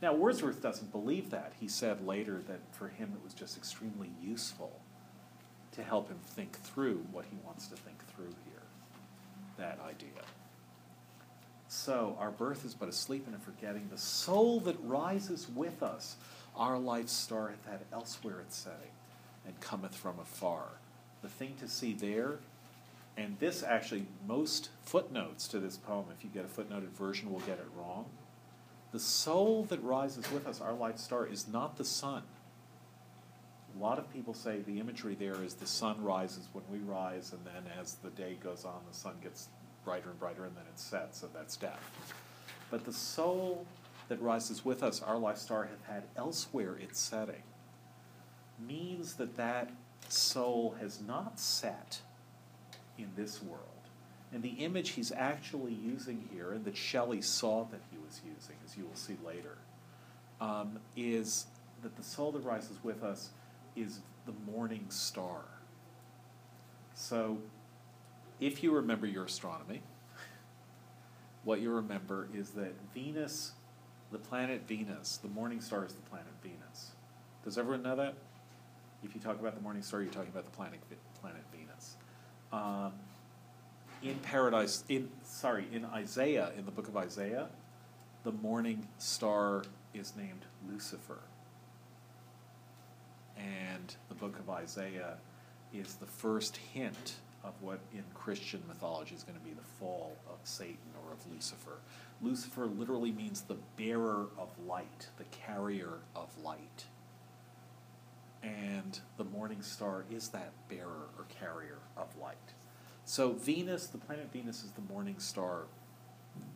Now, 0.00 0.14
Wordsworth 0.14 0.62
doesn't 0.62 0.92
believe 0.92 1.30
that. 1.30 1.52
He 1.58 1.66
said 1.66 2.06
later 2.06 2.42
that 2.46 2.60
for 2.72 2.88
him 2.88 3.12
it 3.14 3.24
was 3.24 3.34
just 3.34 3.56
extremely 3.56 4.10
useful 4.22 4.80
to 5.72 5.82
help 5.82 6.08
him 6.08 6.18
think 6.24 6.60
through 6.62 7.04
what 7.10 7.24
he 7.30 7.36
wants 7.44 7.66
to 7.68 7.76
think 7.76 7.98
through 8.14 8.34
here, 8.46 8.62
that 9.56 9.78
idea. 9.84 10.22
So, 11.68 12.16
our 12.18 12.30
birth 12.30 12.64
is 12.64 12.74
but 12.74 12.88
a 12.88 12.92
sleep 12.92 13.26
and 13.26 13.36
a 13.36 13.38
forgetting. 13.38 13.88
The 13.90 13.98
soul 13.98 14.60
that 14.60 14.76
rises 14.82 15.48
with 15.54 15.82
us, 15.82 16.16
our 16.56 16.78
life's 16.78 17.12
star 17.12 17.52
had 17.68 17.80
elsewhere 17.92 18.40
its 18.40 18.56
setting, 18.56 18.92
and 19.46 19.60
cometh 19.60 19.94
from 19.94 20.18
afar. 20.18 20.64
The 21.22 21.28
thing 21.28 21.54
to 21.60 21.68
see 21.68 21.92
there, 21.92 22.38
and 23.16 23.36
this 23.38 23.62
actually, 23.62 24.06
most 24.26 24.70
footnotes 24.82 25.48
to 25.48 25.58
this 25.58 25.76
poem, 25.76 26.06
if 26.16 26.24
you 26.24 26.30
get 26.30 26.44
a 26.44 26.48
footnoted 26.48 26.90
version, 26.90 27.30
will 27.30 27.40
get 27.40 27.58
it 27.58 27.66
wrong. 27.76 28.06
The 28.92 28.98
soul 28.98 29.64
that 29.64 29.82
rises 29.82 30.30
with 30.30 30.46
us, 30.46 30.60
our 30.60 30.72
life's 30.72 31.02
star, 31.02 31.26
is 31.26 31.46
not 31.46 31.76
the 31.76 31.84
sun. 31.84 32.22
A 33.76 33.78
lot 33.78 33.98
of 33.98 34.10
people 34.12 34.32
say 34.32 34.60
the 34.60 34.80
imagery 34.80 35.14
there 35.14 35.42
is 35.42 35.54
the 35.54 35.66
sun 35.66 36.02
rises 36.02 36.48
when 36.52 36.64
we 36.70 36.78
rise, 36.78 37.32
and 37.32 37.44
then 37.44 37.70
as 37.78 37.94
the 37.94 38.10
day 38.10 38.36
goes 38.42 38.64
on, 38.64 38.80
the 38.90 38.96
sun 38.96 39.14
gets 39.22 39.48
brighter 39.84 40.10
and 40.10 40.18
brighter, 40.18 40.44
and 40.44 40.56
then 40.56 40.64
it 40.72 40.80
sets, 40.80 41.22
and 41.22 41.30
that's 41.34 41.56
death. 41.56 42.14
But 42.70 42.84
the 42.84 42.92
soul 42.92 43.66
that 44.08 44.20
rises 44.22 44.64
with 44.64 44.82
us, 44.82 45.02
our 45.02 45.18
life 45.18 45.38
star, 45.38 45.64
hath 45.64 45.84
had 45.84 46.04
elsewhere 46.16 46.76
its 46.76 46.98
setting, 46.98 47.42
means 48.58 49.14
that 49.14 49.36
that 49.36 49.70
soul 50.08 50.76
has 50.80 51.00
not 51.00 51.38
set 51.38 52.00
in 52.96 53.10
this 53.16 53.42
world. 53.42 53.77
And 54.32 54.42
the 54.42 54.50
image 54.50 54.90
he's 54.90 55.10
actually 55.12 55.72
using 55.72 56.28
here, 56.32 56.52
and 56.52 56.64
that 56.64 56.76
Shelley 56.76 57.22
saw 57.22 57.64
that 57.70 57.80
he 57.90 57.96
was 57.96 58.20
using, 58.24 58.56
as 58.64 58.76
you 58.76 58.84
will 58.84 58.94
see 58.94 59.16
later, 59.24 59.56
um, 60.40 60.78
is 60.96 61.46
that 61.82 61.96
the 61.96 62.02
soul 62.02 62.32
that 62.32 62.40
rises 62.40 62.76
with 62.82 63.02
us 63.02 63.30
is 63.74 64.00
the 64.26 64.32
morning 64.50 64.86
star. 64.90 65.40
So, 66.94 67.38
if 68.40 68.62
you 68.62 68.72
remember 68.72 69.06
your 69.06 69.24
astronomy, 69.24 69.80
what 71.44 71.60
you 71.60 71.70
remember 71.70 72.28
is 72.34 72.50
that 72.50 72.74
Venus, 72.92 73.52
the 74.12 74.18
planet 74.18 74.62
Venus, 74.66 75.16
the 75.16 75.28
morning 75.28 75.60
star 75.60 75.84
is 75.84 75.94
the 75.94 76.02
planet 76.02 76.26
Venus. 76.42 76.90
Does 77.44 77.56
everyone 77.56 77.82
know 77.82 77.96
that? 77.96 78.14
If 79.02 79.14
you 79.14 79.20
talk 79.20 79.40
about 79.40 79.54
the 79.54 79.62
morning 79.62 79.82
star, 79.82 80.02
you're 80.02 80.12
talking 80.12 80.28
about 80.28 80.44
the 80.44 80.50
planet, 80.50 80.80
planet 81.20 81.42
Venus. 81.52 81.96
Um, 82.52 82.92
in 84.02 84.18
paradise, 84.20 84.84
in 84.88 85.08
sorry, 85.24 85.66
in 85.72 85.84
Isaiah, 85.84 86.52
in 86.56 86.64
the 86.64 86.70
book 86.70 86.88
of 86.88 86.96
Isaiah, 86.96 87.48
the 88.24 88.32
morning 88.32 88.88
star 88.98 89.64
is 89.94 90.14
named 90.16 90.44
Lucifer. 90.68 91.20
And 93.36 93.94
the 94.08 94.14
book 94.14 94.38
of 94.38 94.50
Isaiah 94.50 95.16
is 95.72 95.94
the 95.94 96.06
first 96.06 96.56
hint 96.56 97.14
of 97.44 97.54
what 97.60 97.80
in 97.92 98.02
Christian 98.14 98.62
mythology 98.66 99.14
is 99.14 99.22
going 99.22 99.38
to 99.38 99.44
be 99.44 99.52
the 99.52 99.62
fall 99.78 100.16
of 100.28 100.38
Satan 100.42 100.76
or 101.04 101.12
of 101.12 101.32
Lucifer. 101.32 101.78
Lucifer 102.20 102.66
literally 102.66 103.12
means 103.12 103.42
the 103.42 103.56
bearer 103.76 104.26
of 104.36 104.48
light, 104.66 105.08
the 105.18 105.24
carrier 105.24 106.00
of 106.16 106.28
light. 106.42 106.84
And 108.42 108.98
the 109.16 109.24
morning 109.24 109.62
star 109.62 110.04
is 110.10 110.28
that 110.28 110.52
bearer 110.68 111.08
or 111.16 111.24
carrier 111.28 111.78
of 111.96 112.08
light. 112.20 112.36
So, 113.08 113.32
Venus, 113.32 113.86
the 113.86 113.96
planet 113.96 114.28
Venus, 114.34 114.62
is 114.62 114.70
the 114.72 114.82
morning 114.82 115.18
star. 115.18 115.62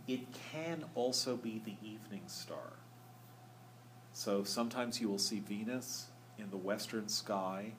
It 0.06 0.20
can 0.52 0.84
also 0.94 1.34
be 1.34 1.62
the 1.64 1.76
evening 1.82 2.24
star. 2.26 2.74
So, 4.12 4.44
sometimes 4.44 5.00
you 5.00 5.08
will 5.08 5.18
see 5.18 5.38
Venus 5.38 6.08
in 6.38 6.50
the 6.50 6.58
western 6.58 7.08
sky 7.08 7.72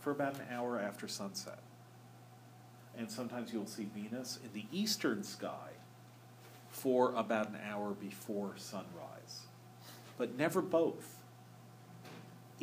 for 0.00 0.10
about 0.10 0.36
an 0.36 0.46
hour 0.50 0.80
after 0.80 1.06
sunset. 1.06 1.58
And 2.96 3.10
sometimes 3.10 3.52
you'll 3.52 3.66
see 3.66 3.88
Venus 3.94 4.38
in 4.42 4.58
the 4.58 4.64
eastern 4.72 5.22
sky 5.22 5.72
for 6.70 7.12
about 7.14 7.50
an 7.50 7.58
hour 7.70 7.90
before 7.90 8.54
sunrise. 8.56 9.42
But 10.16 10.34
never 10.34 10.62
both. 10.62 11.13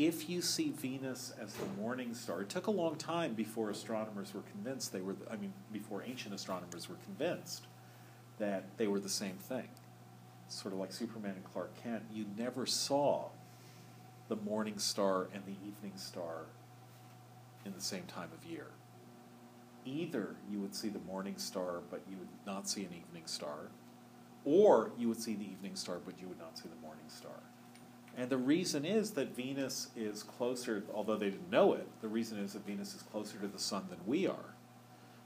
If 0.02 0.32
you 0.32 0.42
see 0.42 0.72
Venus 0.72 1.32
as 1.40 1.54
the 1.54 1.66
morning 1.80 2.16
star, 2.16 2.42
it 2.42 2.50
took 2.50 2.66
a 2.66 2.72
long 2.72 2.96
time 2.96 3.36
before 3.36 3.70
astronomers 3.70 4.34
were 4.34 4.42
convinced 4.42 4.92
they 4.92 5.00
were, 5.00 5.16
I 5.30 5.36
mean, 5.36 5.54
before 5.72 6.02
ancient 6.04 6.34
astronomers 6.34 6.90
were 6.90 6.96
convinced 7.06 7.68
that 8.40 8.64
they 8.78 8.88
were 8.88 9.00
the 9.00 9.08
same 9.08 9.36
thing. 9.36 9.68
Sort 10.48 10.74
of 10.74 10.80
like 10.80 10.92
Superman 10.92 11.36
and 11.36 11.44
Clark 11.44 11.76
Kent, 11.84 12.02
you 12.12 12.26
never 12.36 12.66
saw 12.66 13.28
the 14.28 14.38
morning 14.38 14.80
star 14.80 15.28
and 15.36 15.44
the 15.46 15.56
evening 15.68 15.94
star 15.98 16.46
in 17.64 17.72
the 17.72 17.80
same 17.80 18.06
time 18.06 18.30
of 18.36 18.50
year. 18.50 18.72
Either 19.86 20.36
you 20.50 20.60
would 20.62 20.74
see 20.74 20.90
the 20.90 20.98
morning 20.98 21.38
star, 21.38 21.82
but 21.92 22.02
you 22.10 22.18
would 22.18 22.28
not 22.48 22.68
see 22.68 22.82
an 22.82 22.92
evening 22.92 23.28
star, 23.28 23.70
or 24.46 24.94
you 24.98 25.08
would 25.10 25.22
see 25.22 25.36
the 25.36 25.46
evening 25.46 25.76
star, 25.76 26.00
but 26.04 26.20
you 26.20 26.28
would 26.28 26.40
not 26.40 26.58
see 26.58 26.70
the 26.70 26.82
morning 26.82 27.06
star. 27.08 27.51
And 28.18 28.30
the 28.30 28.38
reason 28.38 28.86
is 28.86 29.12
that 29.12 29.36
Venus 29.36 29.88
is 29.96 30.24
closer, 30.24 30.84
although 30.94 31.16
they 31.16 31.30
didn't 31.30 31.50
know 31.50 31.74
it, 31.74 31.88
the 32.02 32.08
reason 32.08 32.40
is 32.40 32.54
that 32.54 32.66
Venus 32.66 32.94
is 32.94 33.02
closer 33.04 33.38
to 33.40 33.48
the 33.48 33.60
sun 33.60 33.86
than 33.90 34.00
we 34.06 34.28
are. 34.28 34.56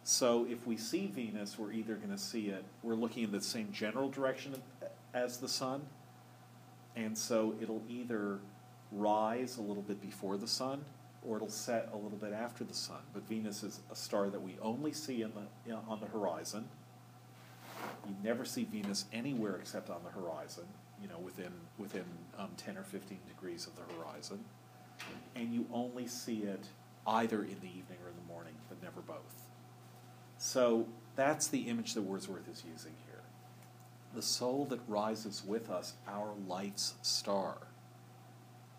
So 0.03 0.45
if 0.47 0.67
we 0.67 0.77
see 0.77 1.07
Venus, 1.07 1.57
we're 1.57 1.71
either 1.71 1.95
going 1.95 2.11
to 2.11 2.17
see 2.17 2.49
it, 2.49 2.63
we're 2.83 2.93
looking 2.93 3.23
in 3.23 3.31
the 3.31 3.41
same 3.41 3.71
general 3.71 4.07
direction 4.07 4.55
as 5.15 5.37
the 5.37 5.47
sun, 5.47 5.81
and 6.95 7.17
so 7.17 7.55
it'll 7.59 7.83
either 7.89 8.39
rise 8.91 9.57
a 9.57 9.61
little 9.61 9.81
bit 9.81 9.99
before 9.99 10.37
the 10.37 10.47
sun, 10.47 10.85
or 11.27 11.37
it'll 11.37 11.49
set 11.49 11.89
a 11.91 11.95
little 11.95 12.19
bit 12.19 12.33
after 12.33 12.63
the 12.63 12.73
sun. 12.73 12.99
But 13.13 13.27
Venus 13.27 13.63
is 13.63 13.79
a 13.91 13.95
star 13.95 14.29
that 14.29 14.41
we 14.41 14.57
only 14.61 14.93
see 14.93 15.23
in 15.23 15.31
the, 15.33 15.73
on 15.73 15.99
the 15.99 16.05
horizon. 16.05 16.65
You 18.07 18.15
never 18.23 18.45
see 18.45 18.63
Venus 18.63 19.05
anywhere 19.11 19.55
except 19.55 19.89
on 19.89 20.01
the 20.03 20.11
horizon, 20.11 20.65
you 21.01 21.07
know, 21.07 21.19
within, 21.19 21.51
within 21.77 22.05
um, 22.37 22.49
10 22.57 22.77
or 22.77 22.83
15 22.83 23.17
degrees 23.27 23.67
of 23.67 23.75
the 23.75 23.93
horizon. 23.95 24.39
And 25.35 25.53
you 25.53 25.65
only 25.71 26.07
see 26.07 26.43
it 26.43 26.65
either 27.05 27.43
in 27.43 27.59
the 27.61 27.67
evening 27.67 27.99
or 28.03 28.09
in 28.09 28.15
the 28.15 28.33
morning, 28.33 28.53
but 28.69 28.81
never 28.81 29.01
both. 29.01 29.45
So 30.37 30.87
that's 31.15 31.47
the 31.47 31.61
image 31.61 31.93
that 31.93 32.01
Wordsworth 32.01 32.49
is 32.49 32.63
using 32.69 32.93
here. 33.05 33.21
The 34.13 34.21
soul 34.21 34.65
that 34.65 34.79
rises 34.87 35.43
with 35.45 35.69
us, 35.69 35.93
our 36.07 36.33
light's 36.47 36.95
star, 37.01 37.57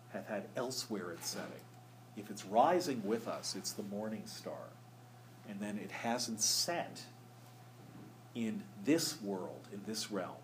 hath 0.09 0.27
had 0.27 0.45
elsewhere 0.55 1.11
its 1.11 1.27
setting. 1.27 1.51
If 2.15 2.31
it's 2.31 2.45
rising 2.45 3.03
with 3.05 3.27
us, 3.27 3.55
it's 3.55 3.71
the 3.71 3.83
morning 3.83 4.23
star. 4.25 4.71
And 5.47 5.59
then 5.59 5.77
it 5.77 5.91
hasn't 5.91 6.41
set 6.41 7.01
in 8.33 8.63
this 8.83 9.21
world, 9.21 9.67
in 9.71 9.81
this 9.85 10.11
realm, 10.11 10.35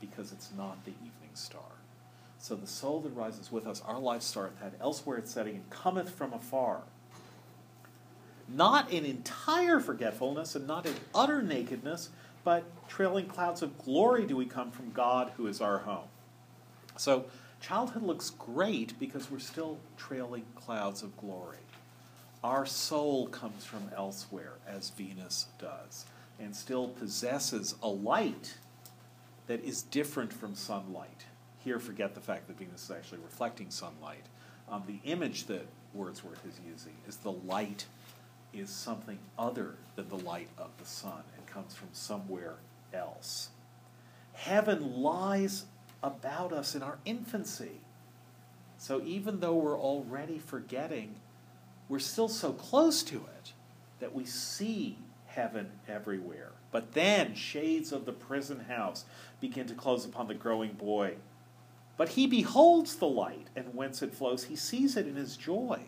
because 0.00 0.32
it's 0.32 0.50
not 0.56 0.84
the 0.84 0.92
evening 0.92 1.30
star. 1.34 1.62
So 2.38 2.54
the 2.56 2.66
soul 2.66 3.00
that 3.02 3.10
rises 3.10 3.52
with 3.52 3.66
us, 3.66 3.82
our 3.86 3.98
life 3.98 4.22
star, 4.22 4.46
hath 4.48 4.72
had 4.72 4.80
elsewhere 4.80 5.18
its 5.18 5.30
setting, 5.30 5.56
and 5.56 5.70
cometh 5.70 6.10
from 6.10 6.32
afar. 6.32 6.82
Not 8.48 8.90
in 8.90 9.04
entire 9.04 9.78
forgetfulness 9.78 10.56
and 10.56 10.66
not 10.66 10.86
in 10.86 10.94
utter 11.14 11.42
nakedness, 11.42 12.08
but 12.42 12.64
trailing 12.88 13.26
clouds 13.26 13.62
of 13.62 13.78
glory 13.78 14.26
do 14.26 14.36
we 14.36 14.46
come 14.46 14.70
from 14.70 14.90
God 14.92 15.32
who 15.36 15.46
is 15.46 15.60
our 15.60 15.78
home. 15.78 16.08
So 16.96 17.26
childhood 17.60 18.02
looks 18.02 18.30
great 18.30 18.98
because 18.98 19.30
we're 19.30 19.38
still 19.38 19.78
trailing 19.96 20.44
clouds 20.54 21.02
of 21.02 21.16
glory. 21.18 21.58
Our 22.42 22.64
soul 22.64 23.26
comes 23.28 23.66
from 23.66 23.90
elsewhere, 23.94 24.54
as 24.66 24.90
Venus 24.90 25.46
does, 25.58 26.06
and 26.38 26.56
still 26.56 26.88
possesses 26.88 27.74
a 27.82 27.88
light 27.88 28.54
that 29.50 29.64
is 29.64 29.82
different 29.82 30.32
from 30.32 30.54
sunlight. 30.54 31.24
Here, 31.64 31.80
forget 31.80 32.14
the 32.14 32.20
fact 32.20 32.46
that 32.46 32.56
Venus 32.56 32.84
is 32.84 32.90
actually 32.92 33.18
reflecting 33.18 33.68
sunlight. 33.68 34.22
Um, 34.68 34.84
the 34.86 35.00
image 35.02 35.46
that 35.46 35.66
Wordsworth 35.92 36.46
is 36.46 36.54
using 36.64 36.92
is 37.08 37.16
the 37.16 37.32
light 37.32 37.86
is 38.54 38.70
something 38.70 39.18
other 39.36 39.74
than 39.96 40.08
the 40.08 40.18
light 40.18 40.46
of 40.56 40.70
the 40.78 40.84
sun 40.84 41.24
and 41.36 41.44
comes 41.48 41.74
from 41.74 41.88
somewhere 41.90 42.58
else. 42.94 43.48
Heaven 44.34 45.02
lies 45.02 45.64
about 46.00 46.52
us 46.52 46.76
in 46.76 46.84
our 46.84 46.98
infancy. 47.04 47.80
So 48.78 49.02
even 49.04 49.40
though 49.40 49.56
we're 49.56 49.80
already 49.80 50.38
forgetting, 50.38 51.16
we're 51.88 51.98
still 51.98 52.28
so 52.28 52.52
close 52.52 53.02
to 53.02 53.16
it 53.16 53.52
that 53.98 54.14
we 54.14 54.26
see 54.26 54.96
heaven 55.26 55.72
everywhere. 55.88 56.52
But 56.72 56.92
then 56.92 57.34
shades 57.34 57.92
of 57.92 58.04
the 58.04 58.12
prison 58.12 58.60
house 58.68 59.04
begin 59.40 59.66
to 59.66 59.74
close 59.74 60.04
upon 60.04 60.28
the 60.28 60.34
growing 60.34 60.72
boy. 60.72 61.16
But 61.96 62.10
he 62.10 62.26
beholds 62.26 62.96
the 62.96 63.08
light, 63.08 63.48
and 63.56 63.74
whence 63.74 64.02
it 64.02 64.14
flows, 64.14 64.44
he 64.44 64.56
sees 64.56 64.96
it 64.96 65.06
in 65.06 65.16
his 65.16 65.36
joy. 65.36 65.80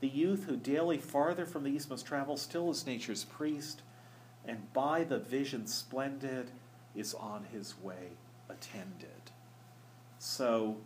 The 0.00 0.08
youth 0.08 0.44
who 0.44 0.56
daily 0.56 0.98
farther 0.98 1.46
from 1.46 1.64
the 1.64 1.70
east 1.70 1.90
must 1.90 2.06
travel 2.06 2.36
still 2.36 2.70
is 2.70 2.86
nature's 2.86 3.24
priest, 3.24 3.82
and 4.44 4.72
by 4.72 5.04
the 5.04 5.18
vision 5.18 5.66
splendid 5.66 6.50
is 6.94 7.14
on 7.14 7.44
his 7.52 7.74
way 7.80 8.10
attended. 8.48 9.30
So 10.18 10.76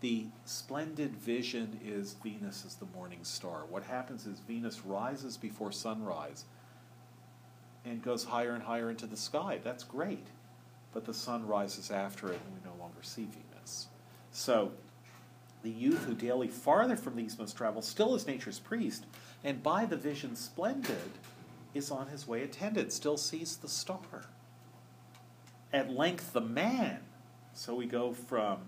the 0.00 0.26
splendid 0.44 1.16
vision 1.16 1.80
is 1.84 2.14
Venus 2.22 2.64
as 2.64 2.76
the 2.76 2.86
morning 2.86 3.24
star. 3.24 3.64
What 3.68 3.82
happens 3.82 4.26
is 4.26 4.38
Venus 4.40 4.84
rises 4.84 5.36
before 5.36 5.72
sunrise 5.72 6.44
and 7.88 8.02
goes 8.02 8.24
higher 8.24 8.52
and 8.52 8.62
higher 8.62 8.90
into 8.90 9.06
the 9.06 9.16
sky. 9.16 9.58
That's 9.62 9.84
great. 9.84 10.26
But 10.92 11.04
the 11.04 11.14
sun 11.14 11.46
rises 11.46 11.90
after 11.90 12.28
it 12.28 12.40
and 12.44 12.54
we 12.54 12.70
no 12.70 12.76
longer 12.78 13.02
see 13.02 13.24
Venus. 13.26 13.88
So 14.30 14.72
the 15.62 15.70
youth 15.70 16.04
who 16.04 16.14
daily 16.14 16.48
farther 16.48 16.96
from 16.96 17.16
these 17.16 17.38
must 17.38 17.56
travel 17.56 17.82
still 17.82 18.14
is 18.14 18.26
nature's 18.26 18.60
priest, 18.60 19.04
and 19.42 19.62
by 19.62 19.84
the 19.84 19.96
vision 19.96 20.36
splendid 20.36 21.10
is 21.74 21.90
on 21.90 22.08
his 22.08 22.26
way 22.26 22.42
attended, 22.42 22.92
still 22.92 23.16
sees 23.16 23.56
the 23.56 23.68
star. 23.68 23.98
At 25.72 25.90
length 25.90 26.32
the 26.32 26.40
man, 26.40 27.00
so 27.52 27.74
we 27.74 27.86
go 27.86 28.12
from 28.12 28.58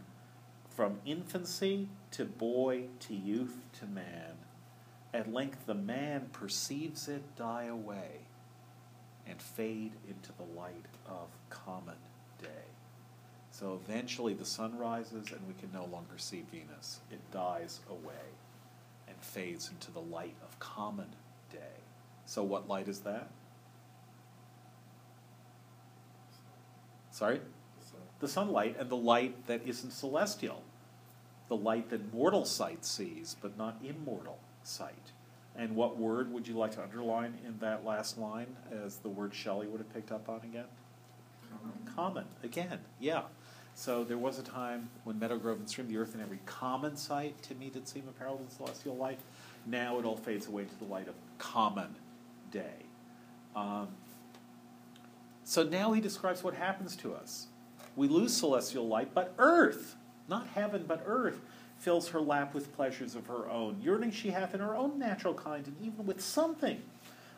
from 0.68 0.98
infancy 1.04 1.88
to 2.12 2.24
boy 2.24 2.84
to 3.00 3.14
youth 3.14 3.58
to 3.78 3.86
man. 3.86 4.36
At 5.12 5.32
length 5.32 5.66
the 5.66 5.74
man 5.74 6.28
perceives 6.32 7.08
it 7.08 7.36
die 7.36 7.64
away 7.64 8.20
and 9.30 9.40
fade 9.40 9.92
into 10.08 10.32
the 10.32 10.60
light 10.60 10.86
of 11.06 11.28
common 11.48 11.94
day. 12.42 12.48
So 13.50 13.78
eventually 13.84 14.34
the 14.34 14.44
sun 14.44 14.76
rises 14.76 15.30
and 15.30 15.40
we 15.46 15.54
can 15.54 15.70
no 15.72 15.84
longer 15.84 16.16
see 16.16 16.44
Venus. 16.50 17.00
It 17.10 17.20
dies 17.30 17.80
away 17.88 18.28
and 19.08 19.16
fades 19.20 19.70
into 19.70 19.90
the 19.90 20.00
light 20.00 20.36
of 20.42 20.58
common 20.58 21.08
day. 21.52 21.58
So 22.26 22.42
what 22.42 22.68
light 22.68 22.88
is 22.88 23.00
that? 23.00 23.28
Sorry? 27.10 27.40
The 27.80 27.86
sun. 27.86 28.00
The 28.20 28.28
sunlight 28.28 28.76
and 28.78 28.88
the 28.88 28.96
light 28.96 29.46
that 29.46 29.62
isn't 29.66 29.92
celestial. 29.92 30.62
The 31.48 31.56
light 31.56 31.90
that 31.90 32.14
mortal 32.14 32.44
sight 32.44 32.84
sees, 32.84 33.36
but 33.40 33.58
not 33.58 33.80
immortal 33.84 34.38
sight. 34.62 35.12
And 35.56 35.74
what 35.74 35.98
word 35.98 36.32
would 36.32 36.46
you 36.46 36.54
like 36.54 36.70
to 36.72 36.82
underline 36.82 37.34
in 37.46 37.58
that 37.58 37.84
last 37.84 38.18
line 38.18 38.46
as 38.84 38.96
the 38.98 39.08
word 39.08 39.34
Shelley 39.34 39.66
would 39.66 39.78
have 39.78 39.92
picked 39.92 40.12
up 40.12 40.28
on 40.28 40.40
again? 40.44 40.66
Common, 41.94 42.24
again, 42.42 42.78
yeah. 42.98 43.22
So 43.74 44.04
there 44.04 44.18
was 44.18 44.38
a 44.38 44.42
time 44.42 44.90
when 45.04 45.18
Meadow 45.18 45.38
Grove 45.38 45.58
and 45.58 45.68
Stream, 45.68 45.88
the 45.88 45.96
earth 45.96 46.14
and 46.14 46.22
every 46.22 46.40
common 46.46 46.96
sight 46.96 47.40
to 47.44 47.54
me 47.54 47.70
did 47.70 47.88
seem 47.88 48.04
apparelled 48.08 48.40
in 48.40 48.48
celestial 48.48 48.96
light. 48.96 49.18
Now 49.66 49.98
it 49.98 50.04
all 50.04 50.16
fades 50.16 50.46
away 50.46 50.64
to 50.64 50.78
the 50.78 50.84
light 50.84 51.08
of 51.08 51.14
common 51.38 51.94
day. 52.50 52.86
Um, 53.54 53.88
so 55.44 55.62
now 55.62 55.92
he 55.92 56.00
describes 56.00 56.42
what 56.44 56.54
happens 56.54 56.94
to 56.96 57.14
us. 57.14 57.48
We 57.96 58.08
lose 58.08 58.36
celestial 58.36 58.86
light, 58.86 59.14
but 59.14 59.34
earth, 59.38 59.96
not 60.28 60.46
heaven, 60.54 60.84
but 60.86 61.02
earth, 61.06 61.40
fills 61.80 62.08
her 62.08 62.20
lap 62.20 62.54
with 62.54 62.74
pleasures 62.76 63.14
of 63.14 63.26
her 63.26 63.48
own. 63.48 63.80
Yearning 63.80 64.10
she 64.10 64.30
hath 64.30 64.54
in 64.54 64.60
her 64.60 64.76
own 64.76 64.98
natural 64.98 65.34
kind, 65.34 65.66
and 65.66 65.76
even 65.82 66.06
with 66.06 66.20
something 66.20 66.80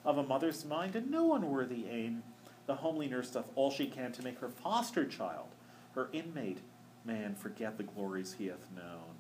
of 0.05 0.19
a 0.19 0.23
mother's 0.23 0.65
mind, 0.65 0.97
and 0.97 1.11
no 1.11 1.35
unworthy 1.35 1.87
aim. 1.89 2.23
The 2.67 2.75
homely 2.75 3.09
nurse 3.09 3.31
doth 3.31 3.51
all 3.55 3.71
she 3.71 3.87
can 3.87 4.13
to 4.13 4.23
make 4.23 4.39
her 4.41 4.49
foster 4.49 5.05
child, 5.05 5.49
her 5.95 6.09
inmate, 6.13 6.59
man 7.05 7.35
forget 7.35 7.77
the 7.77 7.85
glories 7.85 8.35
he 8.37 8.47
hath 8.47 8.71
known, 8.75 9.17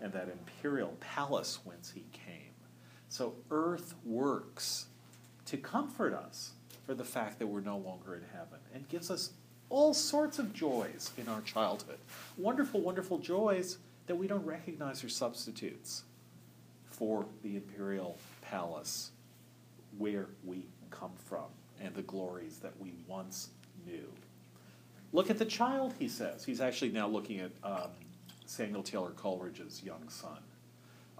and 0.00 0.12
that 0.12 0.28
imperial 0.28 0.96
palace 1.00 1.60
whence 1.64 1.92
he 1.94 2.04
came. 2.12 2.52
So 3.08 3.34
earth 3.50 3.94
works 4.04 4.86
to 5.46 5.56
comfort 5.56 6.14
us 6.14 6.52
for 6.84 6.94
the 6.94 7.04
fact 7.04 7.38
that 7.38 7.46
we're 7.46 7.60
no 7.60 7.78
longer 7.78 8.16
in 8.16 8.22
heaven 8.32 8.58
and 8.74 8.88
gives 8.88 9.10
us 9.10 9.30
all 9.70 9.94
sorts 9.94 10.38
of 10.38 10.52
joys 10.52 11.12
in 11.16 11.28
our 11.28 11.40
childhood. 11.42 11.98
Wonderful, 12.36 12.80
wonderful 12.80 13.18
joys 13.18 13.78
that 14.06 14.16
we 14.16 14.26
don't 14.26 14.44
recognize 14.44 15.02
are 15.04 15.08
substitutes 15.08 16.04
for 16.86 17.26
the 17.42 17.56
imperial 17.56 18.18
palace 18.42 19.10
where 19.98 20.26
we 20.44 20.66
come 20.90 21.12
from 21.16 21.46
and 21.80 21.94
the 21.94 22.02
glories 22.02 22.58
that 22.58 22.72
we 22.78 22.92
once 23.06 23.48
knew. 23.86 24.08
Look 25.12 25.30
at 25.30 25.38
the 25.38 25.44
child, 25.44 25.94
he 25.98 26.08
says. 26.08 26.44
He's 26.44 26.60
actually 26.60 26.90
now 26.90 27.08
looking 27.08 27.40
at 27.40 27.50
um, 27.62 27.90
Samuel 28.46 28.82
Taylor 28.82 29.10
Coleridge's 29.10 29.82
young 29.82 30.08
son, 30.08 30.38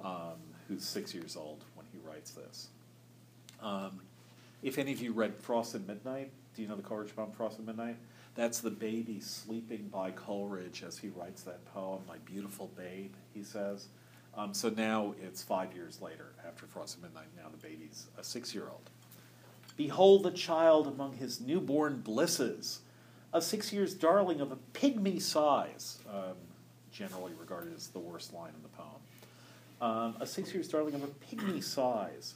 um, 0.04 0.38
who's 0.68 0.84
six 0.84 1.14
years 1.14 1.36
old 1.36 1.64
when 1.74 1.86
he 1.92 1.98
writes 2.06 2.32
this. 2.32 2.68
Um, 3.62 4.00
if 4.62 4.78
any 4.78 4.92
of 4.92 5.00
you 5.00 5.12
read 5.12 5.36
Frost 5.36 5.74
at 5.74 5.86
Midnight, 5.86 6.30
do 6.54 6.62
you 6.62 6.68
know 6.68 6.76
the 6.76 6.82
Coleridge 6.82 7.14
poem 7.14 7.30
Frost 7.32 7.58
at 7.58 7.66
Midnight? 7.66 7.96
That's 8.34 8.60
the 8.60 8.70
baby 8.70 9.20
sleeping 9.20 9.88
by 9.92 10.10
Coleridge 10.10 10.82
as 10.82 10.98
he 10.98 11.08
writes 11.08 11.42
that 11.42 11.64
poem, 11.72 12.00
My 12.08 12.16
Beautiful 12.24 12.68
Babe, 12.76 13.12
he 13.32 13.44
says. 13.44 13.86
Um, 14.36 14.52
so 14.52 14.70
now 14.70 15.14
it's 15.22 15.42
five 15.42 15.72
years 15.72 16.00
later 16.02 16.32
after 16.46 16.66
Frost 16.66 16.96
at 16.96 17.02
Midnight. 17.02 17.28
Now 17.36 17.48
the 17.48 17.56
baby's 17.56 18.06
a 18.18 18.24
six 18.24 18.52
year 18.52 18.64
old. 18.64 18.90
Behold 19.76 20.24
the 20.24 20.32
child 20.32 20.88
among 20.88 21.14
his 21.14 21.40
newborn 21.40 22.00
blisses, 22.00 22.80
a 23.32 23.40
six 23.40 23.72
years 23.72 23.94
darling 23.94 24.40
of 24.40 24.50
a 24.50 24.58
pygmy 24.72 25.20
size, 25.20 25.98
um, 26.12 26.34
generally 26.92 27.32
regarded 27.38 27.74
as 27.74 27.88
the 27.88 27.98
worst 27.98 28.32
line 28.32 28.52
in 28.56 28.62
the 28.62 28.68
poem. 28.68 28.90
Um, 29.80 30.16
a 30.20 30.26
six 30.26 30.52
years 30.52 30.68
darling 30.68 30.94
of 30.94 31.04
a 31.04 31.08
pygmy 31.08 31.62
size. 31.62 32.34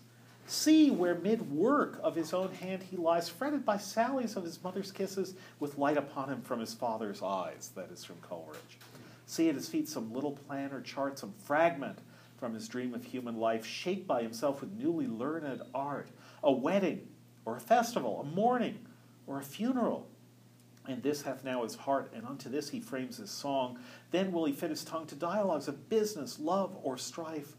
See 0.49 0.91
where 0.91 1.15
mid 1.15 1.53
work 1.53 2.01
of 2.03 2.17
his 2.17 2.33
own 2.33 2.55
hand 2.55 2.83
he 2.83 2.97
lies, 2.97 3.29
fretted 3.29 3.67
by 3.67 3.77
sallies 3.77 4.35
of 4.35 4.45
his 4.45 4.65
mother's 4.65 4.91
kisses, 4.91 5.35
with 5.61 5.77
light 5.77 5.99
upon 5.99 6.31
him 6.31 6.41
from 6.41 6.59
his 6.59 6.73
father's 6.73 7.23
eyes. 7.23 7.71
That 7.75 7.91
is 7.91 8.03
from 8.03 8.17
Coleridge. 8.23 8.79
See 9.27 9.51
at 9.51 9.55
his 9.55 9.69
feet 9.69 9.91
some 9.91 10.11
little 10.11 10.33
plan 10.33 10.73
or 10.73 10.81
chart, 10.81 11.19
some 11.19 11.35
fragment 11.45 11.99
from 12.39 12.55
his 12.55 12.67
dream 12.67 12.95
of 12.95 13.05
human 13.05 13.37
life, 13.37 13.67
shaped 13.67 14.07
by 14.07 14.23
himself 14.23 14.63
with 14.63 14.73
newly 14.73 15.07
learned 15.07 15.61
art. 15.75 16.09
A 16.43 16.51
wedding, 16.51 17.07
or 17.45 17.57
a 17.57 17.61
festival, 17.61 18.23
a 18.23 18.25
mourning, 18.25 18.79
or 19.27 19.41
a 19.41 19.45
funeral. 19.45 20.09
And 20.87 21.03
this 21.03 21.21
hath 21.21 21.45
now 21.45 21.63
his 21.63 21.75
heart, 21.75 22.11
and 22.15 22.25
unto 22.25 22.49
this 22.49 22.71
he 22.71 22.81
frames 22.81 23.19
his 23.19 23.31
song. 23.31 23.79
Then 24.13 24.33
will 24.33 24.47
he 24.47 24.55
fit 24.55 24.71
his 24.71 24.83
tongue 24.83 25.07
to 25.09 25.15
dialogues 25.15 25.69
of 25.69 25.91
business, 25.91 26.39
love, 26.39 26.75
or 26.83 26.97
strife. 26.97 27.55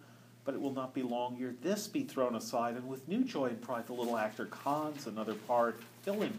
But 0.49 0.55
it 0.55 0.61
will 0.61 0.73
not 0.73 0.95
be 0.95 1.03
long 1.03 1.37
ere 1.39 1.53
this 1.61 1.87
be 1.87 2.01
thrown 2.01 2.33
aside, 2.33 2.73
and 2.73 2.87
with 2.87 3.07
new 3.07 3.23
joy 3.23 3.49
and 3.49 3.61
pride 3.61 3.85
the 3.85 3.93
little 3.93 4.17
actor 4.17 4.47
cons 4.47 5.05
another 5.05 5.35
part, 5.35 5.79
filling 6.01 6.33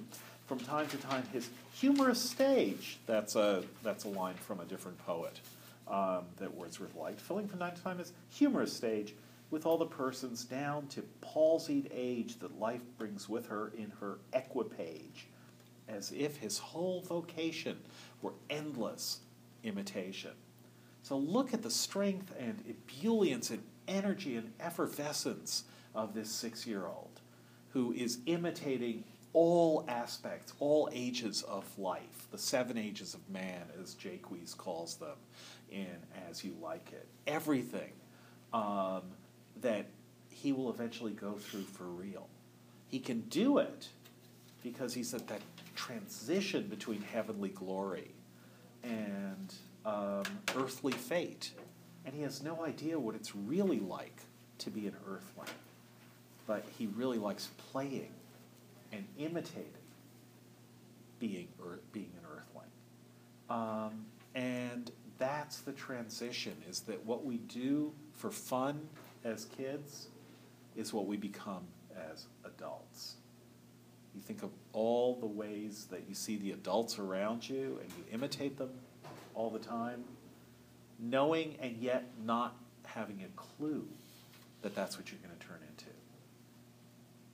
from 0.48 0.58
time 0.58 0.88
to 0.88 0.96
time 0.96 1.22
his 1.32 1.48
humorous 1.74 2.20
stage. 2.20 2.98
That's 3.06 3.36
a, 3.36 3.62
that's 3.84 4.02
a 4.06 4.08
line 4.08 4.34
from 4.34 4.58
a 4.58 4.64
different 4.64 4.98
poet 5.06 5.38
um, 5.86 6.24
that 6.38 6.52
Wordsworth 6.52 6.96
liked. 6.96 7.20
Filling 7.20 7.46
from 7.46 7.60
time 7.60 7.76
to 7.76 7.82
time 7.82 7.98
his 7.98 8.12
humorous 8.30 8.72
stage 8.72 9.14
with 9.52 9.64
all 9.64 9.78
the 9.78 9.86
persons 9.86 10.44
down 10.44 10.88
to 10.88 11.04
palsied 11.22 11.88
age 11.94 12.40
that 12.40 12.58
life 12.58 12.82
brings 12.98 13.28
with 13.28 13.46
her 13.46 13.70
in 13.78 13.92
her 14.00 14.18
equipage, 14.32 15.28
as 15.88 16.10
if 16.10 16.36
his 16.36 16.58
whole 16.58 17.00
vocation 17.02 17.78
were 18.22 18.32
endless 18.50 19.20
imitation. 19.62 20.32
So 21.02 21.16
look 21.16 21.54
at 21.54 21.62
the 21.62 21.70
strength 21.70 22.34
and 22.38 22.62
ebullience 22.68 23.50
and 23.50 23.62
energy 23.88 24.36
and 24.36 24.52
effervescence 24.60 25.64
of 25.94 26.14
this 26.14 26.30
six 26.30 26.66
year 26.66 26.86
old 26.86 27.20
who 27.70 27.92
is 27.92 28.18
imitating 28.26 29.04
all 29.32 29.84
aspects, 29.88 30.52
all 30.58 30.88
ages 30.92 31.42
of 31.42 31.64
life, 31.78 32.26
the 32.32 32.38
seven 32.38 32.76
ages 32.76 33.14
of 33.14 33.28
man, 33.30 33.62
as 33.80 33.94
Jaques 33.94 34.54
calls 34.54 34.96
them 34.96 35.16
in 35.70 35.96
As 36.28 36.44
You 36.44 36.56
Like 36.60 36.92
It. 36.92 37.06
Everything 37.26 37.92
um, 38.52 39.02
that 39.60 39.86
he 40.30 40.52
will 40.52 40.70
eventually 40.70 41.12
go 41.12 41.34
through 41.34 41.62
for 41.62 41.84
real. 41.84 42.28
He 42.88 42.98
can 42.98 43.20
do 43.22 43.58
it 43.58 43.88
because 44.64 44.94
he's 44.94 45.14
at 45.14 45.28
that 45.28 45.42
transition 45.76 46.66
between 46.66 47.00
heavenly 47.02 47.50
glory 47.50 48.10
and 48.82 49.54
um, 49.86 50.24
earthly 50.56 50.92
fate. 50.92 51.52
And 52.04 52.14
he 52.14 52.22
has 52.22 52.42
no 52.42 52.64
idea 52.64 52.98
what 52.98 53.14
it's 53.14 53.34
really 53.34 53.80
like 53.80 54.22
to 54.58 54.70
be 54.70 54.86
an 54.86 54.96
earthling. 55.06 55.54
But 56.46 56.64
he 56.78 56.86
really 56.86 57.18
likes 57.18 57.48
playing 57.70 58.12
and 58.92 59.04
imitating 59.18 59.66
being, 61.18 61.48
earth, 61.64 61.80
being 61.92 62.10
an 62.18 62.26
earthling. 62.30 62.70
Um, 63.50 64.06
and 64.34 64.90
that's 65.18 65.60
the 65.60 65.72
transition, 65.72 66.54
is 66.68 66.80
that 66.80 67.04
what 67.04 67.24
we 67.24 67.36
do 67.36 67.92
for 68.14 68.30
fun 68.30 68.88
as 69.24 69.44
kids 69.44 70.08
is 70.76 70.92
what 70.92 71.06
we 71.06 71.16
become 71.16 71.62
as 72.10 72.26
adults. 72.44 73.16
You 74.14 74.22
think 74.22 74.42
of 74.42 74.50
all 74.72 75.16
the 75.16 75.26
ways 75.26 75.86
that 75.90 76.04
you 76.08 76.14
see 76.14 76.36
the 76.36 76.52
adults 76.52 76.98
around 76.98 77.48
you 77.48 77.78
and 77.82 77.90
you 77.90 78.04
imitate 78.12 78.56
them 78.56 78.70
all 79.34 79.50
the 79.50 79.58
time, 79.58 80.04
knowing 81.00 81.56
and 81.60 81.76
yet 81.76 82.04
not 82.24 82.56
having 82.84 83.22
a 83.22 83.40
clue 83.40 83.86
that 84.62 84.74
that's 84.74 84.96
what 84.96 85.10
you're 85.10 85.20
going 85.20 85.38
to 85.38 85.46
turn 85.46 85.58
into. 85.68 85.90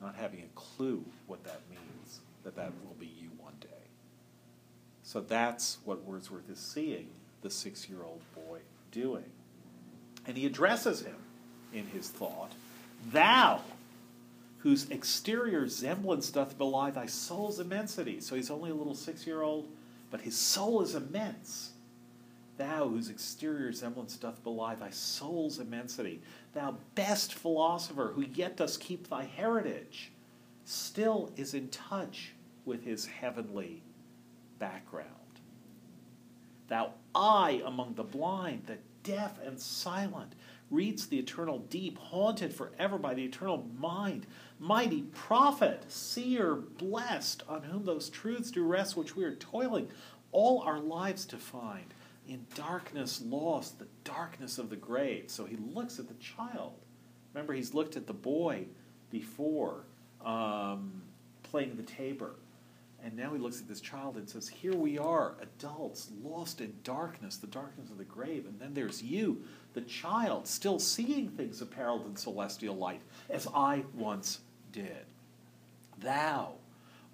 Not 0.00 0.14
having 0.14 0.40
a 0.40 0.54
clue 0.54 1.04
what 1.26 1.42
that 1.44 1.60
means, 1.70 2.20
that 2.44 2.56
that 2.56 2.72
will 2.84 2.96
be 2.98 3.06
you 3.06 3.30
one 3.38 3.54
day. 3.60 3.68
So 5.02 5.20
that's 5.20 5.78
what 5.84 6.04
Wordsworth 6.04 6.48
is 6.50 6.58
seeing 6.58 7.08
the 7.42 7.50
six 7.50 7.88
year 7.88 8.02
old 8.04 8.20
boy 8.34 8.60
doing? 8.92 9.30
And 10.26 10.36
he 10.36 10.46
addresses 10.46 11.02
him 11.02 11.16
in 11.72 11.86
his 11.86 12.08
thought 12.08 12.52
Thou, 13.12 13.60
whose 14.58 14.88
exterior 14.90 15.68
semblance 15.68 16.30
doth 16.30 16.58
belie 16.58 16.90
thy 16.90 17.06
soul's 17.06 17.60
immensity. 17.60 18.20
So 18.20 18.34
he's 18.34 18.50
only 18.50 18.70
a 18.70 18.74
little 18.74 18.94
six 18.94 19.26
year 19.26 19.42
old, 19.42 19.68
but 20.10 20.22
his 20.22 20.36
soul 20.36 20.82
is 20.82 20.94
immense. 20.94 21.72
Thou, 22.56 22.88
whose 22.88 23.10
exterior 23.10 23.72
semblance 23.72 24.16
doth 24.16 24.42
belie 24.42 24.74
thy 24.74 24.90
soul's 24.90 25.58
immensity, 25.58 26.22
thou 26.54 26.78
best 26.94 27.34
philosopher, 27.34 28.12
who 28.14 28.22
yet 28.22 28.56
dost 28.56 28.80
keep 28.80 29.08
thy 29.08 29.24
heritage, 29.24 30.12
still 30.64 31.30
is 31.36 31.52
in 31.52 31.68
touch 31.68 32.32
with 32.64 32.84
his 32.84 33.06
heavenly 33.06 33.82
background. 34.58 35.10
Thou 36.68 36.94
eye 37.14 37.62
among 37.64 37.94
the 37.94 38.02
blind, 38.02 38.64
the 38.66 38.78
deaf 39.02 39.38
and 39.44 39.60
silent, 39.60 40.34
reads 40.70 41.06
the 41.06 41.18
eternal 41.18 41.58
deep, 41.58 41.98
haunted 41.98 42.52
forever 42.52 42.98
by 42.98 43.14
the 43.14 43.24
eternal 43.24 43.68
mind, 43.78 44.26
mighty 44.58 45.02
prophet, 45.02 45.84
seer, 45.88 46.56
blessed, 46.56 47.42
on 47.48 47.62
whom 47.62 47.84
those 47.84 48.08
truths 48.08 48.50
do 48.50 48.64
rest 48.64 48.96
which 48.96 49.14
we 49.14 49.24
are 49.24 49.36
toiling 49.36 49.88
all 50.32 50.62
our 50.62 50.80
lives 50.80 51.24
to 51.26 51.36
find 51.36 51.94
in 52.28 52.46
darkness 52.54 53.22
lost, 53.24 53.78
the 53.78 53.86
darkness 54.04 54.58
of 54.58 54.70
the 54.70 54.76
grave. 54.76 55.24
So 55.28 55.44
he 55.44 55.56
looks 55.56 55.98
at 55.98 56.08
the 56.08 56.14
child. 56.14 56.74
Remember, 57.32 57.52
he's 57.52 57.74
looked 57.74 57.96
at 57.96 58.06
the 58.06 58.14
boy 58.14 58.66
before 59.10 59.84
um, 60.24 61.02
playing 61.42 61.76
the 61.76 61.82
tabor. 61.82 62.36
And 63.04 63.14
now 63.16 63.32
he 63.32 63.38
looks 63.38 63.60
at 63.60 63.68
this 63.68 63.80
child 63.80 64.16
and 64.16 64.28
says, 64.28 64.48
Here 64.48 64.74
we 64.74 64.98
are, 64.98 65.36
adults, 65.40 66.10
lost 66.24 66.60
in 66.60 66.74
darkness, 66.82 67.36
the 67.36 67.46
darkness 67.46 67.90
of 67.90 67.98
the 67.98 68.04
grave. 68.04 68.46
And 68.46 68.58
then 68.58 68.74
there's 68.74 69.02
you, 69.02 69.44
the 69.74 69.82
child, 69.82 70.48
still 70.48 70.78
seeing 70.78 71.28
things 71.28 71.60
apparelled 71.60 72.06
in 72.06 72.16
celestial 72.16 72.74
light, 72.74 73.02
as 73.30 73.46
I 73.54 73.84
once 73.94 74.40
did. 74.72 75.04
Thou, 75.98 76.54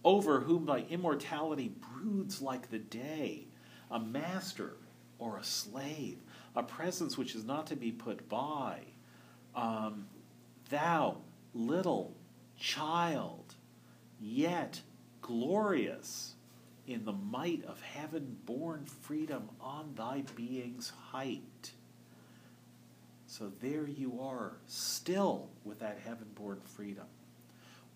over 0.05 0.41
whom 0.41 0.67
thy 0.67 0.87
immortality 0.89 1.73
broods 1.93 2.41
like 2.41 2.71
the 2.71 2.79
day, 2.79 3.47
a 3.91 4.01
master 4.01 4.77
or 5.23 5.37
a 5.37 5.45
slave, 5.45 6.19
a 6.57 6.63
presence 6.65 7.17
which 7.17 7.37
is 7.37 7.45
not 7.45 7.69
to 7.69 7.77
be 7.77 7.93
put 7.93 8.29
by. 8.29 8.81
Um, 9.55 10.07
thou, 10.69 11.19
little 11.55 12.17
child, 12.59 13.55
yet 14.21 14.81
glorious 15.21 16.35
in 16.89 17.05
the 17.05 17.13
might 17.13 17.65
of 17.65 17.81
heaven 17.81 18.37
born 18.45 18.85
freedom 18.85 19.49
on 19.61 19.95
thy 19.95 20.25
being's 20.35 20.91
height. 21.11 21.71
So 23.29 23.53
there 23.61 23.87
you 23.87 24.21
are, 24.21 24.57
still 24.67 25.51
with 25.65 25.79
that 25.79 26.01
heaven 26.05 26.27
born 26.35 26.61
freedom. 26.65 27.07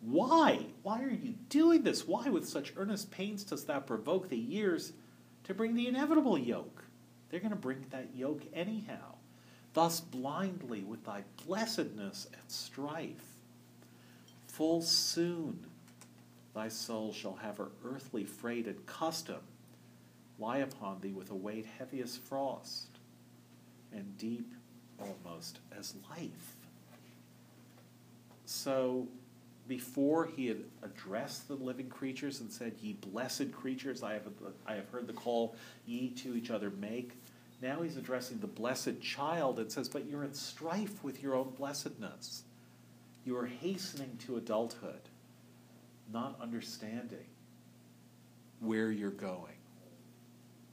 Why? 0.01 0.61
Why 0.83 1.03
are 1.03 1.11
you 1.11 1.35
doing 1.49 1.83
this? 1.83 2.07
Why, 2.07 2.29
with 2.29 2.49
such 2.49 2.73
earnest 2.77 3.11
pains, 3.11 3.43
dost 3.43 3.67
thou 3.67 3.81
provoke 3.81 4.29
the 4.29 4.39
years 4.39 4.93
to 5.45 5.55
bring 5.55 5.75
the 5.75 5.89
inevitable 5.89 6.39
yoke? 6.39 6.76
They're 7.37 7.43
going 7.43 7.51
to 7.51 7.57
bring 7.57 7.85
that 7.91 8.17
yoke 8.17 8.45
anyhow. 8.55 9.17
Thus, 9.75 10.01
blindly, 10.01 10.85
with 10.85 11.05
thy 11.05 11.23
blessedness 11.45 12.27
and 12.33 12.41
strife, 12.51 13.35
full 14.47 14.81
soon 14.81 15.67
thy 16.55 16.71
soul 16.71 17.13
shall 17.13 17.35
have 17.35 17.59
her 17.59 17.69
earthly 17.85 18.25
freight 18.25 18.67
and 18.67 18.87
custom 18.87 19.41
lie 20.39 20.61
upon 20.61 21.03
thee 21.03 21.13
with 21.13 21.31
a 21.31 21.35
weight 21.35 21.67
heavy 21.79 22.01
as 22.01 22.17
frost 22.17 22.89
and 23.93 24.17
deep 24.17 24.55
almost 24.99 25.59
as 25.79 25.95
life. 26.09 26.57
So, 28.47 29.09
before 29.69 30.25
he 30.25 30.47
had 30.47 30.65
addressed 30.83 31.49
the 31.49 31.55
living 31.55 31.91
creatures 31.91 32.41
and 32.41 32.51
said, 32.51 32.77
Ye 32.81 32.95
blessed 32.95 33.53
creatures, 33.53 34.03
I 34.03 34.15
have, 34.15 34.23
I 34.67 34.75
have 34.75 34.89
heard 34.89 35.07
the 35.07 35.13
call 35.13 35.55
ye 35.85 36.09
to 36.11 36.35
each 36.35 36.51
other 36.51 36.71
make. 36.71 37.13
Now 37.63 37.83
he's 37.83 37.97
addressing 37.97 38.39
the 38.39 38.47
blessed 38.47 39.01
child 39.01 39.59
and 39.59 39.71
says, 39.71 39.89
But 39.89 40.07
you're 40.07 40.25
in 40.25 40.35
strife 40.35 41.03
with 41.03 41.23
your 41.23 41.35
own 41.35 41.53
blessedness. 41.57 42.43
You 43.25 43.37
are 43.39 43.47
hastening 43.47 44.19
to 44.27 44.37
adulthood, 44.37 45.01
not 46.13 46.39
understanding 46.41 47.27
where 48.61 48.91
you're 48.91 49.11
going. 49.11 49.55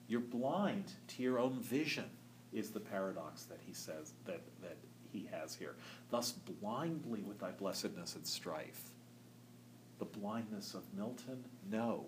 You're 0.07 0.19
blind 0.19 0.91
to 1.09 1.23
your 1.23 1.39
own 1.39 1.59
vision, 1.59 2.05
is 2.51 2.69
the 2.69 2.79
paradox 2.79 3.43
that 3.43 3.59
he 3.65 3.73
says 3.73 4.13
that, 4.25 4.41
that 4.61 4.77
he 5.11 5.27
has 5.31 5.55
here. 5.55 5.75
Thus, 6.11 6.31
blindly 6.31 7.21
with 7.21 7.39
thy 7.39 7.51
blessedness 7.51 8.15
and 8.15 8.27
strife. 8.27 8.91
The 9.99 10.05
blindness 10.05 10.73
of 10.73 10.83
Milton? 10.95 11.45
No. 11.71 12.05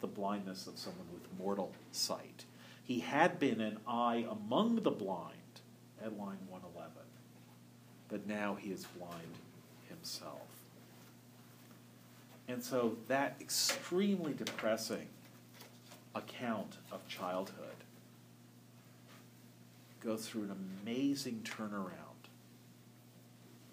The 0.00 0.06
blindness 0.06 0.66
of 0.66 0.78
someone 0.78 1.06
with 1.12 1.26
mortal 1.38 1.72
sight. 1.92 2.44
He 2.84 3.00
had 3.00 3.38
been 3.38 3.60
an 3.60 3.78
eye 3.86 4.26
among 4.28 4.76
the 4.76 4.90
blind 4.90 5.36
at 6.02 6.18
line 6.18 6.38
111, 6.48 6.92
but 8.08 8.26
now 8.26 8.56
he 8.56 8.70
is 8.70 8.84
blind 8.98 9.38
himself. 9.88 10.48
And 12.48 12.62
so 12.62 12.96
that 13.08 13.36
extremely 13.40 14.34
depressing 14.34 15.06
account 16.14 16.76
of 16.90 17.06
childhood 17.08 17.76
goes 20.00 20.28
through 20.28 20.42
an 20.42 20.56
amazing 20.84 21.44
turnaround. 21.44 21.88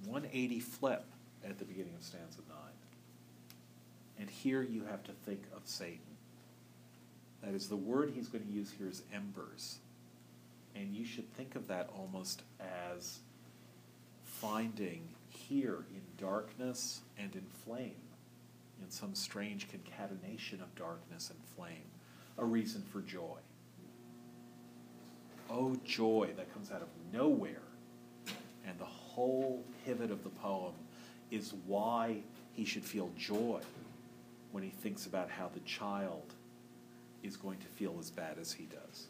180 0.06 0.60
flip 0.60 1.06
at 1.44 1.58
the 1.58 1.66
beginning 1.66 1.94
of 1.98 2.04
stanza 2.04 2.40
9. 2.48 2.58
And 4.20 4.30
here 4.30 4.62
you 4.62 4.84
have 4.86 5.04
to 5.04 5.12
think 5.26 5.42
of 5.56 5.64
Satan. 5.66 6.00
That 7.44 7.54
is, 7.54 7.70
the 7.70 7.76
word 7.76 8.12
he's 8.14 8.28
going 8.28 8.46
to 8.46 8.52
use 8.52 8.72
here 8.78 8.88
is 8.88 9.04
embers. 9.14 9.80
And 10.76 10.94
you 10.94 11.06
should 11.06 11.32
think 11.34 11.56
of 11.56 11.68
that 11.68 11.90
almost 11.98 12.44
as 12.96 13.20
finding 14.24 15.02
here 15.30 15.86
in 15.94 16.02
darkness 16.18 17.02
and 17.18 17.34
in 17.36 17.46
flame, 17.66 17.96
in 18.82 18.90
some 18.90 19.16
strange 19.16 19.68
concatenation 19.70 20.62
of 20.62 20.74
darkness 20.76 21.30
and 21.30 21.40
flame, 21.56 21.90
a 22.38 22.46
reason 22.46 22.84
for 22.92 23.02
joy. 23.02 23.38
Oh, 25.50 25.76
joy 25.84 26.30
that 26.38 26.54
comes 26.54 26.72
out 26.72 26.82
of 26.82 26.88
nowhere. 27.12 27.62
And 28.66 28.78
the 28.78 28.86
whole 28.86 29.64
pivot 29.86 30.12
of 30.12 30.24
the 30.24 30.30
poem 30.30 30.74
is 31.32 31.54
why 31.66 32.18
he 32.54 32.66
should 32.66 32.84
feel 32.84 33.10
joy 33.18 33.60
when 34.52 34.64
he 34.64 34.70
thinks 34.70 35.06
about 35.06 35.30
how 35.30 35.50
the 35.54 35.60
child 35.62 36.34
is 37.24 37.38
going 37.38 37.60
to 37.60 37.68
feel 37.68 37.96
as 38.00 38.10
bad 38.10 38.38
as 38.40 38.52
he 38.52 38.66
does. 38.66 39.08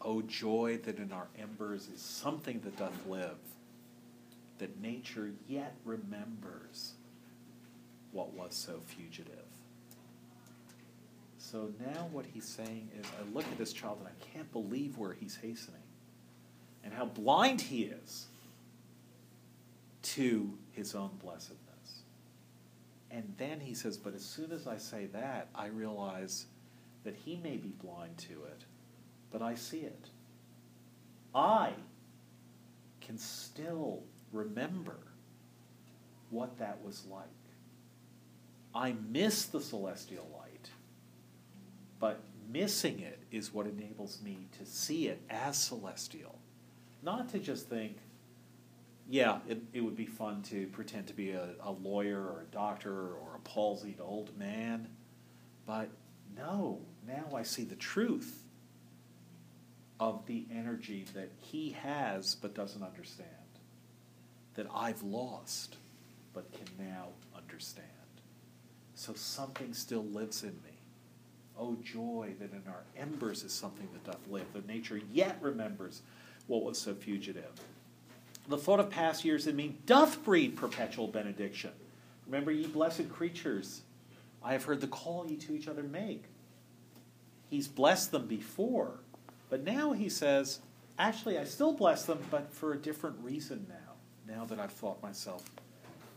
Oh, 0.00 0.22
joy 0.22 0.78
that 0.84 0.98
in 0.98 1.12
our 1.12 1.26
embers 1.38 1.88
is 1.92 2.00
something 2.00 2.60
that 2.64 2.76
doth 2.76 3.06
live, 3.08 3.38
that 4.58 4.80
nature 4.80 5.32
yet 5.48 5.74
remembers 5.84 6.92
what 8.12 8.32
was 8.32 8.54
so 8.54 8.80
fugitive. 8.86 9.32
So 11.38 11.70
now 11.80 12.08
what 12.10 12.26
he's 12.26 12.44
saying 12.44 12.88
is 12.98 13.06
I 13.06 13.34
look 13.34 13.44
at 13.44 13.58
this 13.58 13.72
child 13.72 13.98
and 14.00 14.08
I 14.08 14.24
can't 14.34 14.50
believe 14.52 14.98
where 14.98 15.12
he's 15.12 15.36
hastening 15.36 15.82
and 16.82 16.92
how 16.92 17.04
blind 17.04 17.60
he 17.60 17.84
is 17.84 18.26
to 20.02 20.50
his 20.72 20.94
own 20.94 21.10
blessedness. 21.22 21.65
And 23.16 23.32
then 23.38 23.60
he 23.60 23.72
says, 23.72 23.96
But 23.96 24.14
as 24.14 24.22
soon 24.22 24.52
as 24.52 24.66
I 24.66 24.76
say 24.76 25.06
that, 25.06 25.48
I 25.54 25.68
realize 25.68 26.44
that 27.02 27.16
he 27.16 27.40
may 27.42 27.56
be 27.56 27.70
blind 27.70 28.18
to 28.18 28.34
it, 28.44 28.66
but 29.32 29.40
I 29.40 29.54
see 29.54 29.80
it. 29.80 30.10
I 31.34 31.72
can 33.00 33.16
still 33.16 34.02
remember 34.32 34.98
what 36.28 36.58
that 36.58 36.84
was 36.84 37.06
like. 37.10 37.24
I 38.74 38.94
miss 39.08 39.46
the 39.46 39.62
celestial 39.62 40.28
light, 40.38 40.68
but 41.98 42.20
missing 42.52 43.00
it 43.00 43.20
is 43.32 43.54
what 43.54 43.66
enables 43.66 44.20
me 44.20 44.48
to 44.58 44.66
see 44.66 45.08
it 45.08 45.22
as 45.30 45.56
celestial. 45.56 46.38
Not 47.02 47.30
to 47.30 47.38
just 47.38 47.70
think, 47.70 47.96
yeah, 49.08 49.38
it, 49.48 49.62
it 49.72 49.80
would 49.80 49.96
be 49.96 50.06
fun 50.06 50.42
to 50.44 50.66
pretend 50.68 51.06
to 51.08 51.14
be 51.14 51.30
a, 51.30 51.50
a 51.62 51.70
lawyer 51.70 52.20
or 52.20 52.42
a 52.42 52.54
doctor 52.54 52.92
or 52.92 53.36
a 53.36 53.48
palsied 53.48 54.00
old 54.00 54.36
man. 54.38 54.88
But 55.66 55.90
no, 56.36 56.80
now 57.06 57.26
I 57.34 57.42
see 57.42 57.64
the 57.64 57.76
truth 57.76 58.42
of 59.98 60.26
the 60.26 60.46
energy 60.52 61.06
that 61.14 61.30
he 61.38 61.70
has 61.70 62.34
but 62.34 62.54
doesn't 62.54 62.82
understand, 62.82 63.30
that 64.54 64.66
I've 64.74 65.02
lost 65.02 65.76
but 66.34 66.52
can 66.52 66.86
now 66.86 67.08
understand. 67.34 67.86
So 68.94 69.14
something 69.14 69.72
still 69.72 70.04
lives 70.04 70.42
in 70.42 70.54
me, 70.64 70.76
Oh, 71.58 71.76
joy 71.82 72.34
that 72.38 72.52
in 72.52 72.62
our 72.68 72.82
embers 72.96 73.42
is 73.42 73.52
something 73.52 73.88
that 73.92 74.04
doth 74.04 74.28
live, 74.28 74.44
though 74.52 74.62
nature 74.66 75.00
yet 75.10 75.38
remembers 75.40 76.02
what 76.46 76.62
was 76.62 76.78
so 76.78 76.94
fugitive. 76.94 77.50
The 78.48 78.58
thought 78.58 78.80
of 78.80 78.90
past 78.90 79.24
years 79.24 79.46
in 79.46 79.56
me 79.56 79.76
doth 79.86 80.24
breed 80.24 80.56
perpetual 80.56 81.08
benediction. 81.08 81.72
Remember, 82.26 82.50
ye 82.52 82.66
blessed 82.66 83.08
creatures, 83.10 83.82
I 84.42 84.52
have 84.52 84.64
heard 84.64 84.80
the 84.80 84.86
call 84.86 85.26
ye 85.28 85.36
to 85.36 85.54
each 85.54 85.68
other 85.68 85.82
make. 85.82 86.24
He's 87.50 87.68
blessed 87.68 88.12
them 88.12 88.26
before, 88.26 89.00
but 89.50 89.64
now 89.64 89.92
he 89.92 90.08
says, 90.08 90.60
actually, 90.98 91.38
I 91.38 91.44
still 91.44 91.72
bless 91.72 92.04
them, 92.04 92.18
but 92.30 92.52
for 92.52 92.72
a 92.72 92.78
different 92.78 93.16
reason 93.20 93.66
now, 93.68 94.34
now 94.34 94.44
that 94.44 94.58
I've 94.58 94.72
thought 94.72 95.02
myself 95.02 95.44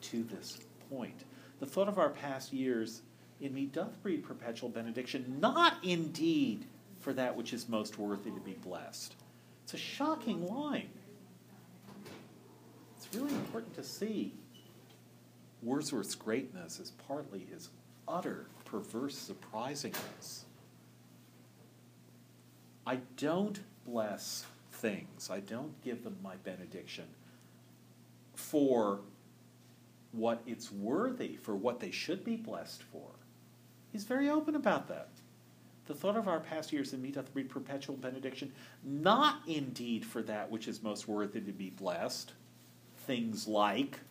to 0.02 0.24
this 0.24 0.60
point. 0.90 1.24
The 1.60 1.66
thought 1.66 1.88
of 1.88 2.00
our 2.00 2.10
past 2.10 2.54
years 2.54 3.02
in 3.42 3.54
me 3.54 3.66
doth 3.66 4.02
breed 4.02 4.24
perpetual 4.24 4.70
benediction, 4.70 5.38
not 5.40 5.76
indeed 5.84 6.66
for 7.00 7.14
that 7.14 7.36
which 7.36 7.54
is 7.54 7.70
most 7.70 7.98
worthy 7.98 8.32
to 8.32 8.40
be 8.40 8.54
blessed. 8.54 9.16
It's 9.64 9.74
a 9.74 9.78
shocking 9.78 10.48
line. 10.48 10.90
Really 13.14 13.34
important 13.34 13.74
to 13.76 13.84
see 13.84 14.34
Wordsworth's 15.64 16.16
greatness 16.16 16.80
is 16.80 16.92
partly 17.08 17.40
his 17.52 17.70
utter 18.08 18.46
perverse 18.66 19.16
surprisingness. 19.16 20.44
I 22.86 23.00
don't 23.18 23.60
bless 23.86 24.46
things, 24.72 25.30
I 25.30 25.40
don't 25.42 25.80
give 25.84 26.04
them 26.04 26.18
my 26.24 26.36
benediction 26.38 27.06
for 28.36 29.02
what 30.12 30.42
it's 30.48 30.72
worthy, 30.72 31.36
for 31.36 31.56
what 31.56 31.80
they 31.80 31.92
should 31.92 32.24
be 32.24 32.36
blessed 32.36 32.82
for. 32.84 33.10
He's 33.92 34.06
very 34.06 34.30
open 34.30 34.56
about 34.56 34.88
that. 34.88 35.10
The 35.88 35.94
thought 35.94 36.16
of 36.16 36.28
our 36.28 36.40
past 36.40 36.72
years 36.72 36.94
in 36.94 37.02
me 37.02 37.12
doth 37.12 37.34
breed 37.34 37.50
perpetual 37.50 37.98
benediction, 37.98 38.52
not 38.84 39.42
indeed 39.48 40.06
for 40.06 40.22
that 40.24 40.50
which 40.50 40.68
is 40.68 40.82
most 40.82 41.08
worthy 41.08 41.42
to 41.42 41.52
be 41.52 41.72
blessed, 41.72 42.34
things 43.10 43.48
like 43.48 44.02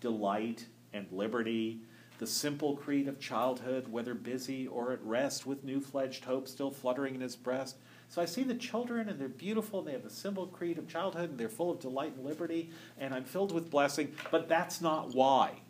delight 0.00 0.64
and 0.94 1.06
liberty, 1.12 1.80
the 2.18 2.26
simple 2.26 2.76
creed 2.76 3.06
of 3.06 3.20
childhood, 3.20 3.86
whether 3.88 4.14
busy 4.14 4.66
or 4.66 4.90
at 4.90 5.04
rest, 5.04 5.46
with 5.46 5.62
new 5.64 5.82
fledged 5.82 6.24
hope 6.24 6.48
still 6.48 6.70
fluttering 6.70 7.14
in 7.14 7.20
his 7.20 7.36
breast. 7.36 7.76
So 8.08 8.22
I 8.22 8.24
see 8.24 8.44
the 8.44 8.54
children, 8.54 9.10
and 9.10 9.20
they're 9.20 9.28
beautiful, 9.28 9.80
and 9.80 9.88
they 9.88 9.92
have 9.92 10.02
the 10.02 10.08
simple 10.08 10.46
creed 10.46 10.78
of 10.78 10.88
childhood, 10.88 11.28
and 11.28 11.38
they're 11.38 11.50
full 11.50 11.70
of 11.70 11.78
delight 11.78 12.14
and 12.16 12.24
liberty, 12.24 12.70
and 12.98 13.12
I'm 13.12 13.24
filled 13.24 13.52
with 13.52 13.70
blessing, 13.70 14.14
but 14.30 14.48
that's 14.48 14.80
not 14.80 15.14
why. 15.14 15.60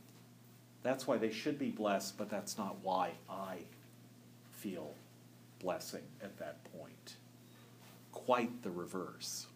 That's 0.84 1.04
why 1.04 1.16
they 1.16 1.32
should 1.32 1.58
be 1.58 1.70
blessed, 1.70 2.16
but 2.16 2.30
that's 2.30 2.56
not 2.56 2.76
why 2.84 3.14
I 3.28 3.56
feel 4.52 4.94
blessing 5.58 6.04
at 6.22 6.38
that 6.38 6.62
point. 6.78 7.16
Quite 8.12 8.62
the 8.62 8.70
reverse. 8.70 9.48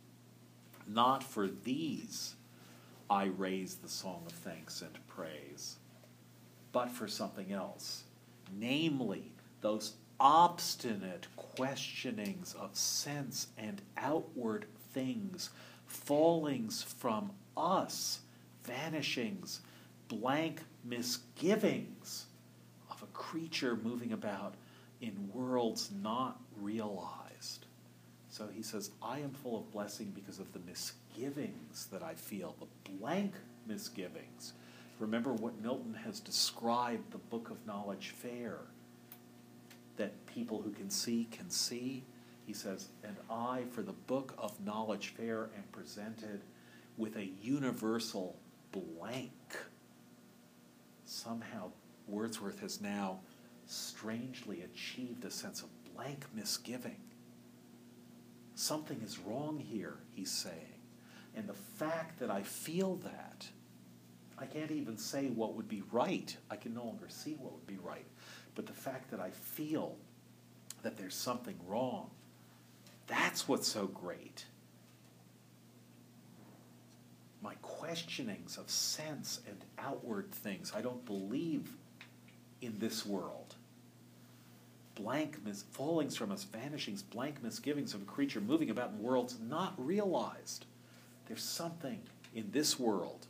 Not 0.89 1.23
for 1.23 1.47
these 1.47 2.35
I 3.13 3.25
raise 3.25 3.75
the 3.75 3.91
song 3.91 4.23
of 4.25 4.33
thanks 4.33 4.81
and 4.81 5.07
praise, 5.07 5.77
but 6.73 6.91
for 6.91 7.07
something 7.07 7.53
else, 7.53 8.05
namely 8.59 9.33
those 9.61 9.97
obstinate 10.19 11.27
questionings 11.37 12.55
of 12.55 12.75
sense 12.75 13.49
and 13.59 13.83
outward 13.99 14.65
things, 14.95 15.51
fallings 15.85 16.83
from 16.83 17.33
us, 17.55 18.21
vanishings, 18.65 19.61
blank 20.09 20.63
misgivings 20.83 22.25
of 22.91 23.03
a 23.03 23.07
creature 23.13 23.77
moving 23.77 24.15
about 24.15 24.55
in 25.03 25.29
worlds 25.35 25.91
not 26.03 26.41
realized. 26.57 27.67
So 28.31 28.49
he 28.51 28.63
says, 28.63 28.91
I 29.03 29.19
am 29.19 29.33
full 29.33 29.59
of 29.59 29.71
blessing 29.71 30.13
because 30.15 30.39
of 30.39 30.51
the 30.55 30.61
misgivings 30.61 31.02
that 31.91 32.03
I 32.03 32.15
feel, 32.15 32.57
the 32.59 32.93
blank 32.99 33.35
misgivings. 33.67 34.53
Remember 34.99 35.33
what 35.33 35.61
Milton 35.61 35.95
has 36.05 36.21
described 36.21 37.13
the 37.13 37.19
book 37.19 37.51
of 37.51 37.67
knowledge 37.67 38.11
fair 38.11 38.59
that 39.97 40.27
people 40.27 40.63
who 40.63 40.71
can 40.71 40.91
see 40.91 41.29
can 41.31 41.51
see. 41.51 42.05
He 42.47 42.53
says, 42.53 42.89
And 43.05 43.17
I, 43.31 43.65
for 43.71 43.83
the 43.83 43.93
book 43.93 44.35
of 44.39 44.59
knowledge 44.65 45.09
fair, 45.17 45.51
am 45.57 45.65
presented 45.71 46.41
with 46.97 47.17
a 47.17 47.31
universal 47.43 48.37
blank. 48.73 49.33
Somehow, 51.05 51.71
Wordsworth 52.09 52.61
has 52.61 52.81
now 52.81 53.21
strangely 53.67 54.63
achieved 54.63 55.25
a 55.25 55.31
sense 55.31 55.63
of 55.63 55.69
blank 55.95 56.25
misgiving. 56.35 56.97
Something 58.55 59.01
is 59.03 59.19
wrong 59.19 59.59
here, 59.59 59.99
he's 60.15 60.31
saying. 60.31 60.72
And 61.35 61.49
the 61.49 61.55
fact 61.55 62.19
that 62.21 62.31
I 62.31 62.43
feel 62.43 62.97
that, 62.97 63.47
I 64.39 64.47
can't 64.47 64.71
even 64.71 64.97
say 64.99 65.29
what 65.29 65.55
would 65.55 65.69
be 65.69 65.83
right. 65.91 66.37
I 66.51 66.57
can 66.57 66.75
no 66.75 66.85
longer 66.85 67.09
see 67.09 67.35
what 67.35 67.53
would 67.53 67.67
be 67.67 67.79
right. 67.83 68.05
But 68.55 68.67
the 68.67 68.73
fact 68.73 69.11
that 69.11 69.21
I 69.21 69.31
feel 69.31 69.97
that 70.83 70.97
there's 70.97 71.15
something 71.15 71.59
wrong, 71.67 72.11
that's 73.07 73.49
what's 73.49 73.69
so 73.69 73.87
great. 73.87 74.45
My 77.41 77.55
questionings 77.63 78.57
of 78.59 78.71
sense 78.71 79.41
and 79.49 79.59
outward 79.79 80.31
things, 80.31 80.73
I 80.75 80.83
don't 80.83 81.05
believe 81.05 81.73
in 82.61 82.79
this 82.79 83.05
world. 83.05 83.57
Blank 84.95 85.45
mis- 85.45 85.65
fallings 85.73 86.17
from 86.17 86.31
us, 86.31 86.45
vanishings, 86.45 87.03
blank 87.03 87.43
misgivings 87.43 87.95
of 87.95 88.03
a 88.03 88.05
creature 88.05 88.41
moving 88.41 88.71
about 88.71 88.91
in 88.91 89.03
worlds 89.03 89.39
not 89.41 89.75
realized. 89.77 90.67
There's 91.33 91.43
something 91.43 91.99
in 92.35 92.51
this 92.51 92.79
world, 92.79 93.27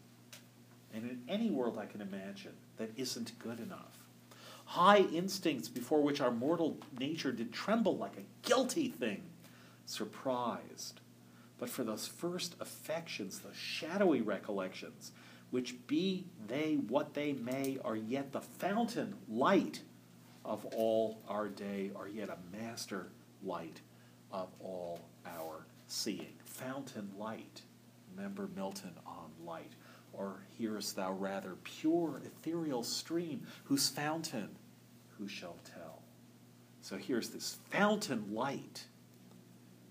and 0.93 1.09
in 1.09 1.23
any 1.29 1.53
world 1.53 1.79
I 1.79 1.87
can 1.87 2.01
imagine, 2.01 2.55
that 2.77 2.91
isn't 2.97 3.39
good 3.39 3.61
enough 3.61 4.03
high 4.65 5.03
instincts 5.13 5.69
before 5.69 6.01
which 6.03 6.21
our 6.21 6.33
mortal 6.33 6.79
nature 6.99 7.31
did 7.31 7.53
tremble 7.53 7.97
like 7.97 8.17
a 8.17 8.49
guilty 8.49 8.89
thing, 8.89 9.23
surprised. 9.87 11.01
But 11.59 11.71
for 11.71 11.85
those 11.85 12.09
first 12.09 12.57
affections, 12.59 13.39
those 13.39 13.55
shadowy 13.55 14.21
recollections, 14.21 15.13
which 15.51 15.87
be 15.87 16.25
they 16.49 16.81
what 16.89 17.15
they 17.15 17.35
may, 17.35 17.79
are 17.85 17.95
yet 17.95 18.33
the 18.33 18.41
fountain 18.41 19.15
light 19.29 19.83
of 20.45 20.65
all 20.75 21.21
our 21.29 21.47
day, 21.47 21.93
are 21.95 22.09
yet 22.09 22.31
a 22.31 22.57
master 22.57 23.09
light 23.45 23.81
of 24.33 24.49
all 24.59 24.99
our 25.25 25.67
seeing. 25.87 26.33
Fountain 26.45 27.11
light. 27.17 27.63
Remember 28.17 28.49
Milton 28.55 28.93
on 29.07 29.31
light. 29.45 29.73
Or 30.13 30.43
hearest 30.59 30.97
thou 30.97 31.13
rather 31.13 31.57
pure 31.65 32.21
ethereal 32.25 32.83
stream, 32.83 33.47
whose 33.65 33.89
fountain 33.89 34.51
who 35.19 35.27
shall 35.27 35.57
tell? 35.65 36.03
So 36.83 36.97
here's 36.97 37.31
this 37.31 37.59
fountain 37.71 38.35
light. 38.35 38.85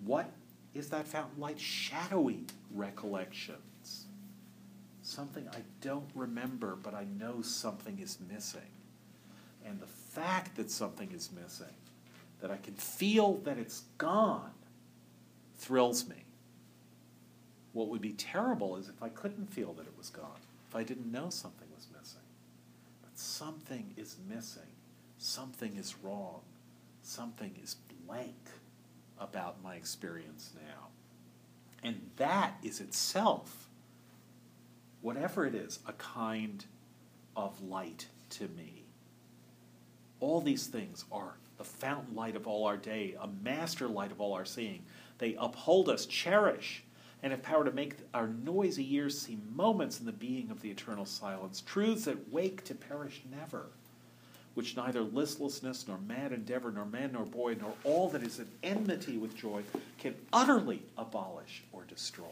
What 0.04 0.30
is 0.74 0.90
that 0.90 1.08
fountain 1.08 1.40
light? 1.40 1.60
Shadowy 1.60 2.46
recollections. 2.74 4.06
Something 5.02 5.48
I 5.50 5.62
don't 5.82 6.10
remember, 6.14 6.76
but 6.76 6.94
I 6.94 7.06
know 7.18 7.42
something 7.42 8.00
is 8.00 8.20
missing. 8.32 8.62
And 9.66 9.80
the 9.80 9.88
fact 9.88 10.56
that 10.58 10.70
something 10.70 11.12
is 11.12 11.32
missing, 11.32 11.74
that 12.42 12.52
I 12.52 12.58
can 12.58 12.76
feel 12.76 13.38
that 13.40 13.58
it's 13.58 13.84
gone, 13.98 14.52
thrills 15.58 16.08
me. 16.08 16.26
What 17.74 17.88
would 17.90 18.02
be 18.02 18.14
terrible 18.14 18.78
is 18.78 18.90
if 18.90 19.02
I 19.02 19.10
couldn't 19.10 19.54
feel 19.54 19.74
that 19.74 19.88
it 19.88 19.98
was 19.98 20.10
gone, 20.10 20.40
if 20.70 20.76
I 20.76 20.84
didn't 20.84 21.12
know 21.12 21.30
something 21.30 21.68
was 21.76 21.88
missing. 21.98 22.22
But 23.02 23.18
something 23.18 23.94
is 23.98 24.18
missing 24.30 24.72
something 25.22 25.78
is 25.78 25.96
wrong, 26.04 26.42
something 27.04 27.56
is 27.64 27.76
blank 28.06 28.50
about 29.20 29.64
my 29.64 29.76
experience 29.76 30.52
now. 30.56 30.88
And 31.84 32.10
that 32.18 32.56
is 32.64 32.82
itself, 32.82 33.68
whatever 35.02 35.46
it 35.46 35.54
is, 35.56 35.80
a 35.88 35.94
kind 35.94 36.66
of 37.36 37.62
light 37.62 38.08
to 38.32 38.48
me. 38.48 38.84
All 40.20 40.42
these 40.42 40.68
things 40.68 41.06
are 41.12 41.36
the 41.58 41.64
fountain 41.64 42.16
light 42.16 42.36
of 42.36 42.48
all 42.48 42.66
our 42.66 42.78
day, 42.78 43.16
a 43.20 43.28
master 43.28 43.88
light 43.88 44.12
of 44.12 44.20
all 44.20 44.34
our 44.34 44.46
seeing. 44.46 44.84
They 45.20 45.36
uphold 45.36 45.88
us, 45.88 46.08
cherish, 46.08 46.84
and 47.24 47.32
have 47.32 47.44
power 47.44 47.64
to 47.64 47.72
make 47.72 47.96
our 48.14 48.28
noisy 48.28 48.84
years 48.84 49.20
seem 49.20 49.42
moments 49.56 50.00
in 50.00 50.06
the 50.06 50.12
being 50.12 50.50
of 50.50 50.62
the 50.62 50.72
eternal 50.72 51.06
silence, 51.06 51.62
truths 51.62 52.06
that 52.06 52.32
wake 52.32 52.64
to 52.64 52.76
perish 52.76 53.22
never 53.32 53.68
which 54.54 54.76
neither 54.76 55.02
listlessness, 55.02 55.88
nor 55.88 55.98
mad 56.00 56.34
endeavor, 56.34 56.72
nor 56.72 56.86
man, 56.86 57.14
nor 57.14 57.26
boy, 57.26 57.56
nor 57.60 57.74
all 57.84 58.10
that 58.10 58.24
is 58.24 58.40
at 58.40 58.48
enmity 58.64 59.18
with 59.18 59.36
joy 59.36 59.62
can 59.98 60.16
utterly 60.34 60.82
abolish 60.98 61.64
or 61.72 61.84
destroy. 61.86 62.26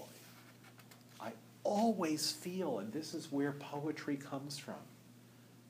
I 1.21 1.31
always 1.63 2.31
feel, 2.31 2.79
and 2.79 2.91
this 2.91 3.13
is 3.13 3.31
where 3.31 3.53
poetry 3.53 4.17
comes 4.17 4.57
from, 4.57 4.75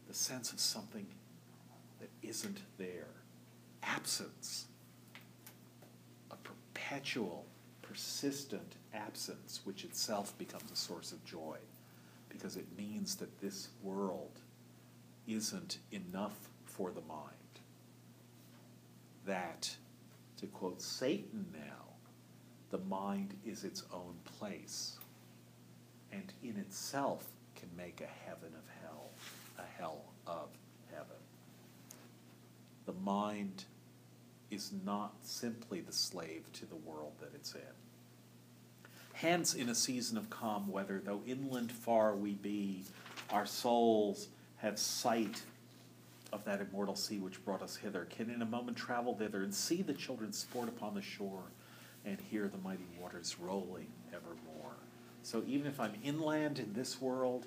the 0.07 0.13
sense 0.13 0.51
of 0.51 0.59
something 0.59 1.05
that 1.99 2.09
isn't 2.23 2.59
there. 2.77 3.07
absence, 3.81 4.65
a 6.31 6.35
perpetual, 6.35 7.45
persistent 7.99 8.75
absence, 8.93 9.59
which 9.65 9.83
itself 9.83 10.37
becomes 10.37 10.71
a 10.71 10.75
source 10.75 11.11
of 11.11 11.23
joy, 11.25 11.57
because 12.29 12.55
it 12.55 12.77
means 12.77 13.15
that 13.15 13.41
this 13.41 13.67
world 13.83 14.39
isn't 15.27 15.79
enough 15.91 16.47
for 16.63 16.91
the 16.91 17.01
mind. 17.01 17.25
That, 19.25 19.75
to 20.37 20.47
quote 20.47 20.81
Satan 20.81 21.47
now, 21.53 21.87
the 22.69 22.77
mind 22.77 23.33
is 23.45 23.65
its 23.65 23.83
own 23.93 24.15
place, 24.23 24.97
and 26.13 26.31
in 26.41 26.55
itself 26.55 27.27
can 27.57 27.67
make 27.75 27.99
a 27.99 28.29
heaven 28.29 28.53
of 28.55 28.63
hell, 28.81 29.09
a 29.57 29.77
hell 29.77 30.05
of 30.25 30.47
heaven. 30.89 31.19
The 32.85 32.93
mind 32.93 33.65
is 34.49 34.71
not 34.85 35.15
simply 35.21 35.81
the 35.81 35.91
slave 35.91 36.45
to 36.53 36.65
the 36.65 36.77
world 36.77 37.11
that 37.19 37.35
it's 37.35 37.53
in. 37.55 37.78
Hence, 39.21 39.53
in 39.53 39.67
a 39.67 39.75
season 39.75 40.17
of 40.17 40.29
calm 40.29 40.69
weather, 40.69 41.01
though 41.03 41.21
inland 41.27 41.73
far 41.73 42.15
we 42.15 42.35
be, 42.35 42.85
our 43.31 43.45
souls 43.45 44.29
have 44.59 44.79
sight 44.79 45.41
of 46.31 46.45
that 46.45 46.61
immortal 46.61 46.95
sea 46.95 47.19
which 47.19 47.43
brought 47.43 47.61
us 47.61 47.75
hither, 47.75 48.07
can 48.09 48.29
in 48.29 48.41
a 48.41 48.45
moment 48.45 48.77
travel 48.77 49.13
thither 49.13 49.43
and 49.43 49.53
see 49.53 49.81
the 49.81 49.93
children 49.93 50.31
sport 50.31 50.69
upon 50.69 50.95
the 50.95 51.01
shore 51.01 51.43
and 52.05 52.17
hear 52.31 52.47
the 52.47 52.57
mighty 52.59 52.85
waters 52.97 53.35
rolling 53.41 53.87
evermore. 54.13 54.77
So 55.21 55.43
even 55.45 55.67
if 55.67 55.81
I'm 55.81 55.95
inland 56.01 56.57
in 56.57 56.71
this 56.71 57.01
world, 57.01 57.45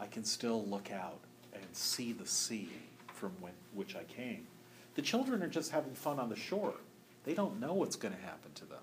I 0.00 0.06
can 0.06 0.24
still 0.24 0.64
look 0.66 0.90
out 0.90 1.20
and 1.52 1.62
see 1.70 2.12
the 2.12 2.26
sea 2.26 2.68
from 3.14 3.30
when, 3.38 3.52
which 3.74 3.94
I 3.94 4.02
came. 4.02 4.48
The 4.96 5.02
children 5.02 5.40
are 5.44 5.48
just 5.48 5.70
having 5.70 5.94
fun 5.94 6.18
on 6.18 6.30
the 6.30 6.36
shore. 6.36 6.74
They 7.22 7.34
don't 7.34 7.60
know 7.60 7.74
what's 7.74 7.94
going 7.94 8.12
to 8.14 8.20
happen 8.20 8.50
to 8.56 8.64
them. 8.64 8.80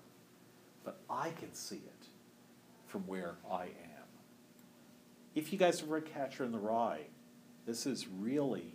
But 0.84 1.00
I 1.08 1.30
can 1.30 1.54
see 1.54 1.76
it 1.76 2.06
from 2.86 3.06
where 3.06 3.36
I 3.50 3.64
am. 3.64 4.08
If 5.34 5.52
you 5.52 5.58
guys 5.58 5.80
have 5.80 5.88
read 5.88 6.06
Catcher 6.06 6.44
in 6.44 6.52
the 6.52 6.58
Rye, 6.58 7.06
this 7.64 7.86
is 7.86 8.06
really 8.08 8.74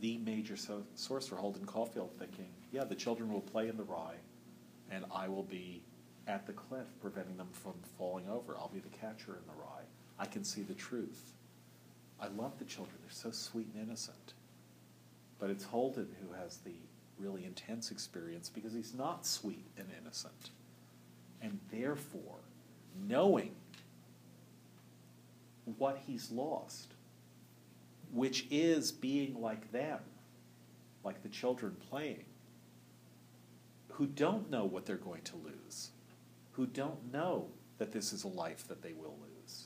the 0.00 0.18
major 0.18 0.56
so- 0.56 0.86
source 0.94 1.26
for 1.26 1.36
Holden 1.36 1.66
Caulfield 1.66 2.10
thinking, 2.18 2.48
yeah, 2.72 2.84
the 2.84 2.94
children 2.94 3.32
will 3.32 3.40
play 3.40 3.68
in 3.68 3.76
the 3.76 3.84
rye, 3.84 4.16
and 4.90 5.04
I 5.12 5.28
will 5.28 5.42
be 5.42 5.82
at 6.26 6.46
the 6.46 6.52
cliff 6.52 6.86
preventing 7.00 7.36
them 7.36 7.48
from 7.52 7.74
falling 7.96 8.28
over. 8.28 8.56
I'll 8.56 8.68
be 8.68 8.80
the 8.80 8.88
catcher 8.88 9.32
in 9.32 9.46
the 9.46 9.60
rye. 9.60 9.84
I 10.18 10.26
can 10.26 10.44
see 10.44 10.62
the 10.62 10.74
truth. 10.74 11.32
I 12.20 12.28
love 12.28 12.58
the 12.58 12.64
children, 12.64 12.96
they're 13.02 13.10
so 13.10 13.30
sweet 13.30 13.68
and 13.74 13.82
innocent. 13.82 14.34
But 15.38 15.50
it's 15.50 15.64
Holden 15.64 16.08
who 16.20 16.32
has 16.34 16.58
the 16.58 16.74
really 17.18 17.44
intense 17.44 17.90
experience 17.90 18.48
because 18.48 18.72
he's 18.72 18.94
not 18.94 19.26
sweet 19.26 19.66
and 19.76 19.88
innocent. 20.00 20.50
And 21.40 21.58
therefore, 21.70 22.40
knowing 23.08 23.54
what 25.76 26.00
he's 26.06 26.30
lost, 26.30 26.94
which 28.12 28.46
is 28.50 28.90
being 28.90 29.40
like 29.40 29.70
them, 29.72 30.00
like 31.04 31.22
the 31.22 31.28
children 31.28 31.76
playing, 31.90 32.24
who 33.88 34.06
don't 34.06 34.50
know 34.50 34.64
what 34.64 34.86
they're 34.86 34.96
going 34.96 35.22
to 35.22 35.36
lose, 35.36 35.90
who 36.52 36.66
don't 36.66 37.12
know 37.12 37.46
that 37.78 37.92
this 37.92 38.12
is 38.12 38.24
a 38.24 38.28
life 38.28 38.66
that 38.68 38.82
they 38.82 38.92
will 38.92 39.16
lose, 39.20 39.64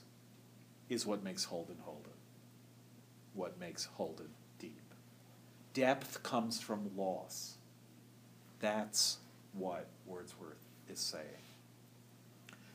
is 0.88 1.06
what 1.06 1.22
makes 1.22 1.44
Holden 1.44 1.76
Holden, 1.82 2.12
what 3.34 3.58
makes 3.58 3.84
Holden. 3.84 4.28
Depth 5.74 6.22
comes 6.22 6.60
from 6.60 6.90
loss. 6.96 7.54
That's 8.60 9.18
what 9.52 9.86
Wordsworth 10.06 10.64
is 10.88 10.98
saying. 10.98 11.24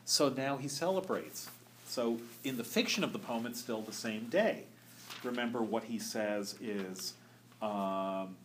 So 0.04 0.28
now 0.30 0.56
he 0.56 0.68
celebrates. 0.68 1.50
So 1.86 2.18
in 2.44 2.56
the 2.56 2.64
fiction 2.64 3.04
of 3.04 3.12
the 3.12 3.18
poem, 3.18 3.46
it's 3.46 3.60
still 3.60 3.82
the 3.82 3.92
same 3.92 4.26
day. 4.26 4.64
Remember 5.22 5.62
what 5.62 5.84
he 5.84 5.98
says 5.98 6.54
is 6.60 7.14
um, 7.62 8.36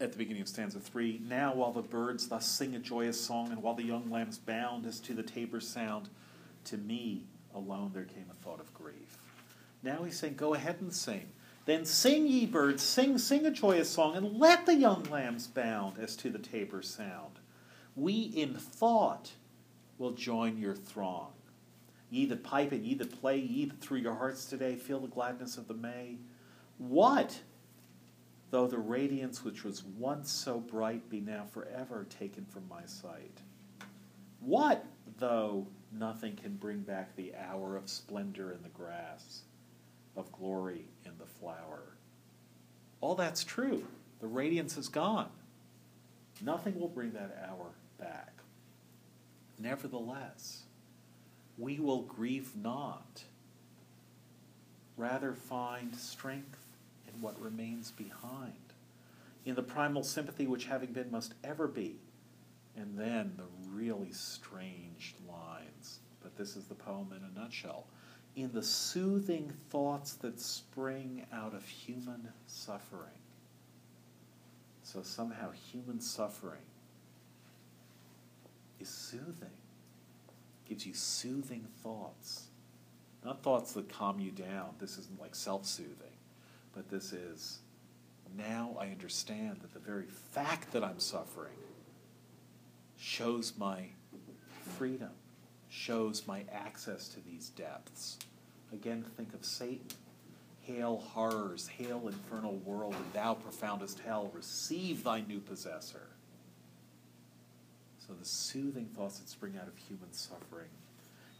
at 0.00 0.12
the 0.12 0.18
beginning 0.18 0.42
of 0.42 0.48
stanza 0.48 0.80
three 0.80 1.20
Now, 1.28 1.54
while 1.54 1.72
the 1.72 1.82
birds 1.82 2.28
thus 2.28 2.46
sing 2.46 2.74
a 2.74 2.78
joyous 2.78 3.20
song, 3.20 3.50
and 3.50 3.62
while 3.62 3.74
the 3.74 3.84
young 3.84 4.10
lambs 4.10 4.38
bound 4.38 4.86
as 4.86 5.00
to 5.00 5.14
the 5.14 5.22
tabor's 5.22 5.68
sound, 5.68 6.08
to 6.64 6.76
me 6.78 7.24
alone 7.54 7.90
there 7.94 8.04
came 8.04 8.26
a 8.30 8.44
thought 8.44 8.60
of 8.60 8.72
grief. 8.74 9.18
Now 9.82 10.04
he's 10.04 10.18
saying, 10.18 10.34
Go 10.34 10.54
ahead 10.54 10.76
and 10.80 10.92
sing. 10.92 11.28
Then 11.64 11.84
sing, 11.84 12.26
ye 12.26 12.46
birds, 12.46 12.82
sing, 12.82 13.18
sing 13.18 13.46
a 13.46 13.50
joyous 13.50 13.90
song, 13.90 14.16
and 14.16 14.38
let 14.38 14.66
the 14.66 14.74
young 14.74 15.04
lambs 15.04 15.46
bound 15.46 15.98
as 15.98 16.16
to 16.16 16.30
the 16.30 16.38
tabor's 16.38 16.88
sound. 16.88 17.38
We 17.94 18.14
in 18.14 18.54
thought 18.54 19.32
will 19.98 20.12
join 20.12 20.58
your 20.58 20.74
throng. 20.74 21.32
Ye 22.10 22.26
that 22.26 22.42
pipe 22.42 22.72
and 22.72 22.84
ye 22.84 22.94
that 22.94 23.20
play, 23.20 23.38
ye 23.38 23.66
that 23.66 23.80
through 23.80 24.00
your 24.00 24.16
hearts 24.16 24.44
today 24.44 24.74
feel 24.74 25.00
the 25.00 25.08
gladness 25.08 25.56
of 25.56 25.68
the 25.68 25.74
May. 25.74 26.18
What 26.78 27.40
though 28.50 28.66
the 28.66 28.78
radiance 28.78 29.44
which 29.44 29.64
was 29.64 29.82
once 29.82 30.30
so 30.30 30.58
bright 30.58 31.08
be 31.08 31.20
now 31.20 31.44
forever 31.44 32.06
taken 32.10 32.44
from 32.44 32.68
my 32.68 32.84
sight? 32.84 33.40
What 34.40 34.84
though 35.18 35.66
nothing 35.90 36.36
can 36.36 36.56
bring 36.56 36.80
back 36.80 37.14
the 37.14 37.34
hour 37.34 37.76
of 37.76 37.88
splendor 37.88 38.52
in 38.52 38.62
the 38.62 38.68
grass, 38.68 39.42
of 40.16 40.32
glory 40.32 40.86
in 41.04 41.12
the 41.18 41.26
flower? 41.26 41.96
All 43.00 43.14
that's 43.14 43.44
true. 43.44 43.84
The 44.20 44.26
radiance 44.26 44.76
is 44.76 44.88
gone. 44.88 45.30
Nothing 46.40 46.78
will 46.78 46.88
bring 46.88 47.12
that 47.12 47.36
hour 47.48 47.66
back. 47.98 48.32
Nevertheless, 49.58 50.62
we 51.58 51.78
will 51.78 52.02
grieve 52.02 52.56
not, 52.56 53.24
rather 54.96 55.34
find 55.34 55.94
strength 55.94 56.58
in 57.12 57.20
what 57.20 57.40
remains 57.40 57.90
behind, 57.90 58.52
in 59.44 59.54
the 59.54 59.62
primal 59.62 60.02
sympathy 60.02 60.46
which 60.46 60.66
having 60.66 60.92
been 60.92 61.10
must 61.10 61.34
ever 61.44 61.68
be, 61.68 61.96
and 62.76 62.96
then 62.98 63.32
the 63.36 63.44
really 63.72 64.12
strange 64.12 65.14
lines, 65.28 66.00
but 66.22 66.36
this 66.36 66.56
is 66.56 66.64
the 66.64 66.74
poem 66.74 67.12
in 67.16 67.22
a 67.24 67.40
nutshell, 67.40 67.86
in 68.34 68.52
the 68.52 68.62
soothing 68.62 69.52
thoughts 69.70 70.14
that 70.14 70.40
spring 70.40 71.26
out 71.32 71.54
of 71.54 71.64
human 71.66 72.28
suffering. 72.46 73.10
So 74.82 75.02
somehow 75.02 75.50
human 75.50 76.00
suffering 76.00 76.62
is 78.80 78.88
soothing 78.88 79.50
gives 80.72 80.86
you 80.86 80.94
soothing 80.94 81.66
thoughts. 81.82 82.46
Not 83.24 83.42
thoughts 83.42 83.72
that 83.72 83.88
calm 83.92 84.18
you 84.18 84.30
down. 84.30 84.70
This 84.78 84.98
isn't 84.98 85.20
like 85.20 85.34
self 85.34 85.66
soothing, 85.66 86.16
but 86.74 86.88
this 86.88 87.12
is 87.12 87.58
now 88.36 88.74
I 88.80 88.86
understand 88.86 89.58
that 89.60 89.74
the 89.74 89.78
very 89.78 90.06
fact 90.06 90.72
that 90.72 90.82
I'm 90.82 90.98
suffering 90.98 91.52
shows 92.96 93.52
my 93.58 93.88
freedom, 94.78 95.10
shows 95.72 96.26
my 96.26 96.44
access 96.52 97.08
to 97.08 97.20
these 97.20 97.48
depths. 97.48 98.18
Again, 98.72 99.04
think 99.16 99.32
of 99.32 99.44
Satan. 99.44 99.86
Hail 100.60 100.98
horrors, 100.98 101.66
hail 101.66 102.06
infernal 102.06 102.56
world, 102.58 102.94
and 102.94 103.12
thou 103.12 103.34
profoundest 103.34 103.98
hell, 104.00 104.30
receive 104.34 105.02
thy 105.02 105.22
new 105.22 105.40
possessor. 105.40 106.08
So 108.06 108.12
the 108.12 108.24
soothing 108.24 108.86
thoughts 108.94 109.18
that 109.18 109.28
spring 109.28 109.54
out 109.60 109.66
of 109.66 109.76
human 109.76 110.12
suffering 110.12 110.68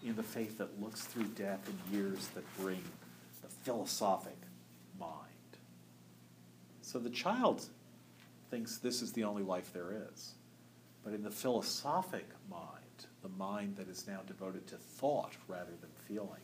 in 0.05 0.17
the 0.17 0.23
faith 0.23 0.59
that 0.59 0.81
looks 0.81 1.03
through 1.05 1.25
death 1.37 1.69
and 1.69 1.79
years 1.97 2.29
that 2.29 2.45
bring 2.59 2.83
the 3.43 3.49
philosophic 3.49 4.39
mind. 4.99 5.13
So 6.81 6.99
the 6.99 7.11
child 7.11 7.65
thinks 8.51 8.79
this 8.79 9.03
is 9.03 9.13
the 9.13 9.25
only 9.25 9.43
life 9.43 9.73
there 9.73 10.05
is. 10.13 10.33
But 11.05 11.13
in 11.13 11.23
the 11.23 11.31
philosophic 11.31 12.27
mind, 12.51 12.82
the 13.23 13.28
mind 13.28 13.77
that 13.77 13.89
is 13.89 14.07
now 14.07 14.20
devoted 14.27 14.66
to 14.69 14.77
thought 14.77 15.36
rather 15.49 15.73
than 15.81 15.90
feeling, 16.07 16.43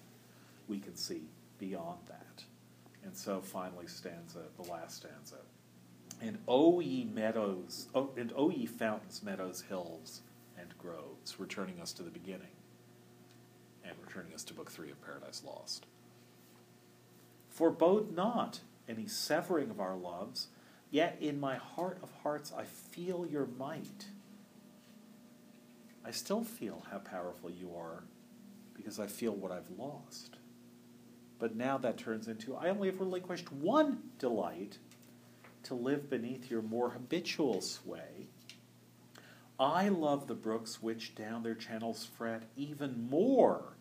we 0.68 0.78
can 0.78 0.96
see 0.96 1.22
beyond 1.58 1.98
that. 2.08 2.44
And 3.04 3.16
so 3.16 3.40
finally 3.40 3.86
stanza, 3.86 4.44
the 4.60 4.70
last 4.70 4.96
stanza. 4.96 5.36
And 6.20 6.38
O 6.48 6.80
ye 6.80 7.04
meadows, 7.04 7.86
and 7.94 8.32
O 8.36 8.50
ye 8.50 8.66
fountains, 8.66 9.22
meadows, 9.22 9.64
hills, 9.68 10.22
and 10.58 10.76
groves, 10.78 11.38
returning 11.38 11.80
us 11.80 11.92
to 11.94 12.02
the 12.02 12.10
beginning, 12.10 12.56
and 13.84 13.94
returning 14.04 14.34
us 14.34 14.44
to 14.44 14.54
Book 14.54 14.70
Three 14.70 14.90
of 14.90 15.00
Paradise 15.04 15.42
Lost. 15.46 15.86
Forebode 17.48 18.14
not 18.14 18.60
any 18.88 19.06
severing 19.06 19.70
of 19.70 19.80
our 19.80 19.96
loves, 19.96 20.48
yet 20.90 21.16
in 21.20 21.38
my 21.38 21.56
heart 21.56 21.98
of 22.02 22.10
hearts 22.22 22.52
I 22.56 22.64
feel 22.64 23.26
your 23.26 23.46
might. 23.46 24.06
I 26.08 26.10
still 26.10 26.42
feel 26.42 26.86
how 26.90 27.00
powerful 27.00 27.50
you 27.50 27.76
are 27.76 28.02
because 28.72 28.98
I 28.98 29.06
feel 29.06 29.32
what 29.32 29.52
I've 29.52 29.68
lost. 29.76 30.36
But 31.38 31.54
now 31.54 31.76
that 31.76 31.98
turns 31.98 32.28
into 32.28 32.56
I 32.56 32.70
only 32.70 32.88
have 32.88 32.98
relinquished 32.98 33.52
one 33.52 33.98
delight 34.18 34.78
to 35.64 35.74
live 35.74 36.08
beneath 36.08 36.50
your 36.50 36.62
more 36.62 36.88
habitual 36.88 37.60
sway. 37.60 38.28
I 39.60 39.90
love 39.90 40.28
the 40.28 40.34
brooks 40.34 40.82
which 40.82 41.14
down 41.14 41.42
their 41.42 41.54
channels 41.54 42.08
fret 42.16 42.44
even 42.56 43.10
more 43.10 43.76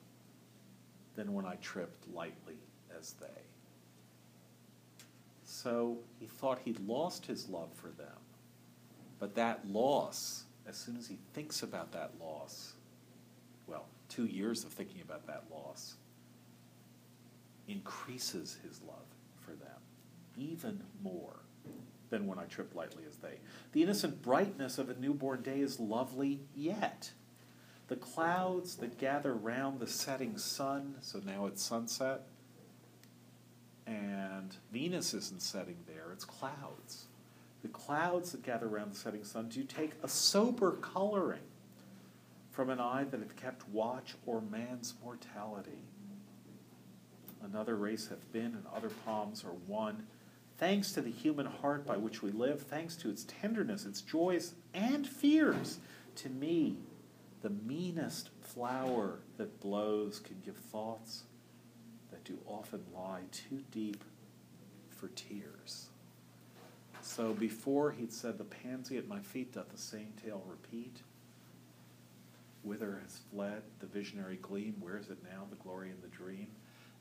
than 1.15 1.33
when 1.33 1.45
I 1.45 1.55
tripped 1.55 2.13
lightly 2.13 2.59
as 2.99 3.13
they. 3.21 3.41
So 5.45 5.99
he 6.19 6.25
thought 6.25 6.59
he'd 6.65 6.85
lost 6.85 7.25
his 7.25 7.47
love 7.47 7.69
for 7.73 7.87
them. 7.87 8.17
But 9.17 9.35
that 9.35 9.65
loss, 9.71 10.43
as 10.67 10.77
soon 10.77 10.97
as 10.97 11.07
he 11.07 11.17
thinks 11.33 11.63
about 11.63 11.91
that 11.93 12.11
loss, 12.19 12.73
well, 13.67 13.85
two 14.09 14.25
years 14.25 14.63
of 14.63 14.71
thinking 14.71 15.01
about 15.01 15.25
that 15.27 15.45
loss, 15.51 15.95
increases 17.67 18.57
his 18.63 18.81
love 18.81 19.05
for 19.39 19.51
them 19.51 19.77
even 20.37 20.83
more 21.01 21.39
than 22.09 22.27
when 22.27 22.39
I 22.39 22.45
trip 22.45 22.73
lightly 22.75 23.03
as 23.07 23.17
they. 23.17 23.39
The 23.73 23.83
innocent 23.83 24.21
brightness 24.21 24.77
of 24.77 24.89
a 24.89 24.95
newborn 24.95 25.41
day 25.41 25.59
is 25.59 25.79
lovely 25.79 26.39
yet. 26.55 27.11
The 27.87 27.95
clouds 27.95 28.75
that 28.77 28.97
gather 28.97 29.33
round 29.33 29.79
the 29.79 29.87
setting 29.87 30.37
sun, 30.37 30.95
so 31.01 31.19
now 31.25 31.47
it's 31.47 31.63
sunset, 31.63 32.23
and 33.85 34.55
Venus 34.71 35.13
isn't 35.13 35.41
setting 35.41 35.77
there, 35.87 36.11
it's 36.11 36.25
clouds. 36.25 37.06
The 37.67 37.73
clouds 37.73 38.31
that 38.31 38.43
gather 38.43 38.65
around 38.65 38.93
the 38.93 38.97
setting 38.97 39.25
sun 39.25 39.49
do 39.49 39.61
take 39.61 39.91
a 40.01 40.07
sober 40.07 40.71
coloring 40.77 41.43
from 42.49 42.69
an 42.69 42.79
eye 42.79 43.03
that 43.03 43.19
hath 43.19 43.35
kept 43.35 43.67
watch 43.67 44.15
o'er 44.25 44.39
man's 44.39 44.93
mortality. 45.03 45.83
Another 47.43 47.75
race 47.75 48.07
hath 48.07 48.31
been, 48.31 48.45
and 48.45 48.63
other 48.73 48.87
palms 49.05 49.43
are 49.43 49.57
won. 49.67 50.07
Thanks 50.57 50.93
to 50.93 51.01
the 51.01 51.11
human 51.11 51.45
heart 51.45 51.85
by 51.85 51.97
which 51.97 52.23
we 52.23 52.31
live, 52.31 52.61
thanks 52.61 52.95
to 52.95 53.09
its 53.09 53.25
tenderness, 53.25 53.85
its 53.85 53.99
joys, 53.99 54.53
and 54.73 55.05
fears, 55.05 55.79
to 56.15 56.29
me, 56.29 56.77
the 57.41 57.49
meanest 57.49 58.29
flower 58.39 59.19
that 59.35 59.59
blows 59.59 60.21
can 60.21 60.37
give 60.45 60.55
thoughts 60.55 61.23
that 62.11 62.23
do 62.23 62.39
often 62.47 62.85
lie 62.95 63.23
too 63.33 63.61
deep 63.71 64.05
for 64.87 65.09
tears. 65.09 65.89
So 67.07 67.33
before 67.33 67.91
he'd 67.91 68.11
said, 68.11 68.37
The 68.37 68.43
pansy 68.43 68.97
at 68.97 69.07
my 69.07 69.19
feet 69.19 69.53
doth 69.53 69.69
the 69.69 69.77
same 69.77 70.13
tale 70.23 70.43
repeat. 70.45 70.97
Whither 72.63 72.99
has 73.01 73.21
fled 73.31 73.63
the 73.79 73.87
visionary 73.87 74.35
gleam? 74.35 74.75
Where 74.81 74.97
is 74.97 75.09
it 75.09 75.17
now, 75.23 75.45
the 75.49 75.55
glory 75.55 75.89
and 75.89 76.03
the 76.03 76.09
dream? 76.09 76.47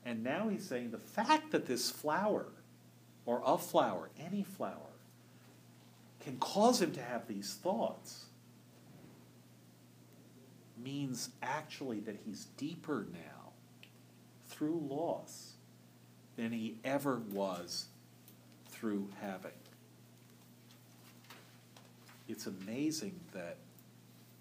And 0.05 0.23
now 0.23 0.47
he's 0.47 0.65
saying 0.65 0.91
the 0.91 0.97
fact 0.97 1.51
that 1.51 1.67
this 1.67 1.91
flower, 1.91 2.47
or 3.25 3.43
a 3.45 3.57
flower, 3.57 4.09
any 4.17 4.43
flower, 4.43 4.95
can 6.21 6.37
cause 6.37 6.81
him 6.81 6.93
to 6.93 7.01
have 7.01 7.27
these 7.27 7.55
thoughts 7.55 8.27
means 10.81 11.29
actually 11.43 11.99
that 11.99 12.15
he's 12.25 12.45
deeper 12.55 13.07
now 13.11 13.51
through 14.47 14.87
loss 14.89 15.55
than 16.37 16.53
he 16.53 16.77
ever 16.85 17.17
was 17.17 17.87
through 18.69 19.09
having. 19.19 19.51
It's 22.27 22.47
amazing 22.47 23.19
that 23.33 23.57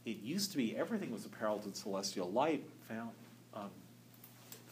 it 0.05 0.19
used 0.19 0.51
to 0.53 0.57
be 0.57 0.77
everything 0.77 1.13
was 1.13 1.25
apparelled 1.25 1.65
in 1.65 1.75
celestial 1.75 2.31
light, 2.31 2.65
found, 2.89 3.11
um, 3.55 3.71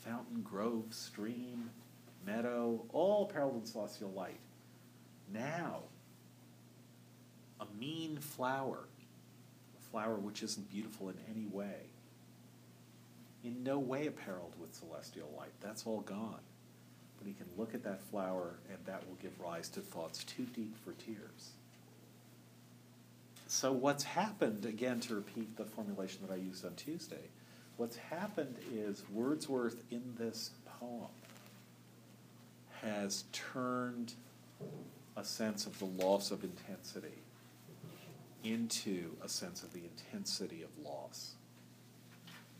fountain, 0.04 0.42
grove, 0.42 0.86
stream, 0.90 1.70
meadow, 2.26 2.84
all 2.92 3.28
apparelled 3.28 3.56
in 3.56 3.66
celestial 3.66 4.10
light. 4.10 4.38
Now, 5.32 5.80
a 7.60 7.66
mean 7.78 8.18
flower, 8.18 8.80
a 9.78 9.90
flower 9.90 10.14
which 10.14 10.42
isn't 10.42 10.70
beautiful 10.70 11.08
in 11.08 11.16
any 11.30 11.46
way, 11.46 11.88
in 13.42 13.62
no 13.62 13.78
way 13.78 14.06
apparelled 14.06 14.54
with 14.60 14.74
celestial 14.74 15.28
light. 15.36 15.52
That's 15.60 15.86
all 15.86 16.00
gone. 16.00 16.40
But 17.18 17.26
he 17.26 17.34
can 17.34 17.46
look 17.56 17.74
at 17.74 17.84
that 17.84 18.02
flower, 18.02 18.54
and 18.70 18.78
that 18.86 19.06
will 19.06 19.16
give 19.22 19.38
rise 19.40 19.68
to 19.70 19.80
thoughts 19.80 20.24
too 20.24 20.46
deep 20.54 20.76
for 20.84 20.92
tears. 20.92 21.50
So, 23.54 23.70
what's 23.70 24.02
happened, 24.02 24.64
again, 24.64 24.98
to 24.98 25.14
repeat 25.14 25.56
the 25.56 25.64
formulation 25.64 26.26
that 26.26 26.34
I 26.34 26.38
used 26.38 26.66
on 26.66 26.74
Tuesday, 26.74 27.30
what's 27.76 27.94
happened 27.94 28.56
is 28.74 29.04
Wordsworth 29.12 29.80
in 29.92 30.02
this 30.18 30.50
poem 30.80 31.06
has 32.82 33.22
turned 33.30 34.14
a 35.16 35.22
sense 35.22 35.66
of 35.66 35.78
the 35.78 35.84
loss 35.84 36.32
of 36.32 36.42
intensity 36.42 37.22
into 38.42 39.12
a 39.22 39.28
sense 39.28 39.62
of 39.62 39.72
the 39.72 39.82
intensity 39.84 40.64
of 40.64 40.70
loss. 40.84 41.36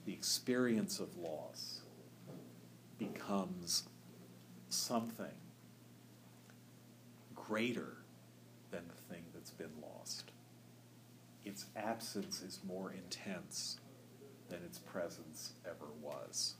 The 0.07 0.13
experience 0.13 1.01
of 1.01 1.09
loss 1.17 1.81
becomes 3.01 3.83
something 4.69 5.27
greater 7.35 7.97
than 8.71 8.83
the 8.87 9.13
thing 9.13 9.25
that's 9.35 9.51
been 9.51 9.73
lost. 9.83 10.24
Its 11.45 11.67
absence 11.77 12.43
is 12.43 12.61
more 12.67 12.93
intense 12.93 13.79
than 14.49 14.61
its 14.65 14.79
presence 14.79 15.53
ever 15.67 15.91
was. 16.01 16.55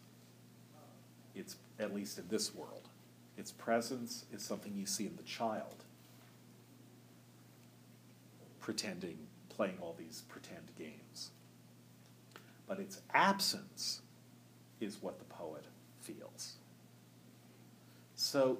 It's, 1.35 1.57
at 1.79 1.95
least 1.95 2.19
in 2.19 2.29
this 2.29 2.55
world, 2.55 2.89
its 3.37 3.51
presence 3.51 4.27
is 4.33 4.43
something 4.43 4.75
you 4.75 4.87
see 4.87 5.07
in 5.07 5.17
the 5.17 5.23
child 5.23 5.85
pretending, 8.61 9.19
playing 9.51 9.77
all 9.81 9.95
these 9.99 10.23
pretend 10.29 10.71
games. 10.79 11.31
But 12.67 12.79
its 12.79 13.01
absence 13.13 14.01
is 14.81 15.03
what 15.03 15.19
the 15.19 15.25
poet 15.27 15.65
feels. 16.01 16.55
So 18.15 18.59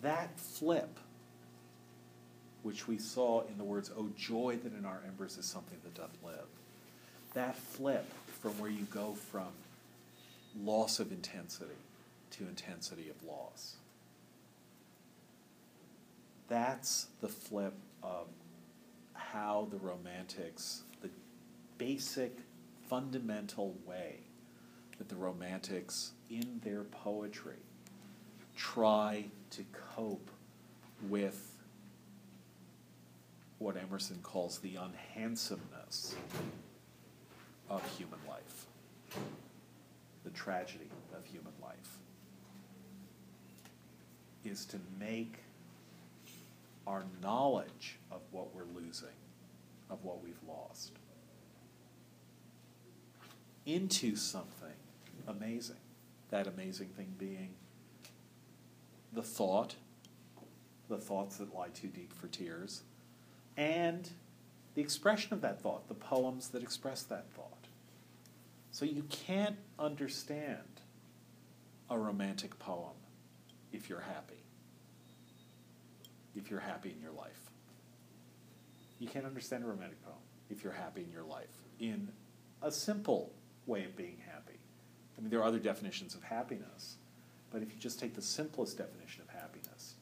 that 0.00 0.38
flip, 0.38 0.98
which 2.66 2.88
we 2.88 2.98
saw 2.98 3.42
in 3.42 3.56
the 3.58 3.64
words, 3.64 3.92
Oh, 3.96 4.08
joy 4.16 4.58
that 4.64 4.76
in 4.76 4.84
our 4.84 5.00
embers 5.06 5.38
is 5.38 5.46
something 5.46 5.78
that 5.84 5.94
doth 5.94 6.18
live, 6.24 6.48
that 7.32 7.56
flip 7.56 8.12
from 8.40 8.58
where 8.58 8.68
you 8.68 8.82
go 8.90 9.12
from 9.12 9.46
loss 10.64 10.98
of 10.98 11.12
intensity 11.12 11.70
to 12.32 12.42
intensity 12.42 13.08
of 13.08 13.22
loss. 13.22 13.76
That's 16.48 17.06
the 17.20 17.28
flip 17.28 17.74
of 18.02 18.26
how 19.14 19.68
the 19.70 19.78
Romantics, 19.78 20.82
the 21.02 21.10
basic, 21.78 22.36
fundamental 22.88 23.76
way 23.86 24.16
that 24.98 25.08
the 25.08 25.14
Romantics, 25.14 26.10
in 26.28 26.60
their 26.64 26.82
poetry, 26.82 27.62
try 28.56 29.26
to 29.50 29.62
cope 29.94 30.30
with 31.08 31.55
what 33.58 33.76
Emerson 33.76 34.18
calls 34.22 34.58
the 34.58 34.76
unhandsomeness 34.76 36.14
of 37.68 37.82
human 37.96 38.18
life, 38.28 38.66
the 40.24 40.30
tragedy 40.30 40.90
of 41.16 41.24
human 41.24 41.52
life, 41.62 41.98
is 44.44 44.64
to 44.66 44.78
make 45.00 45.38
our 46.86 47.04
knowledge 47.22 47.98
of 48.12 48.20
what 48.30 48.54
we're 48.54 48.62
losing, 48.74 49.08
of 49.90 50.04
what 50.04 50.22
we've 50.22 50.42
lost, 50.46 50.92
into 53.64 54.14
something 54.14 54.68
amazing. 55.26 55.76
That 56.30 56.46
amazing 56.46 56.88
thing 56.88 57.14
being 57.18 57.54
the 59.12 59.22
thought, 59.22 59.76
the 60.88 60.98
thoughts 60.98 61.38
that 61.38 61.54
lie 61.54 61.68
too 61.68 61.88
deep 61.88 62.12
for 62.12 62.28
tears, 62.28 62.82
and 63.56 64.10
the 64.74 64.82
expression 64.82 65.32
of 65.32 65.40
that 65.40 65.60
thought, 65.60 65.88
the 65.88 65.94
poems 65.94 66.48
that 66.48 66.62
express 66.62 67.02
that 67.04 67.30
thought. 67.30 67.52
So 68.70 68.84
you 68.84 69.04
can't 69.08 69.56
understand 69.78 70.60
a 71.88 71.98
romantic 71.98 72.58
poem 72.58 72.92
if 73.72 73.88
you're 73.88 74.00
happy. 74.00 74.42
If 76.34 76.50
you're 76.50 76.60
happy 76.60 76.90
in 76.90 77.00
your 77.00 77.12
life. 77.12 77.40
You 78.98 79.08
can't 79.08 79.24
understand 79.24 79.64
a 79.64 79.66
romantic 79.66 80.02
poem 80.04 80.16
if 80.50 80.62
you're 80.62 80.72
happy 80.72 81.02
in 81.02 81.10
your 81.10 81.24
life 81.24 81.64
in 81.80 82.08
a 82.62 82.70
simple 82.70 83.32
way 83.66 83.84
of 83.84 83.96
being 83.96 84.18
happy. 84.30 84.58
I 85.16 85.20
mean, 85.20 85.30
there 85.30 85.40
are 85.40 85.44
other 85.46 85.58
definitions 85.58 86.14
of 86.14 86.22
happiness, 86.22 86.96
but 87.50 87.62
if 87.62 87.72
you 87.72 87.78
just 87.78 87.98
take 87.98 88.14
the 88.14 88.22
simplest 88.22 88.78
definition 88.78 89.22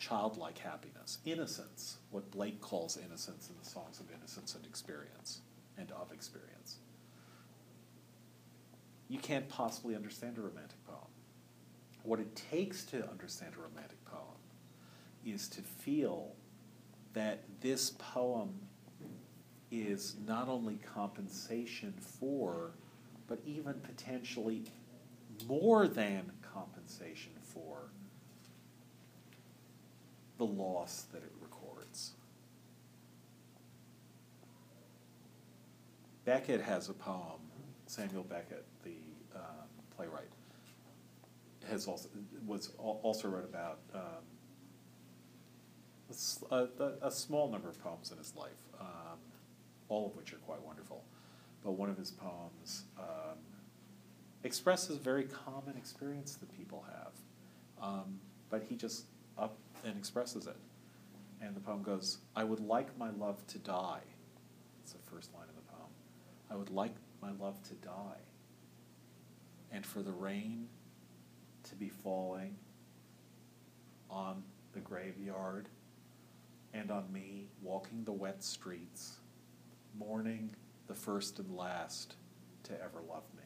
childlike 0.05 0.59
happiness, 0.59 1.19
innocence, 1.25 1.97
what 2.11 2.31
Blake 2.31 2.61
calls 2.61 2.99
innocence 2.99 3.49
in 3.49 3.55
the 3.63 3.69
songs 3.69 4.01
of 4.01 4.07
innocence 4.15 4.55
and 4.55 4.67
experience 4.67 5.41
and 5.79 5.91
of 5.93 6.13
experience, 6.13 6.77
you 9.09 9.19
can't 9.19 9.49
possibly 9.49 9.95
understand 9.95 10.37
a 10.37 10.43
romantic 10.43 10.85
poem. 10.87 11.09
What 12.03 12.21
it 12.21 12.37
takes 12.51 12.85
to 12.87 13.09
understand 13.09 13.55
a 13.57 13.63
romantic 13.63 14.05
poem 14.05 14.37
is 15.25 15.49
to 15.49 15.63
feel 15.63 16.33
that 17.15 17.45
this 17.63 17.93
poem 17.99 18.51
is 19.71 20.17
not 20.27 20.49
only 20.49 20.79
compensation 20.95 21.95
for, 21.99 22.73
but 23.27 23.39
even 23.47 23.75
potentially 23.75 24.65
more 25.49 25.89
than 25.89 26.31
compensation 26.43 27.33
for 27.43 27.89
the 30.39 30.45
loss 30.45 31.07
that 31.13 31.23
it 31.23 31.33
records. 31.41 32.13
Beckett 36.25 36.63
has 36.63 36.89
a 36.89 36.95
poem, 36.95 37.41
Samuel 37.87 38.25
Beckett, 38.25 38.65
the 38.83 38.97
um, 39.37 39.69
playwright, 39.95 40.31
has 41.69 41.87
also 41.87 42.09
was 42.47 42.73
also 42.79 43.29
wrote 43.29 43.45
about 43.45 43.79
um, 43.95 44.25
a 46.51 46.93
a 47.03 47.11
small 47.11 47.51
number 47.51 47.69
of 47.69 47.83
poems 47.83 48.11
in 48.11 48.19
his 48.19 48.35
life, 48.37 48.51
um, 48.81 49.19
all 49.89 50.07
of 50.07 50.17
which 50.17 50.33
are 50.33 50.39
quite 50.39 50.63
wonderful. 50.63 51.05
But 51.63 51.73
one 51.73 51.89
of 51.89 51.97
his 51.97 52.11
poems 52.11 52.85
um, 52.99 53.39
expresses 54.45 54.97
a 54.97 55.01
very 55.01 55.25
common 55.25 55.77
experience 55.77 56.35
that 56.37 56.55
people 56.57 56.85
have, 56.89 57.13
um, 57.83 58.21
but 58.51 58.63
he 58.69 58.77
just 58.77 59.05
up 59.39 59.57
and 59.85 59.97
expresses 59.97 60.47
it. 60.47 60.57
And 61.41 61.55
the 61.55 61.61
poem 61.61 61.83
goes, 61.83 62.19
"I 62.35 62.45
would 62.45 62.61
like 62.61 62.97
my 62.97 63.11
love 63.11 63.47
to 63.49 63.59
die." 63.59 64.03
It's 64.83 64.93
the 64.93 64.99
first 64.99 65.33
line 65.35 65.49
of 65.49 65.55
the 65.57 65.63
poem. 65.63 65.93
I 66.51 66.57
would 66.57 66.71
like 66.71 66.95
my 67.21 67.33
love 67.33 67.63
to 67.65 67.75
die, 67.75 68.21
and 69.71 69.85
for 69.85 70.03
the 70.03 70.13
rain 70.13 70.69
to 71.65 71.75
be 71.75 71.89
falling 71.89 72.57
on 74.11 74.45
the 74.73 74.81
graveyard 74.81 75.69
and 76.73 76.91
on 76.91 77.11
me 77.13 77.49
walking 77.63 78.05
the 78.05 78.13
wet 78.13 78.43
streets, 78.43 79.21
mourning 79.95 80.55
the 80.87 80.95
first 80.95 81.39
and 81.39 81.57
last 81.57 82.17
to 82.65 82.81
ever 82.83 83.01
love 83.03 83.25
me. 83.35 83.45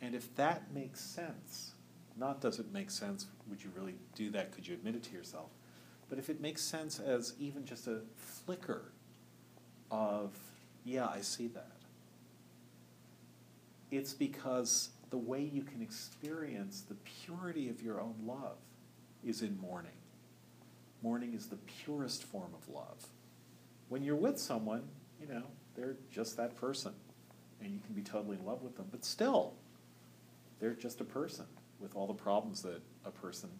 And 0.00 0.14
if 0.14 0.34
that 0.34 0.72
makes 0.72 1.00
sense, 1.00 1.74
not 2.16 2.40
does 2.40 2.58
it 2.58 2.72
make 2.72 2.90
sense, 2.90 3.26
would 3.48 3.62
you 3.62 3.70
really 3.74 3.94
do 4.14 4.30
that? 4.30 4.52
Could 4.52 4.66
you 4.66 4.74
admit 4.74 4.94
it 4.94 5.02
to 5.04 5.12
yourself? 5.12 5.50
But 6.08 6.18
if 6.18 6.30
it 6.30 6.40
makes 6.40 6.62
sense 6.62 7.00
as 7.00 7.34
even 7.38 7.64
just 7.64 7.86
a 7.86 8.00
flicker 8.16 8.92
of, 9.90 10.36
yeah, 10.84 11.06
I 11.06 11.20
see 11.20 11.48
that, 11.48 11.72
it's 13.90 14.12
because 14.12 14.90
the 15.10 15.16
way 15.16 15.42
you 15.42 15.62
can 15.62 15.82
experience 15.82 16.82
the 16.82 16.96
purity 17.24 17.68
of 17.68 17.82
your 17.82 18.00
own 18.00 18.14
love 18.24 18.56
is 19.24 19.42
in 19.42 19.58
mourning. 19.60 19.92
Mourning 21.02 21.34
is 21.34 21.46
the 21.46 21.58
purest 21.84 22.24
form 22.24 22.52
of 22.54 22.72
love. 22.72 23.06
When 23.88 24.02
you're 24.02 24.16
with 24.16 24.38
someone, 24.38 24.82
you 25.20 25.26
know, 25.26 25.44
they're 25.74 25.96
just 26.10 26.36
that 26.36 26.56
person, 26.56 26.92
and 27.60 27.72
you 27.72 27.80
can 27.84 27.94
be 27.94 28.02
totally 28.02 28.36
in 28.36 28.44
love 28.44 28.62
with 28.62 28.76
them, 28.76 28.86
but 28.90 29.04
still, 29.04 29.54
they're 30.60 30.74
just 30.74 31.00
a 31.00 31.04
person 31.04 31.46
with 31.80 31.94
all 31.96 32.06
the 32.06 32.14
problems 32.14 32.62
that 32.62 32.80
a 33.04 33.10
person 33.10 33.50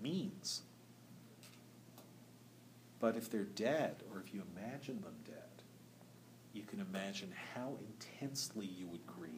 means. 0.00 0.62
But 3.00 3.16
if 3.16 3.30
they're 3.30 3.44
dead, 3.44 3.96
or 4.12 4.20
if 4.20 4.32
you 4.34 4.42
imagine 4.56 5.02
them 5.02 5.16
dead, 5.24 5.34
you 6.52 6.62
can 6.62 6.80
imagine 6.80 7.32
how 7.54 7.76
intensely 7.86 8.66
you 8.66 8.86
would 8.86 9.06
grieve. 9.06 9.32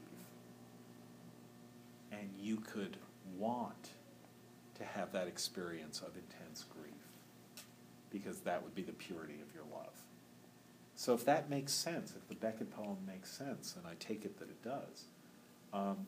And 2.13 2.31
you 2.39 2.57
could 2.57 2.97
want 3.37 3.91
to 4.79 4.85
have 4.85 5.13
that 5.13 5.27
experience 5.27 6.01
of 6.01 6.11
intense 6.17 6.65
grief, 6.65 6.93
because 8.11 8.41
that 8.41 8.63
would 8.63 8.75
be 8.75 8.83
the 8.83 8.93
purity 8.93 9.35
of 9.35 9.55
your 9.55 9.65
love. 9.73 9.95
So 10.95 11.13
if 11.15 11.25
that 11.25 11.51
makes 11.51 11.73
sense, 11.73 12.15
if 12.17 12.29
the 12.29 12.35
Beckett 12.35 12.71
poem 12.71 12.99
makes 13.07 13.31
sense, 13.31 13.75
and 13.77 13.87
I 13.87 13.95
take 13.99 14.25
it 14.25 14.39
that 14.39 14.49
it 14.49 14.63
does, 14.63 15.05
um, 15.73 16.07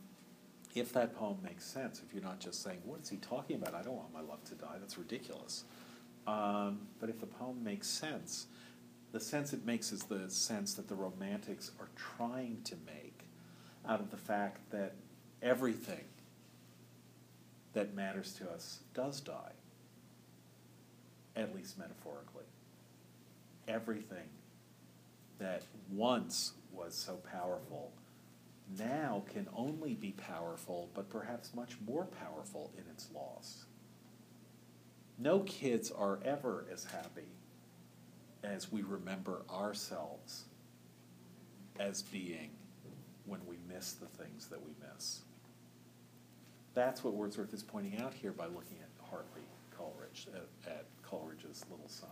if 0.74 0.93
that 0.93 1.16
poem 1.16 1.39
makes 1.43 1.65
sense, 1.65 2.03
if 2.07 2.12
you're 2.12 2.23
not 2.23 2.40
just 2.40 2.62
saying, 2.62 2.78
what 2.85 3.01
is 3.01 3.09
he 3.09 3.16
talking 3.16 3.57
about? 3.57 3.74
I 3.74 3.82
don't 3.82 3.97
want 3.97 4.12
my 4.12 4.20
love 4.20 4.45
to 4.45 4.55
die. 4.55 4.77
That's 4.78 4.99
ridiculous. 4.99 5.65
Um, 6.27 6.81
but 7.01 7.09
if 7.09 7.20
the 7.20 7.27
poem 7.27 7.62
makes 7.65 7.89
sense, 7.89 8.47
the 9.12 9.20
sense 9.20 9.53
it 9.53 9.65
makes 9.65 9.93
is 9.93 10.03
the 10.03 10.28
sense 10.28 10.74
that 10.74 10.89
the 10.89 10.95
romantics 10.95 11.70
are 11.81 11.89
trying 11.97 12.61
to 12.65 12.77
make 12.86 13.24
out 13.89 14.01
of 14.01 14.11
the 14.11 14.16
fact 14.16 14.70
that 14.70 14.95
everything 15.43 16.05
that 17.73 17.95
matters 17.95 18.35
to 18.35 18.51
us 18.51 18.81
does 18.93 19.20
die, 19.20 19.53
at 21.36 21.55
least 21.55 21.78
metaphorically. 21.78 22.45
Everything 23.66 24.28
that 25.39 25.62
once 25.90 26.53
was 26.73 26.95
so 26.95 27.16
powerful 27.32 27.93
now 28.77 29.24
can 29.32 29.49
only 29.57 29.95
be 29.95 30.12
powerful, 30.12 30.90
but 30.95 31.09
perhaps 31.09 31.55
much 31.55 31.77
more 31.86 32.05
powerful 32.05 32.70
in 32.77 32.85
its 32.90 33.09
loss. 33.15 33.65
No 35.19 35.40
kids 35.40 35.90
are 35.90 36.20
ever 36.24 36.66
as 36.73 36.85
happy 36.85 37.28
as 38.45 38.70
we 38.70 38.82
remember 38.82 39.43
ourselves 39.51 40.45
as 41.81 42.03
being 42.03 42.51
when 43.27 43.40
we 43.47 43.57
miss 43.69 43.93
the 43.95 44.07
things 44.07 44.47
that 44.47 44.65
we 44.65 44.73
miss. 44.93 45.20
That's 46.74 47.03
what 47.03 47.15
Wordsworth 47.15 47.53
is 47.53 47.62
pointing 47.62 48.01
out 48.01 48.15
here 48.15 48.32
by 48.32 48.47
looking 48.47 48.78
at 48.81 49.09
Hartley 49.11 49.43
Coleridge, 49.77 50.28
at, 50.35 50.70
at 50.70 50.85
Coleridge's 51.03 51.65
little 51.70 51.89
son. 51.89 52.09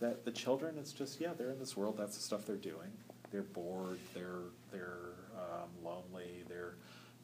That 0.00 0.24
the 0.24 0.30
children, 0.30 0.76
it's 0.78 0.92
just, 0.92 1.20
yeah, 1.20 1.32
they're 1.36 1.50
in 1.50 1.58
this 1.58 1.76
world, 1.76 1.96
that's 1.98 2.16
the 2.16 2.22
stuff 2.22 2.46
they're 2.46 2.56
doing. 2.56 2.92
They're 3.30 3.42
bored, 3.42 3.98
they're, 4.14 4.50
they're 4.72 5.14
um, 5.36 5.68
lonely, 5.84 6.44
they're 6.48 6.74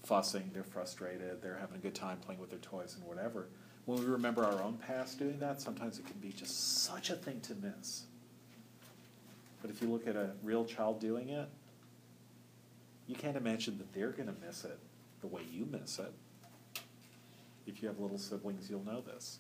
fussing, 0.02 0.50
they're 0.52 0.64
frustrated, 0.64 1.40
they're 1.40 1.56
having 1.58 1.76
a 1.76 1.80
good 1.80 1.94
time 1.94 2.18
playing 2.18 2.40
with 2.40 2.50
their 2.50 2.58
toys 2.58 2.96
and 2.98 3.06
whatever. 3.06 3.48
When 3.86 3.98
we 3.98 4.06
remember 4.06 4.44
our 4.44 4.62
own 4.62 4.78
past 4.78 5.18
doing 5.18 5.38
that, 5.40 5.60
sometimes 5.60 5.98
it 5.98 6.06
can 6.06 6.18
be 6.20 6.30
just 6.30 6.84
such 6.84 7.10
a 7.10 7.14
thing 7.14 7.40
to 7.42 7.54
miss. 7.54 8.04
But 9.60 9.70
if 9.70 9.80
you 9.80 9.88
look 9.88 10.06
at 10.06 10.16
a 10.16 10.30
real 10.42 10.64
child 10.64 11.00
doing 11.00 11.30
it, 11.30 11.48
you 13.06 13.14
can't 13.14 13.36
imagine 13.36 13.78
that 13.78 13.92
they're 13.92 14.10
going 14.10 14.28
to 14.28 14.46
miss 14.46 14.64
it 14.64 14.78
the 15.20 15.26
way 15.26 15.42
you 15.50 15.66
miss 15.66 15.98
it. 15.98 16.12
If 17.66 17.82
you 17.82 17.88
have 17.88 17.98
little 17.98 18.18
siblings, 18.18 18.68
you'll 18.68 18.84
know 18.84 19.00
this. 19.00 19.38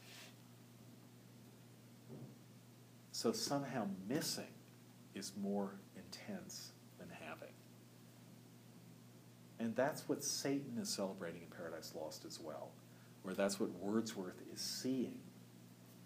So 3.12 3.32
somehow 3.32 3.86
missing 4.08 4.52
is 5.14 5.32
more 5.40 5.70
intense 5.96 6.72
than 6.98 7.08
having. 7.26 7.52
And 9.58 9.74
that's 9.76 10.08
what 10.08 10.24
Satan 10.24 10.78
is 10.80 10.88
celebrating 10.88 11.42
in 11.42 11.48
Paradise 11.56 11.92
Lost 11.94 12.24
as 12.24 12.40
well, 12.40 12.70
where 13.22 13.34
that's 13.34 13.60
what 13.60 13.70
Wordsworth 13.80 14.40
is 14.52 14.60
seeing, 14.60 15.18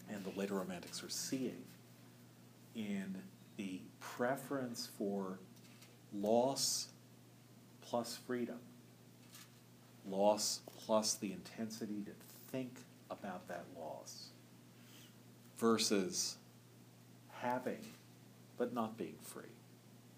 and 0.09 0.25
the 0.25 0.39
later 0.39 0.55
Romantics 0.55 1.03
are 1.03 1.09
seeing 1.09 1.65
in 2.75 3.17
the 3.57 3.81
preference 4.01 4.89
for 4.99 5.39
loss 6.15 6.89
plus 7.83 8.19
freedom, 8.27 8.59
loss 10.09 10.61
plus 10.85 11.15
the 11.15 11.33
intensity 11.33 12.03
to 12.05 12.13
think 12.53 12.81
about 13.11 13.49
that 13.49 13.65
loss, 13.77 14.29
versus 15.57 16.37
having 17.33 17.81
but 18.59 18.75
not 18.75 18.97
being 18.97 19.17
free, 19.23 19.45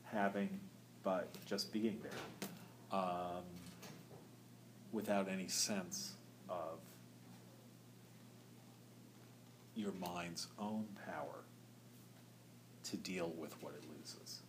having 0.05 0.61
but 1.02 1.28
just 1.47 1.73
being 1.73 1.98
there, 2.02 2.48
um, 2.93 3.45
without 4.93 5.29
any 5.29 5.49
sense 5.49 6.12
of 6.49 6.79
your 9.77 9.93
mind's 9.93 10.49
own 10.59 10.87
power 11.07 11.45
to 12.85 12.97
deal 12.97 13.33
with 13.39 13.55
what 13.62 13.73
it 13.75 13.85
loses. 13.97 14.41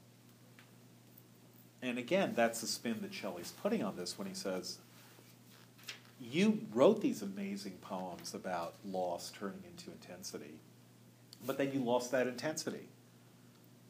And 1.82 1.98
again, 1.98 2.34
that's 2.36 2.62
the 2.62 2.68
spin 2.68 2.98
that 3.02 3.14
Shelley's 3.14 3.54
putting 3.62 3.84
on 3.84 3.96
this 3.96 4.18
when 4.18 4.28
he 4.28 4.34
says, 4.34 4.78
You 6.20 6.62
wrote 6.74 7.02
these 7.02 7.22
amazing 7.22 7.78
poems 7.82 8.34
about 8.34 8.76
loss 8.86 9.32
turning 9.38 9.64
into 9.70 9.92
intensity, 9.92 10.60
but 11.46 11.58
then 11.58 11.72
you 11.74 11.80
lost 11.80 12.12
that 12.12 12.28
intensity 12.28 12.88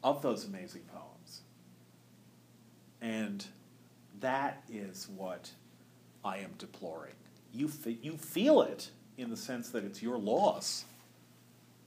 of 0.02 0.22
those 0.22 0.44
amazing 0.44 0.82
poems. 0.92 1.42
And 3.00 3.44
that 4.22 4.64
is 4.70 5.08
what 5.14 5.50
I 6.24 6.38
am 6.38 6.52
deploring. 6.58 7.14
You, 7.52 7.70
you 8.00 8.16
feel 8.16 8.62
it 8.62 8.90
in 9.18 9.30
the 9.30 9.36
sense 9.36 9.68
that 9.70 9.84
it's 9.84 10.02
your 10.02 10.18
loss, 10.18 10.86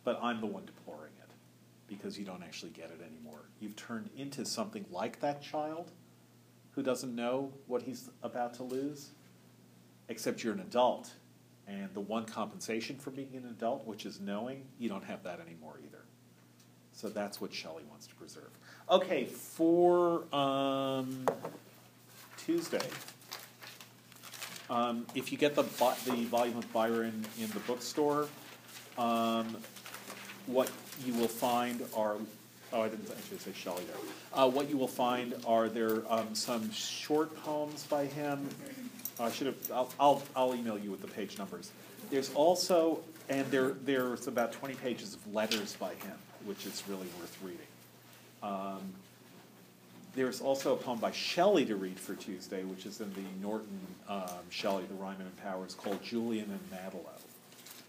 but 0.04 0.20
I'm 0.22 0.40
the 0.40 0.48
one 0.48 0.66
deploring 0.66 1.14
it 1.18 1.32
because 1.88 2.20
you 2.20 2.26
don't 2.26 2.44
actually 2.44 2.72
get 2.72 2.92
it 2.92 3.02
anymore. 3.04 3.42
You've 3.60 3.76
turned 3.76 4.10
into 4.16 4.46
something 4.46 4.86
like 4.92 5.20
that 5.22 5.42
child 5.42 5.92
who 6.72 6.84
doesn't 6.84 7.16
know 7.16 7.52
what 7.68 7.82
he's 7.82 8.10
about 8.22 8.54
to 8.56 8.64
lose, 8.64 9.12
except 10.10 10.44
you're 10.44 10.54
an 10.54 10.60
adult 10.60 11.12
And 11.68 11.94
the 11.94 12.00
one 12.00 12.26
compensation 12.26 12.98
for 12.98 13.10
being 13.10 13.36
an 13.36 13.46
adult, 13.50 13.86
which 13.88 14.06
is 14.06 14.20
knowing, 14.20 14.66
you 14.78 14.88
don't 14.88 15.04
have 15.04 15.24
that 15.24 15.40
anymore 15.40 15.80
either. 15.84 16.04
So 16.92 17.10
that's 17.10 17.42
what 17.42 17.54
Shelley 17.54 17.84
wants 17.90 18.08
to 18.08 18.16
preserve. 18.16 18.52
Okay, 18.90 19.26
for 19.26 20.24
um, 20.34 21.26
Tuesday, 22.46 22.88
um, 24.70 25.06
if 25.16 25.32
you 25.32 25.38
get 25.38 25.56
the 25.56 25.64
the 25.64 26.26
volume 26.26 26.58
of 26.58 26.72
Byron 26.72 27.26
in 27.40 27.50
the 27.50 27.60
bookstore, 27.62 28.28
um, 28.98 29.58
what 30.46 30.70
you 31.06 31.14
will 31.14 31.28
find 31.28 31.82
are 31.96 32.18
oh 32.74 32.82
I 32.82 32.90
didn't 32.90 33.10
actually 33.10 33.40
say 33.40 33.52
Shelley 33.54 33.84
there. 33.86 33.96
Uh, 34.34 34.50
what 34.50 34.70
you 34.70 34.78
will 34.78 34.88
find 34.88 35.34
are 35.48 35.70
there 35.70 36.04
um, 36.08 36.36
some 36.36 36.72
short 36.72 37.36
poems 37.44 37.84
by 37.84 38.06
him. 38.06 38.48
I 39.20 39.32
should 39.32 39.48
have. 39.48 39.72
I'll, 39.72 39.90
I'll 40.00 40.24
I'll 40.36 40.56
email 40.56 40.78
you 40.78 40.92
with 40.92 41.02
the 41.02 41.08
page 41.08 41.38
numbers. 41.38 41.72
There's 42.12 42.34
also 42.34 43.00
and 43.30 43.50
there 43.50 43.72
there's 43.86 44.28
about 44.28 44.52
twenty 44.52 44.76
pages 44.76 45.16
of 45.16 45.34
letters 45.34 45.76
by 45.80 45.94
him, 45.96 46.18
which 46.46 46.66
is 46.66 46.84
really 46.88 47.08
worth 47.20 47.38
reading. 47.44 47.60
There's 50.16 50.40
also 50.40 50.74
a 50.74 50.78
poem 50.78 51.00
by 51.00 51.12
Shelley 51.12 51.66
to 51.66 51.76
read 51.76 52.00
for 52.00 52.16
Tuesday, 52.16 52.64
which 52.64 52.86
is 52.86 53.02
in 53.02 53.14
the 53.14 53.46
Norton 53.46 53.80
um, 54.08 54.30
Shelley, 54.50 54.86
the 54.86 54.94
Reiman 54.94 55.20
and 55.20 55.44
Powers, 55.44 55.76
called 55.76 56.02
Julian 56.02 56.50
and 56.50 56.72
Maddalo. 56.72 57.20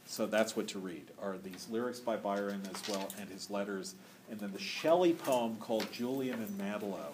So 0.07 0.27
that's 0.27 0.57
what 0.57 0.67
to 0.69 0.81
read, 0.81 1.05
are 1.23 1.37
these 1.39 1.69
lyrics 1.71 2.01
by 2.01 2.17
Byron 2.17 2.63
as 2.75 2.89
well, 2.89 3.09
and 3.21 3.29
his 3.29 3.49
letters, 3.49 3.95
and 4.31 4.41
then 4.41 4.53
the 4.53 4.59
Shelley 4.59 5.13
poem 5.13 5.57
called 5.57 5.91
Julian 5.93 6.41
and 6.41 6.59
Maddalo, 6.59 7.11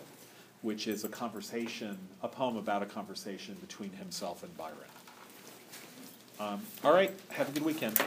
which 0.62 0.86
is 0.86 1.05
a 1.05 1.09
conversation, 1.09 1.98
a 2.22 2.28
poem 2.28 2.56
about 2.56 2.82
a 2.82 2.86
conversation 2.86 3.56
between 3.60 3.90
himself 3.93 4.43
and 4.43 4.56
Byron. 4.56 4.76
Um, 6.40 6.62
all 6.84 6.93
right, 6.93 7.12
have 7.30 7.51
a 7.51 7.52
good 7.52 7.64
weekend. 7.64 8.02